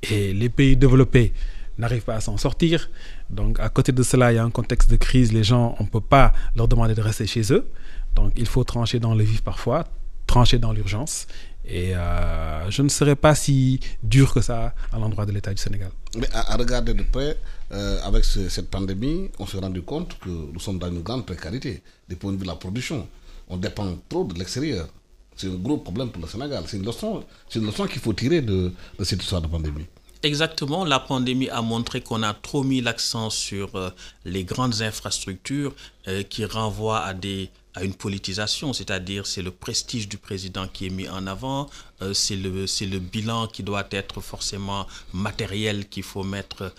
et 0.04 0.34
les 0.34 0.50
pays 0.50 0.76
développés 0.76 1.34
n'arrivent 1.78 2.04
pas 2.04 2.16
à 2.16 2.22
s'en 2.22 2.38
sortir. 2.38 2.90
Donc 3.30 3.60
à 3.60 3.70
côté 3.70 3.92
de 3.92 4.04
cela, 4.04 4.32
il 4.32 4.36
y 4.36 4.40
a 4.40 4.44
un 4.44 4.50
contexte 4.50 4.90
de 4.90 4.98
crise, 4.98 5.32
les 5.32 5.44
gens, 5.44 5.76
on 5.80 5.84
ne 5.84 5.90
peut 5.90 6.02
pas 6.02 6.34
leur 6.56 6.68
demander 6.68 6.96
de 6.96 7.02
rester 7.02 7.28
chez 7.28 7.54
eux. 7.54 7.68
Donc 8.16 8.34
il 8.36 8.46
faut 8.46 8.64
trancher 8.64 9.00
dans 9.00 9.16
le 9.16 9.24
vif 9.24 9.42
parfois, 9.42 9.86
trancher 10.28 10.60
dans 10.60 10.74
l'urgence. 10.74 11.28
Et 11.74 11.96
euh, 11.96 12.70
je 12.70 12.82
ne 12.82 12.90
serais 12.90 13.16
pas 13.16 13.34
si 13.34 13.80
dur 14.04 14.34
que 14.34 14.42
ça 14.42 14.74
à 14.92 15.00
l'endroit 15.00 15.26
de 15.26 15.32
l'État 15.32 15.54
du 15.54 15.62
Sénégal. 15.62 15.90
Mais 16.18 16.28
à, 16.34 16.58
regarder 16.58 16.94
de 16.94 17.04
près, 17.04 17.38
euh, 17.72 17.98
avec 18.04 18.26
cette 18.26 18.70
pandémie, 18.70 19.30
on 19.40 19.48
s'est 19.48 19.58
rendu 19.58 19.82
compte 19.82 20.20
que 20.20 20.28
nous 20.30 20.60
sommes 20.60 20.80
dans 20.80 20.90
une 20.90 21.02
grande 21.02 21.26
précarité 21.26 21.82
du 22.10 22.18
point 22.18 22.34
de 22.34 22.36
vue 22.38 22.44
de 22.44 22.48
la 22.50 22.56
production. 22.56 23.08
On 23.48 23.56
dépend 23.56 23.88
trop 24.10 24.26
de 24.26 24.38
l'extérieur. 24.38 24.90
C'est 25.38 25.48
un 25.48 25.56
gros 25.56 25.78
problème 25.78 26.10
pour 26.10 26.22
le 26.22 26.28
Sénégal. 26.28 26.62
C'est 26.68 26.76
une 26.76 26.86
leçon, 26.86 27.24
une 27.56 27.66
leçon 27.66 27.88
qu'il 27.88 28.02
faut 28.02 28.12
tirer 28.14 28.42
de, 28.42 28.74
cette 29.04 29.24
histoire 29.24 29.42
de 29.42 29.48
pandémie. 29.48 29.86
Exactement, 30.24 30.84
la 30.84 31.00
pandémie 31.00 31.50
a 31.50 31.62
montré 31.62 32.02
qu'on 32.02 32.22
a 32.22 32.34
trop 32.34 32.64
mis 32.64 32.82
l'accent 32.82 33.30
sur 33.32 33.76
euh, 33.76 33.90
les 34.26 34.44
grandes 34.44 34.82
infrastructures 34.82 35.74
euh, 36.08 36.22
qui 36.22 36.46
renvoient 36.46 37.00
à, 37.00 37.14
des, 37.16 37.50
à 37.76 37.84
une 37.84 37.94
politisation, 37.94 38.74
c'est-à-dire 38.74 39.26
c'est 39.26 39.42
le 39.42 39.52
prestige 39.52 40.08
du 40.08 40.18
président 40.18 40.68
qui 40.68 40.88
est 40.88 40.90
mis 40.90 41.08
en 41.08 41.26
avant, 41.28 41.70
euh, 42.02 42.14
c'est 42.14 42.36
le, 42.36 42.66
le 42.66 43.00
bilan 43.00 43.48
qui 43.48 43.64
doit 43.64 43.88
être 43.92 44.22
forcément 44.22 44.88
matériel 45.14 45.88
qu'il 45.88 46.04
faut 46.04 46.24
mettre 46.24 46.74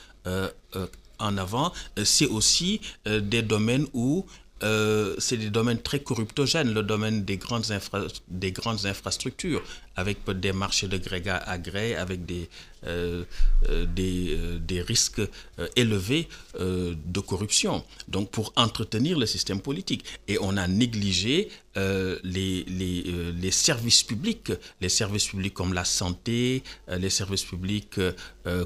en 1.18 1.36
avant. 1.36 1.72
c'est 2.05 2.26
aussi 2.26 2.80
des 3.05 3.43
domaines 3.43 3.86
où 3.93 4.24
euh, 4.62 5.16
c'est 5.18 5.36
des 5.36 5.51
domaines 5.51 5.80
très 5.80 6.01
corruptogènes, 6.01 6.72
le 6.72 6.82
domaine 6.82 7.24
des 7.24 7.36
grandes, 7.36 7.64
des 8.28 8.53
grandes 8.53 8.86
infrastructures. 8.86 9.62
Avec 9.97 10.18
des 10.30 10.53
marchés 10.53 10.88
de 10.88 10.97
gré 10.99 11.22
à 11.28 11.59
gré, 11.59 11.95
avec 11.95 12.24
des, 12.24 12.49
euh, 12.86 13.24
euh, 13.68 13.86
euh, 13.99 14.59
des, 14.59 14.82
risques 14.82 15.20
élevés 15.76 16.28
de 16.59 17.20
corruption, 17.20 17.84
donc 18.09 18.30
pour 18.30 18.53
entretenir 18.57 19.16
le 19.18 19.26
système 19.26 19.61
politique. 19.61 20.05
Et 20.26 20.36
on 20.40 20.57
a 20.57 20.66
négligé 20.66 21.49
les, 21.76 22.64
les, 22.64 23.32
les, 23.40 23.51
services 23.51 24.03
publics, 24.03 24.53
les 24.80 24.88
services 24.88 25.28
publics 25.28 25.55
comme 25.55 25.72
la 25.72 25.84
santé, 25.84 26.62
les 26.88 27.11
services 27.11 27.45
publics 27.45 28.01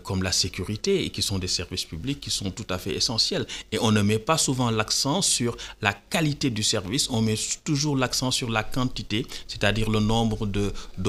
comme 0.03 0.22
la 0.22 0.33
sécurité, 0.33 1.05
et 1.05 1.11
qui 1.11 1.22
sont 1.22 1.39
des 1.39 1.49
services 1.49 1.85
publics 1.85 2.20
qui 2.20 2.31
sont 2.31 2.51
tout 2.51 2.66
à 2.70 2.79
fait 2.79 2.95
essentiels. 2.95 3.47
Et 3.70 3.79
on 3.81 3.93
ne 3.93 4.01
met 4.01 4.18
pas 4.18 4.39
souvent 4.39 4.70
l'accent 4.70 5.20
sur 5.20 5.57
la 5.83 5.93
qualité 5.93 6.49
du 6.51 6.62
service, 6.62 7.11
on 7.11 7.20
met 7.20 7.39
toujours 7.64 7.97
l'accent 7.97 8.31
sur 8.31 8.51
la 8.51 8.62
quantité, 8.62 9.27
c'est-à-dire 9.47 9.91
le 9.91 10.01
nombre 10.01 10.47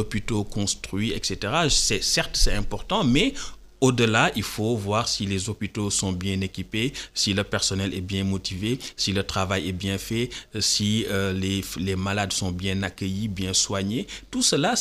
d'hôpitaux 0.08 0.46
construits, 0.46 1.12
etc. 1.12 1.68
Certes, 1.70 2.38
c'est 2.38 2.54
important 2.54 3.04
mais 3.04 3.34
au-delà, 3.82 4.32
il 4.36 4.44
faut 4.44 4.76
voir 4.76 5.08
si 5.08 5.26
les 5.26 5.50
hôpitaux 5.50 5.90
sont 5.90 6.12
bien 6.12 6.42
équipés, 6.42 6.94
si 7.14 7.34
le 7.34 7.44
personnel 7.44 7.94
est 7.94 8.02
bien 8.02 8.24
motivé, 8.24 8.80
si 8.96 9.14
le 9.14 9.24
travail 9.24 9.70
est 9.70 9.74
bien 9.74 9.98
fait, 9.98 10.30
si 10.60 11.06
euh, 11.10 11.34
les, 11.34 11.96
malades 11.96 12.34
sont 12.34 12.52
bien 12.52 12.82
accueillis, 12.84 13.28
bien 13.28 13.54
soignés. 13.54 14.08
Tout 14.32 14.42
cela, 14.42 14.76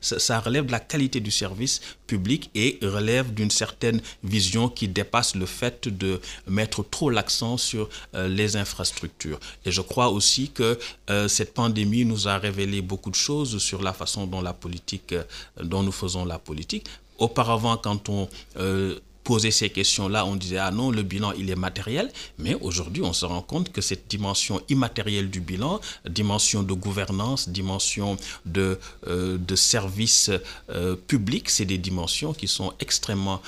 ça, 0.00 0.40
relève 0.40 0.66
de 0.66 0.72
la 0.72 0.80
qualité 0.80 1.20
du 1.20 1.30
service 1.30 1.80
public 2.06 2.50
et 2.54 2.78
relève 2.82 3.32
d'une 3.32 3.50
certaine 3.50 4.00
vision 4.24 4.68
qui 4.68 4.88
dépasse 4.88 5.36
le 5.36 5.46
fait 5.46 5.86
de 5.88 6.20
mettre 6.48 6.82
trop 6.82 7.10
l'accent 7.10 7.56
sur 7.56 7.88
euh, 8.14 8.26
les 8.26 8.56
infrastructures. 8.56 9.38
Et 9.64 9.70
je 9.70 9.80
crois 9.80 10.08
aussi 10.08 10.50
que 10.50 10.78
euh, 11.08 11.28
cette 11.28 11.54
pandémie 11.54 12.04
nous 12.04 12.26
a 12.26 12.38
révélé 12.38 12.82
beaucoup 12.82 13.10
de 13.10 13.14
choses 13.14 13.58
sur 13.58 13.82
la 13.82 13.92
façon 13.92 14.26
dont 14.26 14.40
la 14.40 14.52
politique, 14.52 15.14
dont 15.62 15.82
nous 15.82 15.92
faisons 15.92 16.24
la 16.24 16.38
politique 16.38 16.86
Auparavant, 17.20 17.76
quand 17.76 18.08
on 18.08 18.28
euh, 18.56 18.98
posait 19.30 19.52
ces 19.52 19.70
questions-là, 19.70 20.26
on 20.26 20.34
disait 20.34 20.58
ah 20.58 20.72
non, 20.72 20.90
le 20.90 21.04
bilan 21.04 21.30
il 21.38 21.50
est 21.50 21.60
matériel, 21.68 22.10
mais 22.38 22.54
aujourd'hui 22.68 23.04
on 23.10 23.12
se 23.12 23.24
rend 23.24 23.42
compte 23.42 23.70
que 23.70 23.80
cette 23.80 24.08
dimension 24.08 24.60
immatérielle 24.68 25.30
du 25.30 25.40
bilan, 25.40 25.80
dimension 26.04 26.64
de 26.64 26.74
gouvernance, 26.86 27.48
dimension 27.48 28.16
de, 28.44 28.68
euh, 29.06 29.38
de 29.38 29.54
service 29.54 30.32
euh, 30.70 30.96
public, 31.12 31.48
c'est 31.48 31.64
des 31.64 31.78
dimensions 31.78 32.32
qui 32.34 32.48
sont 32.48 32.72
extrêmement 32.80 33.40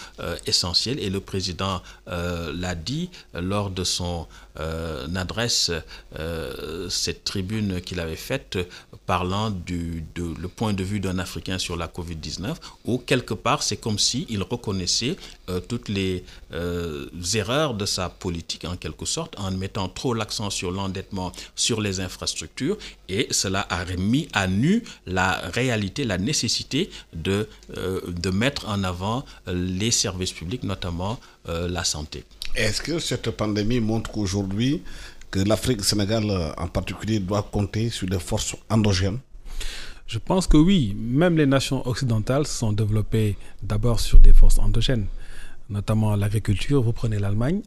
essentielles. 0.47 1.01
Et 1.01 1.11
le 1.11 1.21
président 1.21 1.83
l'a 2.07 2.75
dit 2.77 3.11
lors 3.35 3.69
de 3.71 3.85
son 3.85 4.27
euh, 4.61 5.07
adresse 5.15 5.71
euh, 6.19 6.91
cette 6.91 7.25
tribune 7.25 7.81
qu'il 7.81 8.01
avait 8.01 8.17
faite 8.17 8.59
parlant 9.07 9.49
du 9.51 10.05
le 10.17 10.49
point 10.49 10.75
de 10.75 10.85
vue 10.85 11.01
d'un 11.01 11.19
Africain 11.19 11.59
sur 11.59 11.75
la 11.75 11.87
Covid-19, 11.87 12.57
où 12.85 12.99
quelque 12.99 13.33
part 13.33 13.63
c'est 13.63 13.79
comme 13.79 13.99
s'il 13.99 14.27
il 14.29 14.43
reconnaissait 14.43 15.17
euh, 15.53 15.61
toutes 15.61 15.89
les 15.89 16.25
euh, 16.53 17.07
erreurs 17.35 17.75
de 17.75 17.87
sa 17.87 18.09
politique 18.09 18.65
en 18.65 18.77
quelque 18.77 19.07
sorte, 19.07 19.39
en 19.39 19.51
mettant 19.51 19.89
trop 19.89 20.15
l'accent 20.15 20.51
sur 20.51 20.71
l'endettement, 20.71 21.33
sur 21.55 21.81
les 21.81 22.01
infrastructures, 22.01 22.77
et 23.09 23.29
cela 23.31 23.67
a 23.69 23.85
remis 23.85 24.29
à 24.33 24.47
nu 24.47 24.83
la 25.07 25.31
réalité, 25.53 26.05
la 26.05 26.19
nécessité 26.19 26.91
de, 27.13 27.49
de 28.27 28.31
mettre 28.31 28.69
en 28.69 28.83
avant 28.85 29.25
les 29.47 29.91
services 29.91 30.33
publics, 30.33 30.63
notamment 30.63 31.19
la 31.47 31.85
santé. 31.85 32.25
Est-ce 32.55 32.81
que 32.83 32.99
cette 32.99 33.31
pandémie 33.31 33.81
montre 33.81 34.11
qu'aujourd'hui, 34.11 34.83
que 35.31 35.41
l'Afrique 35.41 35.85
Sénégal 35.85 36.25
en 36.57 36.69
particulier 36.69 37.19
doit 37.21 37.43
compter 37.43 37.91
sur 37.91 38.07
des 38.09 38.19
forces 38.19 38.57
endogènes? 38.71 39.19
Je 40.13 40.19
pense 40.19 40.47
que 40.47 40.59
oui. 40.59 40.95
Même 40.95 41.39
les 41.39 41.47
nations 41.47 41.87
occidentales 41.89 42.47
se 42.47 42.59
sont 42.59 42.73
développées 42.73 43.37
d'abord 43.63 43.99
sur 43.99 44.21
des 44.21 44.35
forces 44.35 44.59
endogènes, 44.59 45.07
notamment 45.73 46.15
l'agriculture. 46.17 46.83
Vous 46.83 46.93
prenez 46.93 47.19
l'Allemagne, 47.19 47.63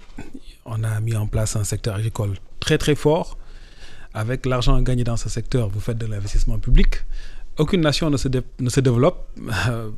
on 0.66 0.84
a 0.84 0.99
mis 1.01 1.16
en 1.16 1.28
place 1.28 1.56
un 1.56 1.64
secteur 1.64 1.95
agricole 1.95 2.36
très 2.60 2.78
très 2.78 2.95
fort. 2.95 3.38
Avec 4.14 4.45
l'argent 4.45 4.80
gagné 4.82 5.03
dans 5.03 5.18
ce 5.18 5.28
secteur, 5.28 5.68
vous 5.68 5.82
faites 5.82 5.97
de 5.97 6.06
l'investissement 6.06 6.58
public 6.58 7.01
aucune 7.58 7.82
nation 7.82 8.10
ne 8.10 8.18
se, 8.18 8.80
développe 8.80 9.28
euh, 9.70 9.89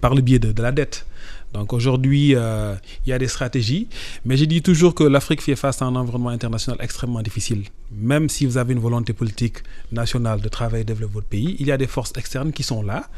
par 0.00 0.14
le 0.14 0.20
biais 0.22 0.38
de, 0.38 0.52
de 0.52 0.62
la 0.62 0.72
dette. 0.72 1.06
Donc 1.52 1.72
aujourd'hui, 1.72 2.34
euh, 2.34 2.74
il 3.06 3.10
y 3.10 3.12
a 3.12 3.18
des 3.18 3.28
stratégies, 3.28 3.88
mais 4.24 4.36
je 4.36 4.44
dis 4.44 4.60
toujours 4.60 4.94
que 4.94 5.04
l'Afrique 5.04 5.40
fait 5.40 5.56
face 5.56 5.80
à 5.80 5.84
un 5.86 5.94
environnement 5.94 6.30
international 6.30 6.78
extrêmement 6.82 7.22
difficile. 7.22 7.64
Même 7.92 8.28
si 8.28 8.44
vous 8.44 8.58
avez 8.58 8.72
une 8.72 8.80
volonté 8.80 9.12
politique 9.12 9.58
nationale 9.92 10.40
de 10.40 10.48
travailler 10.48 10.82
et 10.82 10.84
développer 10.84 11.14
votre 11.14 11.26
pays, 11.28 11.56
il 11.60 11.66
y 11.66 11.72
a 11.72 11.78
des 11.78 11.86
forces 11.86 12.12
externes 12.16 12.52
qui 12.52 12.62
sont 12.64 12.82
là, 12.82 13.08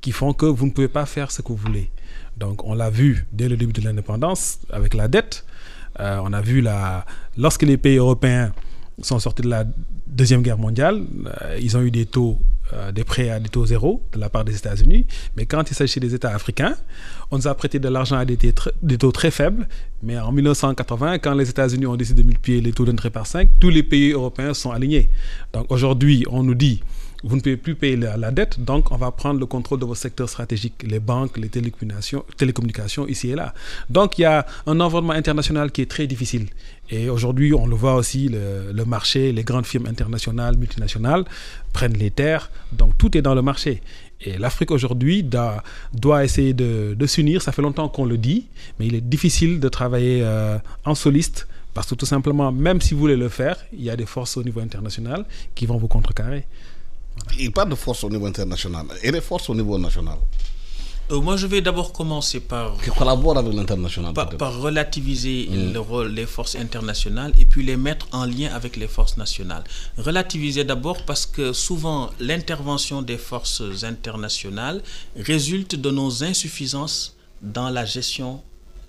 qui 0.00 0.10
font 0.10 0.32
que 0.32 0.46
vous 0.46 0.66
ne 0.66 0.72
pouvez 0.72 0.88
pas 0.88 1.06
faire 1.06 1.30
ce 1.30 1.40
que 1.42 1.48
vous 1.48 1.56
voulez. 1.56 1.90
Donc 2.36 2.64
on 2.64 2.74
l'a 2.74 2.90
vu 2.90 3.26
dès 3.32 3.48
le 3.48 3.56
début 3.56 3.72
de 3.72 3.82
l'indépendance 3.82 4.58
avec 4.70 4.94
la 4.94 5.08
dette. 5.08 5.44
Euh, 6.00 6.18
on 6.22 6.32
a 6.32 6.40
vu 6.40 6.60
la... 6.60 7.04
lorsque 7.36 7.62
les 7.62 7.76
pays 7.76 7.96
européens 7.96 8.52
sont 9.00 9.18
sortis 9.18 9.42
de 9.42 9.48
la 9.48 9.64
Deuxième 10.06 10.42
Guerre 10.42 10.58
mondiale, 10.58 11.04
euh, 11.42 11.58
ils 11.60 11.76
ont 11.76 11.82
eu 11.82 11.90
des 11.90 12.06
taux 12.06 12.38
euh, 12.74 12.90
des 12.90 13.04
prêts 13.04 13.28
à 13.28 13.38
des 13.38 13.50
taux 13.50 13.66
zéro 13.66 14.02
de 14.12 14.18
la 14.18 14.30
part 14.30 14.44
des 14.44 14.56
États-Unis. 14.56 15.06
Mais 15.36 15.44
quand 15.44 15.70
il 15.70 15.74
s'agit 15.74 16.00
des 16.00 16.14
États 16.14 16.34
africains, 16.34 16.74
on 17.30 17.36
nous 17.36 17.46
a 17.46 17.54
prêté 17.54 17.78
de 17.78 17.88
l'argent 17.88 18.16
à 18.16 18.24
des, 18.24 18.38
des, 18.38 18.98
taux 18.98 19.12
très 19.12 19.30
faibles. 19.30 19.68
Mais 20.02 20.18
en 20.18 20.32
1980, 20.32 21.18
quand 21.18 21.34
les 21.34 21.50
États-Unis 21.50 21.84
ont 21.86 21.96
décidé 21.96 22.22
de 22.22 22.26
multiplier 22.26 22.62
les 22.62 22.72
taux 22.72 22.86
d'entrée 22.86 23.10
par 23.10 23.26
5, 23.26 23.48
tous 23.60 23.68
les 23.68 23.82
pays 23.82 24.12
européens 24.12 24.54
sont 24.54 24.70
alignés. 24.70 25.10
Donc 25.52 25.70
aujourd'hui, 25.70 26.24
on 26.30 26.42
nous 26.42 26.54
dit 26.54 26.82
vous 27.24 27.36
ne 27.36 27.40
pouvez 27.40 27.56
plus 27.56 27.74
payer 27.74 27.96
la, 27.96 28.30
dette, 28.30 28.62
donc 28.62 28.90
on 28.90 28.96
va 28.96 29.10
prendre 29.10 29.38
le 29.38 29.46
contrôle 29.46 29.78
de 29.78 29.84
vos 29.84 29.94
secteurs 29.94 30.28
stratégiques, 30.28 30.82
les 30.82 30.98
banques, 30.98 31.36
les 31.36 31.48
télécommunications, 31.48 33.06
ici 33.06 33.30
et 33.30 33.34
là. 33.34 33.54
Donc 33.90 34.18
il 34.18 34.22
y 34.22 34.24
a 34.24 34.46
un 34.66 34.80
environnement 34.80 35.12
international 35.12 35.70
qui 35.70 35.82
est 35.82 35.90
très 35.90 36.06
difficile. 36.06 36.48
Et 36.90 37.08
aujourd'hui, 37.08 37.54
on 37.54 37.66
le 37.66 37.76
voit 37.76 37.94
aussi, 37.94 38.28
le, 38.28 38.84
marché, 38.84 39.32
les 39.32 39.44
grandes 39.44 39.66
firmes 39.66 39.86
internationales, 39.86 40.56
multinationales 40.56 41.24
prennent 41.72 41.96
les 41.96 42.10
terres, 42.10 42.50
donc 42.72 42.98
tout 42.98 43.16
est 43.16 43.22
dans 43.22 43.34
le 43.34 43.42
marché. 43.42 43.82
Et 44.20 44.36
l'Afrique 44.38 44.70
aujourd'hui 44.70 45.22
doit, 45.22 46.24
essayer 46.24 46.54
de, 46.54 46.94
de 46.98 47.06
s'unir, 47.06 47.40
ça 47.40 47.52
fait 47.52 47.62
longtemps 47.62 47.88
qu'on 47.88 48.04
le 48.04 48.18
dit, 48.18 48.46
mais 48.78 48.86
il 48.86 48.94
est 48.94 49.00
difficile 49.00 49.58
de 49.58 49.68
travailler 49.68 50.20
euh, 50.22 50.58
en 50.84 50.94
soliste 50.94 51.46
parce 51.74 51.88
que 51.88 51.94
tout 51.94 52.06
simplement, 52.06 52.52
même 52.52 52.80
si 52.80 52.94
vous 52.94 53.00
voulez 53.00 53.16
le 53.16 53.28
faire, 53.28 53.56
il 53.72 53.82
y 53.82 53.90
a 53.90 53.96
des 53.96 54.06
forces 54.06 54.36
au 54.36 54.42
niveau 54.42 54.60
international 54.60 55.24
qui 55.54 55.66
vont 55.66 55.78
vous 55.78 55.88
contrecarrer. 55.88 56.44
Il 57.38 57.52
parle 57.52 57.70
de 57.70 57.74
force 57.74 58.04
au 58.04 58.10
niveau 58.10 58.26
international 58.26 58.86
et 59.02 59.10
des 59.10 59.20
forces 59.20 59.48
au 59.50 59.54
niveau 59.54 59.78
national. 59.78 60.18
Euh, 61.10 61.20
moi, 61.20 61.36
je 61.36 61.46
vais 61.46 61.60
d'abord 61.60 61.92
commencer 61.92 62.40
par. 62.40 62.76
Qui 62.78 62.90
collabore 62.90 63.36
avec 63.36 63.52
l'international. 63.52 64.14
Par, 64.14 64.30
par, 64.30 64.58
relativiser 64.60 65.48
mm. 65.50 65.72
le 65.72 65.80
rôle 65.80 66.14
des 66.14 66.26
forces 66.26 66.54
internationales 66.54 67.32
et 67.38 67.44
puis 67.44 67.64
les 67.64 67.76
mettre 67.76 68.06
en 68.12 68.24
lien 68.24 68.50
avec 68.54 68.76
les 68.76 68.86
forces 68.86 69.16
nationales. 69.16 69.64
Relativiser 69.98 70.64
d'abord 70.64 71.04
parce 71.04 71.26
que 71.26 71.52
souvent 71.52 72.10
l'intervention 72.20 73.02
des 73.02 73.18
forces 73.18 73.62
internationales 73.82 74.80
résulte 75.16 75.74
de 75.74 75.90
nos 75.90 76.22
insuffisances 76.24 77.16
dans 77.42 77.68
la 77.68 77.84
gestion 77.84 78.40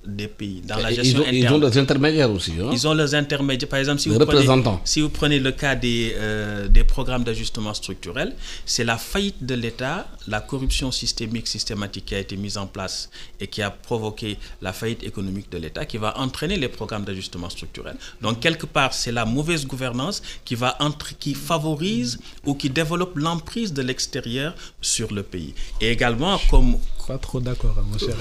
des 0.06 0.28
pays. 0.28 0.62
Dans 0.62 0.78
la 0.78 0.92
gestion 0.92 1.24
ils, 1.32 1.48
ont, 1.50 1.60
des 1.60 1.78
intermédiaires 1.78 2.32
aussi. 2.32 2.52
Hein? 2.60 2.70
Ils 2.72 2.88
ont 2.88 2.94
leurs 2.94 3.16
intermédiaires. 3.16 3.70
Par 3.70 3.80
exemple, 3.80 4.00
si, 4.00 4.10
vous 4.10 4.20
prenez, 4.20 4.46
si 4.84 5.02
vous 5.02 5.10
prenez, 5.10 5.40
le 5.40 5.52
cas 5.52 5.76
des, 5.76 6.14
euh, 6.18 6.68
des 6.68 6.84
programmes 6.84 7.24
d'ajustement 7.24 7.74
structurel, 7.74 8.36
c'est 8.66 8.84
la 8.84 8.98
faillite 8.98 9.46
de 9.46 9.56
l'État, 9.56 10.08
la 10.28 10.42
corruption 10.42 10.92
systémique, 10.92 11.48
systématique 11.48 12.06
qui 12.06 12.16
a 12.16 12.20
été 12.20 12.36
mise 12.36 12.58
en 12.58 12.68
place 12.68 13.10
et 13.40 13.48
qui 13.48 13.62
a 13.62 13.70
provoqué 13.72 14.38
la 14.62 14.74
faillite 14.74 15.04
économique 15.04 15.52
de 15.52 15.58
l'État 15.58 15.86
qui 15.86 15.98
va 15.98 16.18
entraîner 16.20 16.58
les 16.58 16.70
programmes 16.70 17.06
d'ajustement 17.06 17.50
structurel. 17.50 17.96
Donc, 18.22 18.40
quelque 18.40 18.66
part, 18.66 18.94
c'est 18.94 19.12
la 19.12 19.26
mauvaise 19.26 19.66
gouvernance 19.66 20.22
qui, 20.44 20.56
va 20.56 20.76
entre, 20.80 21.18
qui 21.18 21.34
favorise 21.34 22.20
ou 22.46 22.56
qui 22.56 22.70
développe 22.70 23.18
l'emprise 23.18 23.74
de 23.74 23.82
l'extérieur 23.82 24.54
sur 24.82 25.14
le 25.14 25.24
pays. 25.24 25.54
Et 25.80 25.92
également, 25.92 26.40
comme... 26.50 26.78
Pas 27.08 27.18
trop 27.18 27.42
d'accord, 27.42 27.76
hein, 27.78 27.84
mon 27.92 27.98
cher 27.98 28.16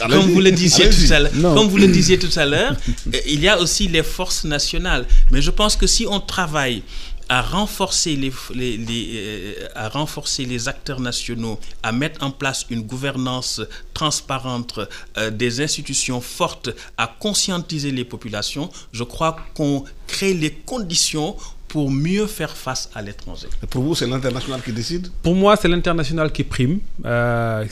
Comme 0.10 0.30
vous 0.30 0.40
le 0.40 0.50
disiez 0.50 0.90
tout 0.90 1.12
à 1.12 1.28
comme 1.54 1.68
vous 1.68 1.78
le 1.78 1.86
disiez 1.86 2.18
tout 2.18 2.36
à 2.38 2.44
l'heure, 2.44 2.76
il 3.26 3.40
y 3.40 3.48
a 3.48 3.58
aussi 3.60 3.86
les 3.88 4.02
forces 4.02 4.44
nationales. 4.44 5.06
Mais 5.30 5.40
je 5.40 5.50
pense 5.50 5.76
que 5.76 5.86
si 5.86 6.06
on 6.08 6.18
travaille 6.20 6.82
à 7.28 7.42
renforcer 7.42 8.16
les, 8.16 8.32
les, 8.54 9.10
euh, 9.16 9.68
à 9.74 9.88
renforcer 9.88 10.44
les 10.44 10.68
acteurs 10.68 11.00
nationaux, 11.00 11.58
à 11.82 11.92
mettre 11.92 12.22
en 12.24 12.30
place 12.30 12.66
une 12.70 12.82
gouvernance 12.82 13.60
transparente, 13.94 14.78
euh, 15.18 15.30
des 15.30 15.60
institutions 15.60 16.20
fortes, 16.20 16.70
à 16.96 17.06
conscientiser 17.18 17.90
les 17.90 18.04
populations, 18.04 18.70
je 18.92 19.04
crois 19.04 19.36
qu'on 19.54 19.84
crée 20.06 20.34
les 20.34 20.52
conditions 20.52 21.36
pour 21.68 21.90
mieux 21.90 22.26
faire 22.26 22.56
face 22.56 22.88
à 22.94 23.02
l'étranger. 23.02 23.48
Pour 23.70 23.82
vous, 23.82 23.94
c'est 23.96 24.06
l'international 24.06 24.62
qui 24.62 24.72
décide? 24.72 25.08
Pour 25.22 25.34
moi, 25.34 25.56
c'est 25.56 25.68
l'international 25.68 26.30
qui 26.30 26.44
prime. 26.44 26.78
Euh, 27.04 27.64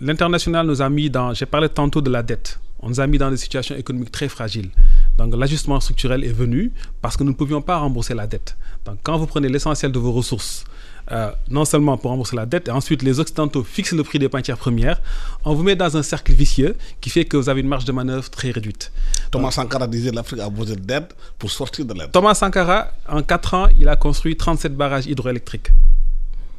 l'international 0.00 0.66
nous 0.66 0.82
a 0.82 0.88
mis 0.88 1.08
dans... 1.08 1.32
J'ai 1.32 1.46
parlé 1.46 1.68
tantôt 1.68 2.00
de 2.00 2.10
la 2.10 2.22
dette. 2.24 2.58
On 2.80 2.88
nous 2.88 3.00
a 3.00 3.06
mis 3.06 3.18
dans 3.18 3.30
des 3.30 3.36
situations 3.36 3.76
économiques 3.76 4.12
très 4.12 4.28
fragiles. 4.28 4.70
Donc 5.18 5.34
l'ajustement 5.34 5.80
structurel 5.80 6.24
est 6.24 6.32
venu 6.32 6.72
parce 7.00 7.16
que 7.16 7.24
nous 7.24 7.30
ne 7.30 7.36
pouvions 7.36 7.62
pas 7.62 7.78
rembourser 7.78 8.14
la 8.14 8.26
dette. 8.26 8.56
Donc 8.84 8.98
quand 9.02 9.16
vous 9.16 9.26
prenez 9.26 9.48
l'essentiel 9.48 9.92
de 9.92 9.98
vos 9.98 10.12
ressources 10.12 10.64
euh, 11.12 11.30
non 11.48 11.64
seulement 11.64 11.96
pour 11.96 12.10
rembourser 12.10 12.34
la 12.34 12.46
dette, 12.46 12.66
et 12.66 12.72
ensuite 12.72 13.02
les 13.02 13.20
Occidentaux 13.20 13.62
fixent 13.62 13.92
le 13.92 14.02
prix 14.02 14.18
des 14.18 14.28
matières 14.28 14.58
premières, 14.58 15.00
on 15.44 15.54
vous 15.54 15.62
met 15.62 15.76
dans 15.76 15.96
un 15.96 16.02
cercle 16.02 16.32
vicieux 16.32 16.76
qui 17.00 17.10
fait 17.10 17.24
que 17.24 17.36
vous 17.36 17.48
avez 17.48 17.60
une 17.60 17.68
marge 17.68 17.84
de 17.84 17.92
manœuvre 17.92 18.28
très 18.28 18.50
réduite. 18.50 18.90
Thomas 19.30 19.52
Sankara 19.52 19.86
disait 19.86 20.10
l'Afrique 20.10 20.40
a 20.40 20.50
besoin 20.50 20.74
d'aide 20.76 21.06
pour 21.38 21.50
sortir 21.50 21.84
de 21.84 21.94
l'aide. 21.94 22.10
Thomas 22.10 22.34
Sankara, 22.34 22.88
en 23.08 23.22
4 23.22 23.54
ans, 23.54 23.68
il 23.78 23.88
a 23.88 23.94
construit 23.94 24.36
37 24.36 24.74
barrages 24.74 25.06
hydroélectriques. 25.06 25.68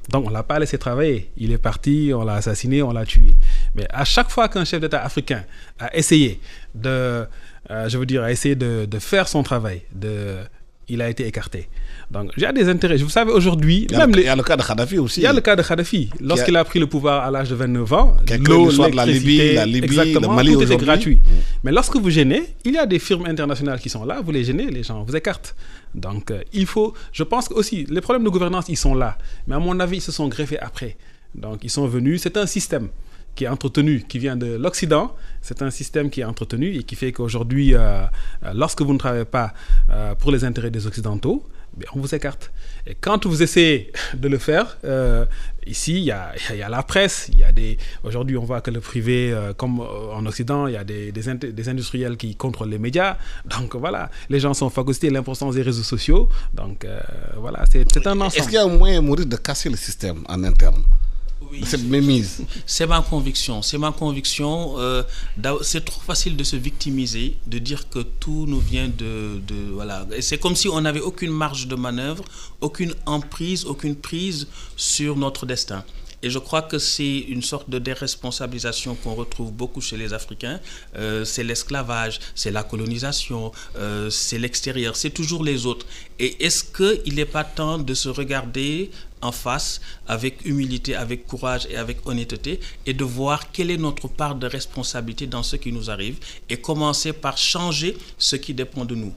Donc 0.10 0.26
on 0.26 0.30
ne 0.30 0.34
l'a 0.34 0.44
pas 0.44 0.58
laissé 0.60 0.78
travailler. 0.78 1.30
Il 1.36 1.52
est 1.52 1.58
parti, 1.58 2.12
on 2.16 2.24
l'a 2.24 2.36
assassiné, 2.36 2.82
on 2.82 2.94
l'a 2.94 3.06
tué. 3.06 3.36
Mais 3.76 3.86
à 3.90 4.06
chaque 4.06 4.30
fois 4.30 4.48
qu'un 4.48 4.64
chef 4.64 4.80
d'État 4.80 5.04
africain 5.04 5.44
a 5.80 5.94
essayé 5.94 6.40
de, 6.74 7.28
euh, 7.72 7.90
je 7.90 7.98
veux 7.98 8.06
dire, 8.06 8.24
a 8.24 8.32
essayé 8.32 8.56
de, 8.56 8.86
de 8.86 9.00
faire 9.00 9.28
son 9.28 9.44
travail, 9.44 9.82
de, 9.94 10.38
il 10.90 11.02
a 11.02 11.10
été 11.10 11.28
écarté. 11.28 11.68
Donc, 12.10 12.32
j'ai 12.38 12.52
des 12.54 12.70
intérêts. 12.70 12.96
Vous 12.98 13.10
savez, 13.10 13.32
aujourd'hui. 13.32 13.88
Il, 13.90 13.92
il, 13.92 14.24
y 14.24 14.28
a 14.28 14.36
le 14.36 14.44
cas 14.44 14.56
de 14.56 14.64
Kadhafi 14.64 14.98
aussi. 14.98 15.20
Il 15.20 15.24
y 15.24 15.28
a 15.28 15.34
le 15.34 15.42
cas 15.42 15.56
de 15.58 15.62
Kadhafi. 15.62 16.10
Lorsqu'il 16.22 16.56
a... 16.56 16.62
a... 16.62 16.64
pris 16.64 16.80
le 16.80 16.88
pouvoir 16.88 17.26
à 17.26 17.32
l'âge 17.32 17.50
de 17.50 17.56
29 17.56 17.94
ans, 17.94 18.18
l'eau, 18.48 18.72
la 18.94 19.06
Libye, 19.06 19.54
la 19.56 19.66
Libye, 19.66 19.84
exactement, 19.84 20.30
le 20.30 20.36
Mali 20.36 20.54
tout 20.54 20.62
était 20.64 20.78
gratuit. 20.78 21.20
Mais 21.64 21.72
lorsque 21.72 21.98
vous 21.98 22.10
gênez, 22.10 22.44
il 22.64 22.74
y 22.74 22.78
a 22.78 22.86
des 22.86 23.00
firmes 23.00 23.26
internationales 23.26 23.80
qui 23.80 23.90
sont 23.90 24.06
là, 24.06 24.22
vous 24.24 24.32
les 24.32 24.46
gênez, 24.46 24.68
les 24.72 24.84
gens 24.84 25.04
vous 25.04 25.16
écartent. 25.16 25.56
Donc, 25.94 26.32
euh, 26.32 26.42
il 26.54 26.66
faut. 26.66 26.94
Je 27.12 27.24
pense 27.24 27.50
aussi, 27.52 27.86
les 27.90 28.02
problèmes 28.02 28.24
de 28.24 28.30
gouvernance, 28.30 28.66
ils 28.70 28.78
sont 28.78 28.96
là. 28.96 29.18
Mais 29.48 29.56
à 29.56 29.60
mon 29.60 29.78
avis, 29.80 29.98
ils 29.98 30.02
se 30.02 30.12
sont 30.14 30.28
greffés 30.30 30.60
après. 30.60 30.96
Donc, 31.36 31.60
ils 31.64 31.70
sont 31.70 31.88
venus. 31.88 32.22
C'est 32.22 32.38
un 32.38 32.46
système 32.46 32.88
qui 33.38 33.46
est 33.46 33.48
entretenu, 33.48 34.04
qui 34.10 34.20
vient 34.20 34.36
de 34.36 34.58
l'Occident. 34.58 35.16
C'est 35.42 35.62
un 35.62 35.70
système 35.70 36.10
qui 36.10 36.20
est 36.22 36.26
entretenu 36.26 36.76
et 36.76 36.84
qui 36.84 36.96
fait 36.96 37.12
qu'aujourd'hui, 37.12 37.74
euh, 37.74 38.04
lorsque 38.54 38.82
vous 38.82 38.94
ne 38.94 38.98
travaillez 38.98 39.26
pas 39.40 39.54
euh, 39.90 40.16
pour 40.16 40.32
les 40.32 40.44
intérêts 40.44 40.72
des 40.72 40.88
Occidentaux, 40.88 41.44
on 41.94 42.00
vous 42.00 42.14
écarte. 42.16 42.52
Et 42.86 42.96
quand 42.96 43.26
vous 43.26 43.44
essayez 43.44 43.92
de 44.14 44.28
le 44.28 44.38
faire, 44.38 44.78
euh, 44.86 45.26
ici, 45.66 45.98
il 45.98 46.04
y 46.04 46.12
a, 46.12 46.34
y 46.56 46.62
a, 46.62 46.70
la 46.70 46.84
presse, 46.84 47.30
il 47.32 47.40
y 47.40 47.44
a 47.44 47.52
des... 47.52 47.78
Aujourd'hui, 48.04 48.38
on 48.38 48.44
voit 48.44 48.62
que 48.62 48.72
le 48.72 48.80
privé, 48.80 49.32
euh, 49.32 49.54
comme 49.54 49.80
en 49.80 50.26
Occident, 50.26 50.68
il 50.68 50.74
y 50.74 50.78
a 50.78 50.84
des, 50.84 51.12
des, 51.12 51.34
des, 51.34 51.70
industriels 51.70 52.18
qui 52.18 52.36
contrôlent 52.36 52.70
les 52.70 52.80
médias. 52.80 53.18
Donc 53.58 53.76
voilà, 53.76 54.10
les 54.30 54.40
gens 54.40 54.54
sont 54.54 54.70
phagocytés, 54.70 55.10
l'importance 55.10 55.56
des 55.56 55.62
réseaux 55.62 55.84
sociaux. 55.84 56.30
Donc 56.54 56.86
euh, 56.86 57.00
voilà, 57.38 57.64
c'est 57.70 58.08
un 58.08 58.22
ensemble. 58.22 58.36
Est-ce 58.36 58.48
qu'il 58.48 58.56
y 58.56 58.58
a 58.58 58.64
un 58.64 58.68
moyen 58.70 59.02
de 59.02 59.36
casser 59.36 59.70
le 59.70 59.78
système 59.78 60.24
en 60.28 60.44
interne? 60.44 60.84
Oui. 61.52 61.62
cette 61.66 61.84
mémise 61.84 62.44
C'est 62.66 62.88
ma 62.88 63.02
conviction. 63.02 63.62
C'est 63.62 63.78
ma 63.78 63.92
conviction. 63.92 64.76
Euh, 64.78 65.04
c'est 65.62 65.86
trop 65.86 66.02
facile 66.02 66.36
de 66.36 66.44
se 66.44 66.56
victimiser, 66.56 67.38
de 67.48 67.60
dire 67.60 67.90
que 67.90 68.00
tout 68.00 68.46
nous 68.48 68.60
vient 68.60 68.88
de, 68.88 69.40
de 69.48 69.72
voilà. 69.74 70.06
C'est 70.22 70.38
comme 70.38 70.56
si 70.56 70.68
on 70.68 70.82
n'avait 70.82 71.02
aucune 71.02 71.32
marge 71.32 71.68
de 71.68 71.76
manœuvre, 71.76 72.24
aucune 72.62 72.94
emprise, 73.06 73.66
aucune 73.66 73.96
prise 73.96 74.48
sur 74.76 75.16
notre 75.16 75.46
destin. 75.46 75.84
Et 76.24 76.32
je 76.32 76.40
crois 76.40 76.64
que 76.64 76.80
c'est 76.80 77.20
une 77.20 77.44
sorte 77.44 77.70
de 77.70 77.78
déresponsabilisation 77.78 78.96
qu'on 78.96 79.14
retrouve 79.14 79.52
beaucoup 79.52 79.82
chez 79.82 79.98
les 79.98 80.14
Africains. 80.14 80.60
Euh, 80.96 81.24
c'est 81.24 81.44
l'esclavage, 81.44 82.20
c'est 82.34 82.50
la 82.50 82.64
colonisation, 82.64 83.52
euh, 83.78 84.10
c'est 84.10 84.40
l'extérieur, 84.40 84.96
c'est 84.96 85.12
toujours 85.12 85.44
les 85.44 85.68
autres. 85.68 85.86
Et 86.18 86.44
est-ce 86.44 86.64
qu'il 86.64 87.14
n'est 87.14 87.26
pas 87.26 87.44
temps 87.44 87.78
de 87.78 87.94
se 87.94 88.10
regarder 88.10 88.90
en 89.22 89.32
face 89.32 89.82
avec 90.08 90.46
humilité, 90.46 90.96
avec 90.96 91.28
courage 91.28 91.68
et 91.70 91.76
avec 91.78 92.06
honnêteté 92.06 92.60
et 92.86 92.94
de 92.94 93.04
voir 93.04 93.52
quelle 93.52 93.72
est 93.72 93.78
notre 93.78 94.08
part 94.08 94.36
de 94.36 94.48
responsabilité 94.48 95.28
dans 95.28 95.44
ce 95.44 95.56
qui 95.56 95.72
nous 95.72 95.90
arrive 95.90 96.18
et 96.50 96.58
commencer 96.58 97.14
par 97.14 97.38
changer 97.38 97.98
ce 98.18 98.36
qui 98.36 98.54
dépend 98.54 98.86
de 98.86 98.96
nous. 98.96 99.14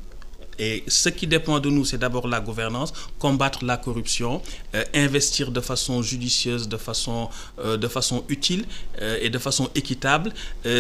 Et 0.61 0.85
ce 0.89 1.09
qui 1.09 1.27
dépend 1.27 1.59
de 1.59 1.71
nous, 1.71 1.87
c'est 1.87 1.97
d'abord 1.97 2.29
la 2.29 2.39
gouvernance, 2.39 2.93
combattre 3.19 3.65
la 3.65 3.79
corruption, 3.79 4.43
euh, 4.75 4.85
investir 4.95 5.51
de 5.53 5.61
façon 5.61 6.03
judicieuse, 6.03 6.69
de 6.69 6.77
façon, 6.77 7.31
euh, 7.59 7.79
de 7.79 7.89
façon 7.89 8.25
utile 8.29 8.67
euh, 9.01 9.19
et 9.23 9.31
de 9.31 9.39
façon 9.39 9.71
équitable. 9.75 10.33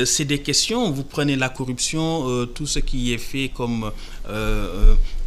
c'est 0.04 0.26
des 0.26 0.40
questions. 0.42 0.90
Vous 0.90 1.04
prenez 1.04 1.36
la 1.36 1.48
corruption, 1.48 2.46
tout 2.54 2.66
ce 2.66 2.78
qui 2.78 3.14
est 3.14 3.18
fait 3.18 3.48
comme 3.48 3.90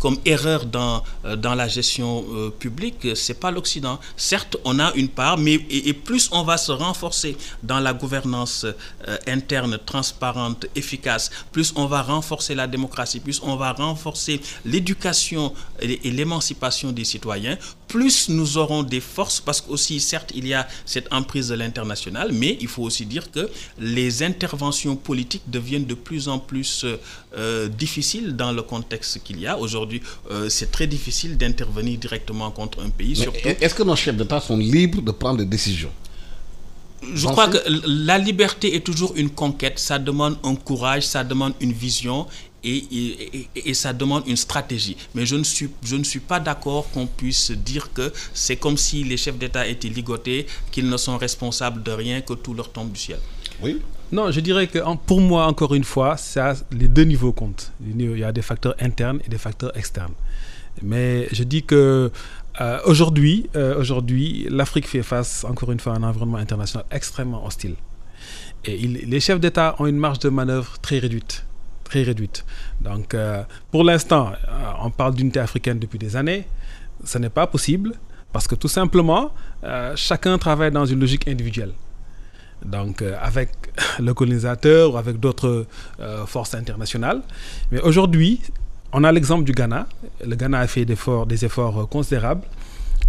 comme 0.04 0.18
erreur 0.26 0.66
dans, 0.66 1.02
dans 1.38 1.56
la 1.56 1.70
gestion 1.70 2.26
euh, 2.30 2.50
publique, 2.50 3.16
c'est 3.16 3.40
pas 3.40 3.52
l'Occident. 3.52 4.02
Certes, 4.18 4.58
on 4.66 4.78
a 4.80 4.92
une 4.96 5.08
part, 5.08 5.38
mais 5.38 5.54
et, 5.70 5.94
plus 5.94 6.28
on 6.34 6.44
va 6.44 6.58
se 6.58 6.74
renforcer 6.74 7.38
dans 7.64 7.80
la 7.80 7.94
gouvernance 7.94 8.66
euh, 8.66 9.18
interne, 9.28 9.80
transparente, 9.86 10.66
efficace, 10.76 11.32
plus 11.54 11.72
on 11.78 11.86
va 11.86 12.02
renforcer 12.02 12.54
la 12.54 12.68
démocratie, 12.68 13.22
plus 13.22 13.40
on 13.44 13.56
va 13.56 13.72
renforcer 13.72 14.42
l'éducation 14.66 15.54
et, 15.80 16.12
l'émancipation 16.12 16.92
des 16.92 17.06
citoyens, 17.06 17.58
plus 17.88 18.28
nous 18.28 18.58
aurons 18.58 18.84
des 18.84 19.00
forces, 19.00 19.40
parce 19.40 19.62
qu'aussi, 19.62 20.02
certes, 20.02 20.34
il 20.36 20.46
y 20.48 20.54
a 20.54 20.68
cette 20.86 21.14
emprise 21.14 21.48
de 21.48 21.56
l'international, 21.56 22.32
mais 22.34 22.58
il 22.60 22.68
faut 22.68 22.84
aussi 22.84 23.06
dire 23.06 23.32
que 23.32 23.50
les 23.80 24.22
interventions 24.24 24.98
politiques 24.98 25.44
deviennent 25.48 25.86
de 25.86 25.94
plus 25.94 26.28
en 26.28 26.40
plus 26.40 26.86
euh, 27.38 27.70
difficiles 27.70 28.36
dans 28.36 28.52
le 28.52 28.64
contexte 28.64 28.83
qu'il 29.24 29.40
y 29.40 29.48
a. 29.48 29.58
Aujourd'hui, 29.58 30.02
euh, 30.32 30.50
c'est 30.50 30.72
très 30.72 30.88
difficile 30.88 31.38
d'intervenir 31.38 31.98
directement 31.98 32.52
contre 32.52 32.82
un 32.82 32.90
pays. 32.90 33.22
Est-ce 33.62 33.76
que 33.76 33.84
nos 33.84 33.96
chefs 33.96 34.16
d'État 34.16 34.40
sont 34.40 34.58
libres 34.58 35.02
de 35.02 35.12
prendre 35.12 35.40
des 35.40 35.46
décisions? 35.46 35.92
Je 37.14 37.28
crois 37.28 37.50
que 37.50 37.58
la 37.86 38.18
liberté 38.18 38.76
est 38.76 38.80
toujours 38.86 39.14
une 39.16 39.30
conquête, 39.30 39.78
ça 39.78 40.00
demande 40.00 40.38
un 40.44 40.56
courage, 40.56 41.06
ça 41.06 41.24
demande 41.24 41.54
une 41.60 41.74
vision 41.74 42.28
et, 42.64 42.78
et, 42.78 43.50
et, 43.56 43.74
ça 43.74 43.92
demande 43.92 44.24
une 44.26 44.38
stratégie. 44.38 44.96
Mais 45.14 45.26
je 45.26 45.36
ne 45.36 45.44
suis, 45.44 45.70
je 45.84 45.98
ne 45.98 46.04
suis 46.06 46.22
pas 46.22 46.40
d'accord 46.40 46.90
qu'on 46.92 47.08
puisse 47.08 47.52
dire 47.52 47.92
que 47.92 48.14
c'est 48.34 48.56
comme 48.56 48.78
si 48.78 49.04
les 49.04 49.18
chefs 49.18 49.38
d'État 49.38 49.68
étaient 49.68 49.90
ligotés, 49.90 50.48
qu'ils 50.72 50.88
ne 50.88 50.96
sont 50.96 51.18
responsables 51.18 51.84
de 51.84 51.92
rien, 51.92 52.22
que 52.22 52.34
tout 52.34 52.54
leur 52.54 52.72
tombe 52.72 52.92
du 52.94 53.00
ciel. 53.00 53.20
Oui. 53.62 53.82
Non, 54.14 54.30
je 54.30 54.42
dirais 54.42 54.68
que 54.68 54.78
pour 55.08 55.22
moi, 55.22 55.48
encore 55.48 55.74
une 55.74 55.84
fois, 55.84 56.18
les 56.72 56.88
deux 56.88 57.02
niveaux 57.02 57.32
comptent. 57.32 57.72
Il 57.84 58.20
y 58.20 58.24
a 58.24 58.32
des 58.32 58.44
facteurs 58.44 58.76
internes 58.80 59.20
et 59.26 59.28
des 59.28 59.40
facteurs 59.40 59.76
externes. 59.76 60.14
Mais 60.84 61.28
je 61.32 61.44
dis 61.44 61.64
que 61.64 62.12
euh, 62.62 62.80
aujourd'hui, 62.86 63.50
euh, 63.56 63.80
aujourd'hui, 63.80 64.46
l'Afrique 64.52 64.88
fait 64.88 65.02
face, 65.02 65.44
encore 65.46 65.72
une 65.72 65.80
fois, 65.80 65.94
à 65.94 65.96
un 65.96 66.04
environnement 66.04 66.38
international 66.38 66.86
extrêmement 66.92 67.44
hostile. 67.44 67.74
Et 68.66 68.78
les 68.78 69.20
chefs 69.20 69.40
d'État 69.40 69.76
ont 69.80 69.88
une 69.88 69.98
marge 69.98 70.20
de 70.20 70.30
manœuvre 70.30 70.78
très 70.80 71.00
réduite. 71.00 71.44
Très 71.84 72.04
réduite. 72.04 72.46
Donc, 72.82 73.16
euh, 73.16 73.42
pour 73.72 73.84
l'instant, 73.84 74.34
on 74.84 74.92
parle 74.92 75.16
d'unité 75.16 75.40
africaine 75.40 75.80
depuis 75.80 75.98
des 75.98 76.16
années. 76.16 76.46
Ce 77.04 77.18
n'est 77.18 77.32
pas 77.32 77.48
possible 77.48 77.94
parce 78.32 78.48
que 78.48 78.54
tout 78.54 78.68
simplement, 78.68 79.34
chacun 79.96 80.38
travaille 80.38 80.72
dans 80.72 80.86
une 80.86 81.00
logique 81.00 81.28
individuelle 81.28 81.74
donc 82.66 83.02
avec 83.02 83.50
le 84.00 84.14
colonisateur 84.14 84.94
ou 84.94 84.98
avec 84.98 85.20
d'autres 85.20 85.66
euh, 86.00 86.26
forces 86.26 86.56
internationales. 86.56 87.22
Mais 87.72 87.82
aujourd'hui, 87.82 88.42
on 88.92 89.04
a 89.04 89.12
l'exemple 89.12 89.44
du 89.44 89.54
Ghana. 89.54 89.88
Le 90.26 90.36
Ghana 90.36 90.60
a 90.60 90.68
fait 90.68 90.86
des 90.86 90.94
efforts, 90.94 91.28
efforts 91.32 91.90
considérables 91.90 92.44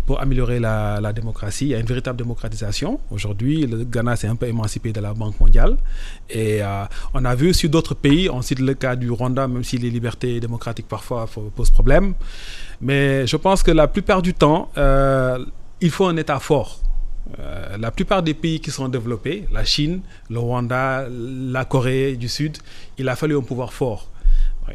pour 0.06 0.20
améliorer 0.20 0.60
la, 0.60 1.12
démocratie. 1.12 1.66
Il 1.66 1.70
y 1.70 1.74
a 1.74 1.78
une 1.78 1.86
véritable 1.86 2.18
démocratisation. 2.18 3.00
Aujourd'hui, 3.10 3.66
le 3.66 3.84
Ghana 3.84 4.16
s'est 4.16 4.26
un 4.26 4.36
peu 4.36 4.46
émancipé 4.46 4.92
de 4.92 5.00
la 5.00 5.14
Banque 5.14 5.38
mondiale. 5.40 5.76
Et 6.28 6.62
euh, 6.62 6.84
on 7.14 7.24
a 7.24 7.34
vu 7.34 7.54
sur 7.54 7.70
d'autres 7.70 7.94
pays, 7.94 8.28
on 8.28 8.42
cite 8.42 8.60
le 8.60 8.74
cas 8.74 8.96
du 8.96 9.10
Rwanda, 9.10 9.48
même 9.48 9.64
si 9.64 9.78
les 9.78 9.90
libertés 9.90 10.40
démocratiques 10.40 10.88
parfois 10.88 11.26
posent 11.54 11.70
problème. 11.70 12.14
Mais 12.80 13.26
je 13.26 13.36
pense 13.36 13.62
que 13.62 13.70
la 13.70 13.88
plupart 13.88 14.20
du 14.20 14.34
temps, 14.34 14.70
euh, 14.76 15.44
il 15.80 15.90
faut 15.90 16.06
un 16.06 16.16
État 16.16 16.38
fort. 16.38 16.80
Euh, 17.38 17.76
la 17.78 17.90
plupart 17.90 18.22
des 18.22 18.34
pays 18.34 18.60
qui 18.60 18.70
sont 18.70 18.88
développés, 18.88 19.46
la 19.50 19.64
Chine, 19.64 20.00
le 20.30 20.38
Rwanda, 20.38 21.06
la 21.10 21.64
Corée 21.64 22.16
du 22.16 22.28
Sud, 22.28 22.58
il 22.98 23.08
a 23.08 23.16
fallu 23.16 23.36
un 23.36 23.42
pouvoir 23.42 23.72
fort. 23.72 24.08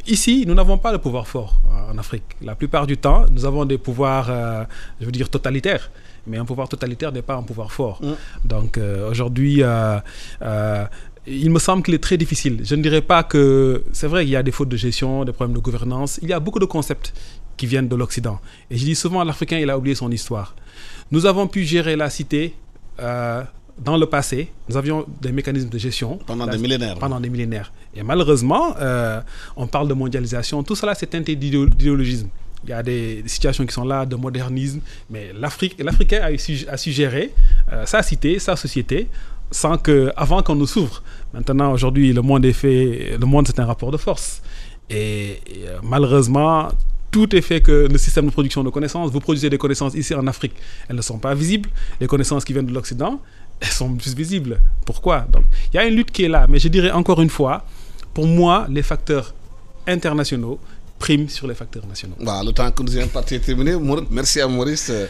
Ici, 0.08 0.45
nous 0.47 0.54
n'avons 0.54 0.78
pas 0.78 0.91
de 0.91 0.97
pouvoir 0.97 1.28
fort 1.28 1.62
en 1.91 1.97
Afrique. 1.97 2.24
La 2.41 2.56
plupart 2.56 2.86
du 2.86 2.97
temps, 2.97 3.26
nous 3.32 3.45
avons 3.45 3.66
des 3.66 3.78
pouvoirs, 3.78 4.28
euh, 4.30 4.64
je 5.00 5.06
veux 5.06 5.12
dire, 5.12 5.30
totalitaires. 5.30 5.89
Mais 6.28 6.38
un 6.38 6.45
pouvoir 6.45 6.70
totalitaire 6.70 7.12
n'est 7.12 7.24
pas 7.24 7.36
un 7.36 7.43
pouvoir 7.43 7.72
fort. 7.72 8.00
Mm. 8.04 8.47
Donc 8.47 8.78
euh, 8.78 9.10
aujourd'hui, 9.10 9.64
euh, 9.64 9.97
euh, 10.41 10.86
il 11.26 11.50
me 11.50 11.60
semble 11.60 11.84
qu'il 11.84 11.93
est 11.93 12.04
très 12.04 12.18
difficile. 12.18 12.62
Je 12.64 12.76
ne 12.76 12.84
dirais 12.84 13.02
pas 13.02 13.24
que... 13.24 13.84
C'est 13.91 14.08
vrai 14.08 14.24
qu'il 14.24 14.34
y 14.34 14.36
a 14.36 14.43
des 14.43 14.52
fautes 14.52 14.70
de 14.70 14.78
gestion, 14.78 15.26
des 15.26 15.34
problèmes 15.34 15.56
de 15.56 15.62
gouvernance. 15.62 16.20
Il 16.22 16.30
y 16.30 16.34
a 16.34 16.39
beaucoup 16.39 16.60
de 16.60 16.66
concepts 16.66 17.14
qui 17.58 17.66
viennent 17.66 17.88
de 17.88 17.95
l'Occident. 17.95 18.39
Et 18.70 18.78
je 18.78 18.86
dis 18.86 18.95
souvent, 18.95 19.24
l'Africain, 19.24 19.58
il 19.58 19.70
a 19.70 19.78
oublié 19.78 19.95
son 19.95 20.12
histoire. 20.12 20.56
Nous 21.12 21.26
avons 21.26 21.47
pu 21.47 21.64
gérer 21.64 21.95
la 21.95 22.10
cité 22.10 22.53
euh, 22.99 23.43
dans 23.78 23.97
le 23.97 24.05
passé. 24.05 24.51
Nous 24.68 24.78
avions 24.78 25.05
des 25.22 25.32
mécanismes 25.32 25.70
de 25.70 25.78
gestion. 25.78 26.20
Pendant 26.26 26.45
la, 26.45 26.51
des 26.51 26.57
millénaires. 26.60 26.95
Pendant 26.99 27.20
des 27.20 27.30
millénaires. 27.30 27.72
Et 27.95 28.03
malheureusement, 28.03 28.76
euh, 28.80 29.20
on 29.55 29.66
parle 29.66 29.88
de 29.88 29.93
mondialisation. 29.93 30.62
Tout 30.64 30.76
cela, 30.76 30.93
c'est 30.93 31.07
teinté 31.07 31.36
d'idéologisme. 31.36 32.30
Il 32.66 32.70
y 32.70 32.74
a 32.74 32.84
des 32.84 33.24
situations 33.26 33.66
qui 33.66 33.74
sont 33.74 33.86
là, 33.86 34.05
de 34.05 34.16
modernisme. 34.16 34.82
Mais 35.10 35.32
l'Afrique, 35.34 35.76
l'Africain 35.80 36.22
a, 36.22 36.38
su, 36.38 36.66
a 36.70 36.78
su 36.78 36.91
gérer 36.91 37.34
euh, 37.72 37.86
sa 37.86 38.03
cité, 38.03 38.38
sa 38.38 38.55
société, 38.55 39.07
sans 39.49 39.78
que, 39.78 40.12
avant 40.16 40.43
qu'on 40.43 40.55
nous 40.55 40.68
s'ouvre. 40.68 41.01
Maintenant, 41.34 41.72
aujourd'hui, 41.72 42.14
le 42.14 42.22
monde 42.22 42.45
est 42.45 42.53
fait, 42.53 43.18
le 43.20 43.26
monde 43.26 43.47
c'est 43.47 43.60
un 43.60 43.66
rapport 43.66 43.91
de 43.91 43.97
force. 43.97 44.43
Et, 44.91 45.39
et 45.47 45.66
malheureusement, 45.82 46.70
tout 47.12 47.36
est 47.36 47.41
fait 47.41 47.62
que 47.62 47.88
le 47.91 47.97
système 47.97 48.26
de 48.26 48.32
production 48.32 48.64
de 48.64 48.70
connaissances, 48.70 49.12
vous 49.12 49.20
produisez 49.20 49.49
des 49.49 49.57
connaissances 49.57 49.93
ici 49.95 50.14
en 50.14 50.26
Afrique, 50.28 50.53
elles 50.88 50.95
ne 50.95 51.01
sont 51.01 51.18
pas 51.18 51.34
visibles. 51.34 51.70
Les 51.99 52.07
connaissances 52.07 52.45
qui 52.45 52.53
viennent 52.53 52.68
de 52.68 52.74
l'Occident, 52.74 53.20
elles 53.62 53.68
sont 53.70 53.93
plus 53.93 54.14
visibles. 54.16 54.60
Pourquoi? 54.86 55.22
Donc, 55.32 55.43
il 55.74 55.78
y 55.78 55.80
a 55.80 55.86
une 55.86 55.95
lutte 55.95 56.12
qui 56.12 56.24
est 56.24 56.30
là, 56.30 56.45
mais 56.49 56.60
je 56.60 56.68
dirais 56.68 56.91
encore 56.91 57.22
une 57.22 57.30
fois, 57.30 57.66
pour 58.14 58.28
moi, 58.28 58.68
les 58.70 58.82
facteurs 58.84 59.34
internationaux 59.88 60.60
priment 60.99 61.30
sur 61.30 61.47
les 61.47 61.55
facteurs 61.55 61.88
nationaux. 61.88 62.16
Voilà, 62.20 62.43
le 62.43 62.51
temps 62.51 62.70
que 62.72 62.84
nous 62.84 62.95
avons 62.97 63.07
parti 63.07 63.39
terminé. 63.39 63.74
Merci 64.12 64.41
à 64.41 64.47
Maurice 64.47 64.89
euh, 64.91 65.07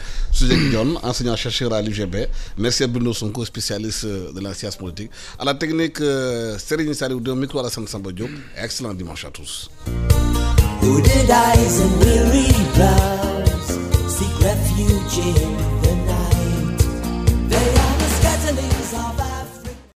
enseignant-chercheur 1.02 1.72
à 1.74 1.82
l'UGB. 1.82 2.28
Merci 2.56 2.84
à 2.84 2.86
Bruno 2.86 3.12
Sonko, 3.12 3.44
spécialiste 3.44 4.04
euh, 4.04 4.32
de 4.32 4.40
la 4.40 4.54
science 4.54 4.76
politique. 4.76 5.10
À 5.38 5.44
la 5.44 5.54
technique, 5.54 6.00
euh, 6.00 6.56
Serine 6.58 6.94
Salou 6.94 7.20
de 7.20 7.32
micro 7.32 7.60
Diop. 8.12 8.30
Excellent 8.56 8.94
dimanche 8.94 9.24
à 9.24 9.30
tous. 9.30 9.68
Hooded 10.80 11.30
eyes 11.30 11.80
and 11.80 12.00
weary 12.00 12.52
brows 12.74 13.68
seek 14.16 14.34
refuge 14.40 15.18
in 15.18 15.79